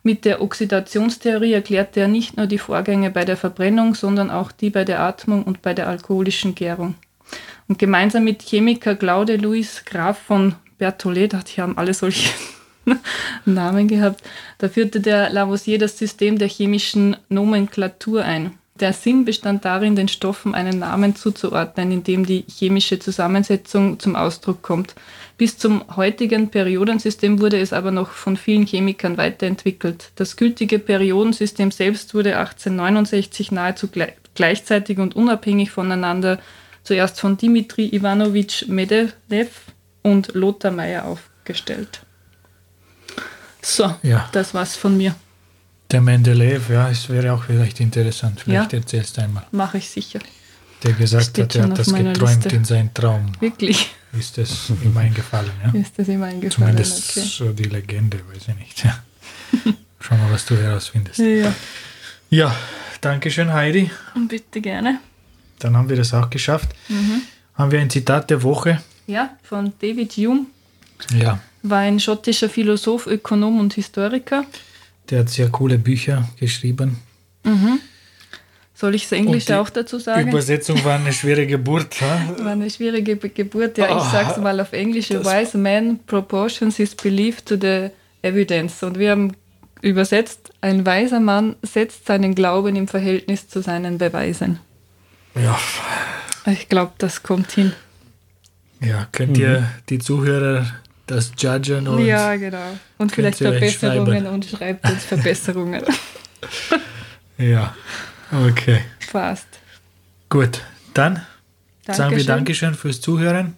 mit 0.04 0.26
der 0.26 0.42
Oxidationstheorie 0.42 1.54
erklärte 1.54 2.00
er 2.00 2.08
nicht 2.08 2.36
nur 2.36 2.46
die 2.46 2.58
Vorgänge 2.58 3.10
bei 3.10 3.24
der 3.24 3.38
Verbrennung, 3.38 3.94
sondern 3.94 4.30
auch 4.30 4.52
die 4.52 4.68
bei 4.68 4.84
der 4.84 5.00
Atmung 5.00 5.44
und 5.44 5.62
bei 5.62 5.72
der 5.72 5.88
alkoholischen 5.88 6.54
Gärung. 6.54 6.94
Und 7.68 7.78
gemeinsam 7.78 8.24
mit 8.24 8.42
Chemiker 8.42 8.96
Claude 8.96 9.36
Louis 9.36 9.82
Graf 9.86 10.18
von 10.18 10.54
Berthollet, 10.76 11.32
die 11.48 11.62
haben 11.62 11.78
alle 11.78 11.94
solche 11.94 12.28
Namen 13.46 13.88
gehabt, 13.88 14.22
da 14.58 14.68
führte 14.68 15.00
der 15.00 15.30
Lavoisier 15.30 15.78
das 15.78 15.96
System 15.96 16.38
der 16.38 16.48
chemischen 16.48 17.16
Nomenklatur 17.30 18.24
ein. 18.24 18.58
Der 18.80 18.92
Sinn 18.92 19.24
bestand 19.24 19.64
darin, 19.64 19.96
den 19.96 20.08
Stoffen 20.08 20.54
einen 20.54 20.80
Namen 20.80 21.16
zuzuordnen, 21.16 21.92
in 21.92 22.04
dem 22.04 22.26
die 22.26 22.44
chemische 22.48 22.98
Zusammensetzung 22.98 24.00
zum 24.00 24.16
Ausdruck 24.16 24.60
kommt. 24.60 24.94
Bis 25.36 25.58
zum 25.58 25.84
heutigen 25.96 26.50
Periodensystem 26.50 27.40
wurde 27.40 27.58
es 27.58 27.72
aber 27.72 27.90
noch 27.90 28.10
von 28.10 28.36
vielen 28.36 28.66
Chemikern 28.66 29.16
weiterentwickelt. 29.16 30.12
Das 30.14 30.36
gültige 30.36 30.78
Periodensystem 30.78 31.72
selbst 31.72 32.14
wurde 32.14 32.36
1869 32.38 33.50
nahezu 33.50 33.88
gleichzeitig 34.34 34.98
und 34.98 35.16
unabhängig 35.16 35.72
voneinander 35.72 36.38
zuerst 36.84 37.18
von 37.18 37.36
Dimitri 37.36 37.88
Ivanovich 37.92 38.66
Medvedev 38.68 39.50
und 40.02 40.34
Lothar 40.34 40.70
Meyer 40.70 41.04
aufgestellt. 41.06 42.02
So, 43.60 43.94
ja. 44.02 44.28
das 44.32 44.54
war's 44.54 44.76
von 44.76 44.96
mir. 44.96 45.16
Der 45.90 46.00
Mendeleev, 46.00 46.70
ja, 46.70 46.90
es 46.90 47.08
wäre 47.08 47.32
auch 47.32 47.44
vielleicht 47.44 47.80
interessant. 47.80 48.40
Vielleicht 48.40 48.72
ja, 48.72 48.78
erzählst 48.78 49.16
du 49.16 49.22
einmal. 49.22 49.44
Mache 49.50 49.78
ich 49.78 49.88
sicher. 49.88 50.20
Der 50.82 50.92
gesagt 50.92 51.38
hat, 51.38 51.54
er 51.54 51.64
hat 51.64 51.78
das 51.78 51.92
geträumt 51.92 52.44
Liste. 52.44 52.56
in 52.56 52.64
seinem 52.64 52.92
Traum. 52.92 53.32
Wirklich? 53.40 53.94
Ist 54.18 54.38
das 54.38 54.70
ihm 54.82 54.96
eingefallen, 54.96 55.52
ja? 55.64 55.80
Ist 55.80 55.98
das 55.98 56.08
ihm 56.08 56.22
eingefallen? 56.22 56.50
Zumindest 56.50 57.16
okay. 57.16 57.26
so 57.26 57.52
die 57.52 57.64
Legende, 57.64 58.20
weiß 58.28 58.48
ich 58.48 58.56
nicht. 58.56 58.84
Ja. 58.84 59.02
Schau 60.00 60.16
mal, 60.16 60.30
was 60.30 60.44
du 60.46 60.56
herausfindest. 60.56 61.18
Ja. 61.18 61.54
Ja, 62.30 62.56
danke 63.00 63.30
schön, 63.30 63.52
Heidi. 63.52 63.90
Und 64.14 64.28
bitte 64.28 64.60
gerne. 64.60 65.00
Dann 65.58 65.76
haben 65.76 65.88
wir 65.88 65.96
das 65.96 66.12
auch 66.12 66.30
geschafft. 66.30 66.70
Mhm. 66.88 67.22
Haben 67.54 67.70
wir 67.70 67.80
ein 67.80 67.90
Zitat 67.90 68.30
der 68.30 68.42
Woche? 68.42 68.82
Ja, 69.06 69.30
von 69.42 69.72
David 69.80 70.12
Hume. 70.12 70.46
Ja. 71.16 71.38
War 71.62 71.78
ein 71.78 72.00
schottischer 72.00 72.48
Philosoph, 72.48 73.06
Ökonom 73.06 73.60
und 73.60 73.74
Historiker. 73.74 74.44
Der 75.10 75.20
hat 75.20 75.30
sehr 75.30 75.48
coole 75.50 75.78
Bücher 75.78 76.28
geschrieben. 76.38 76.98
Mhm. 77.44 77.80
Soll 78.76 78.96
ich 78.96 79.04
es 79.04 79.12
Englisch 79.12 79.50
auch 79.52 79.70
dazu 79.70 80.00
sagen? 80.00 80.24
Die 80.24 80.30
Übersetzung 80.30 80.84
war 80.84 80.96
eine 80.96 81.12
schwere 81.12 81.46
Geburt. 81.46 82.02
war 82.02 82.52
eine 82.52 82.68
schwierige 82.68 83.16
Geburt, 83.16 83.78
ja. 83.78 83.94
Oh, 83.94 83.98
ich 83.98 84.10
sage 84.10 84.32
es 84.32 84.36
mal 84.36 84.58
auf 84.60 84.72
Englisch. 84.72 85.12
A 85.12 85.24
wise 85.24 85.56
man 85.56 86.00
proportions 86.06 86.76
his 86.76 86.94
belief 86.94 87.42
to 87.42 87.56
the 87.60 87.90
evidence. 88.22 88.82
Und 88.82 88.98
wir 88.98 89.12
haben 89.12 89.36
übersetzt, 89.80 90.50
ein 90.60 90.84
weiser 90.84 91.20
Mann 91.20 91.54
setzt 91.62 92.06
seinen 92.06 92.34
Glauben 92.34 92.74
im 92.74 92.88
Verhältnis 92.88 93.48
zu 93.48 93.62
seinen 93.62 93.98
Beweisen. 93.98 94.58
Ja. 95.36 95.58
Ich 96.46 96.68
glaube, 96.68 96.92
das 96.98 97.22
kommt 97.22 97.52
hin. 97.52 97.72
Ja, 98.80 99.06
könnt 99.12 99.38
ihr 99.38 99.60
mhm. 99.60 99.66
die 99.88 99.98
Zuhörer 99.98 100.66
das 101.06 101.32
judgen 101.38 101.86
und 101.86 102.04
Ja, 102.04 102.34
genau. 102.36 102.78
Und 102.98 103.12
vielleicht 103.12 103.38
Verbesserungen 103.38 104.26
und 104.26 104.44
schreibt 104.46 104.88
uns 104.88 105.04
Verbesserungen. 105.04 105.82
ja, 107.38 107.74
okay. 108.34 108.80
Fast. 109.00 109.46
Gut, 110.28 110.62
dann 110.94 111.22
Dankeschön. 111.84 111.94
sagen 111.94 112.16
wir 112.16 112.24
Dankeschön 112.24 112.74
fürs 112.74 113.00
Zuhören. 113.00 113.56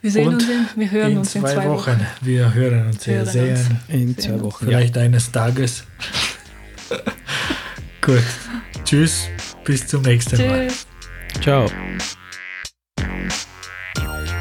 Wir 0.00 0.10
sehen 0.10 0.28
und 0.28 0.34
uns 0.34 0.48
in, 0.48 0.66
wir 0.74 0.90
hören 0.90 1.12
in 1.12 1.18
uns 1.18 1.34
in 1.34 1.42
zwei, 1.42 1.54
zwei 1.54 1.68
Wochen. 1.68 1.92
Wochen. 1.92 2.06
Wir 2.22 2.54
hören 2.54 2.86
uns, 2.86 3.06
wir, 3.06 3.24
sehen 3.24 3.56
uns. 3.56 3.68
in 3.88 4.18
zwei 4.18 4.40
Wochen. 4.40 4.66
Vielleicht 4.66 4.98
eines 4.98 5.30
Tages. 5.30 5.84
Gut. 8.00 8.22
Tschüss. 8.84 9.28
Bis 9.64 9.86
zum 9.86 10.02
nächsten 10.02 10.36
Tschüss. 10.36 10.48
Mal. 10.48 10.68
Ciao. 11.40 11.66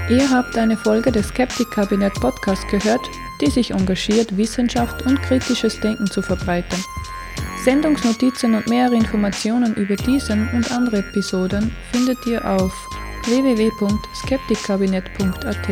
Ihr 0.10 0.30
habt 0.30 0.58
eine 0.58 0.76
Folge 0.76 1.12
des 1.12 1.28
Skeptik-Kabinett 1.28 2.16
Podcast 2.16 2.68
gehört, 2.70 3.02
die 3.40 3.50
sich 3.50 3.72
engagiert, 3.72 4.36
Wissenschaft 4.36 5.04
und 5.04 5.22
kritisches 5.22 5.80
Denken 5.80 6.08
zu 6.08 6.22
verbreiten. 6.22 6.84
Sendungsnotizen 7.64 8.56
und 8.56 8.68
mehrere 8.68 8.96
Informationen 8.96 9.76
über 9.76 9.96
diesen 9.96 10.50
und 10.50 10.70
andere 10.72 10.98
Episoden 11.00 11.74
findet 11.92 12.26
ihr 12.26 12.44
auf 12.46 12.74
www.skeptikkabinett.at. 13.26 15.70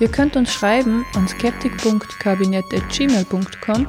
Ihr 0.00 0.08
könnt 0.08 0.34
uns 0.36 0.52
schreiben 0.52 1.04
an 1.14 1.28
skeptik.kabinett.gmail.com 1.28 3.86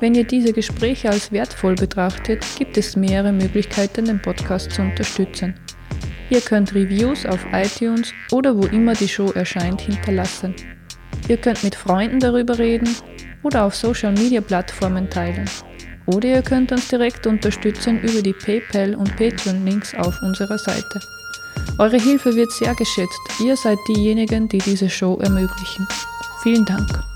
wenn 0.00 0.14
ihr 0.14 0.24
diese 0.24 0.52
Gespräche 0.52 1.10
als 1.10 1.32
wertvoll 1.32 1.74
betrachtet, 1.74 2.44
gibt 2.58 2.76
es 2.76 2.96
mehrere 2.96 3.32
Möglichkeiten, 3.32 4.04
den 4.04 4.20
Podcast 4.20 4.72
zu 4.72 4.82
unterstützen. 4.82 5.54
Ihr 6.28 6.40
könnt 6.40 6.74
Reviews 6.74 7.24
auf 7.24 7.44
iTunes 7.52 8.12
oder 8.30 8.56
wo 8.56 8.66
immer 8.66 8.94
die 8.94 9.08
Show 9.08 9.30
erscheint 9.32 9.80
hinterlassen. 9.80 10.54
Ihr 11.28 11.36
könnt 11.36 11.64
mit 11.64 11.74
Freunden 11.74 12.20
darüber 12.20 12.58
reden 12.58 12.88
oder 13.42 13.64
auf 13.64 13.74
Social 13.74 14.12
Media 14.12 14.40
Plattformen 14.40 15.08
teilen. 15.08 15.48
Oder 16.06 16.28
ihr 16.28 16.42
könnt 16.42 16.72
uns 16.72 16.88
direkt 16.88 17.26
unterstützen 17.26 18.00
über 18.00 18.22
die 18.22 18.32
PayPal 18.32 18.94
und 18.94 19.16
Patreon 19.16 19.64
Links 19.64 19.94
auf 19.94 20.22
unserer 20.22 20.58
Seite. 20.58 21.00
Eure 21.78 21.98
Hilfe 21.98 22.34
wird 22.34 22.52
sehr 22.52 22.74
geschätzt. 22.74 23.20
Ihr 23.40 23.56
seid 23.56 23.78
diejenigen, 23.88 24.48
die 24.48 24.58
diese 24.58 24.88
Show 24.88 25.18
ermöglichen. 25.20 25.86
Vielen 26.42 26.64
Dank. 26.64 27.15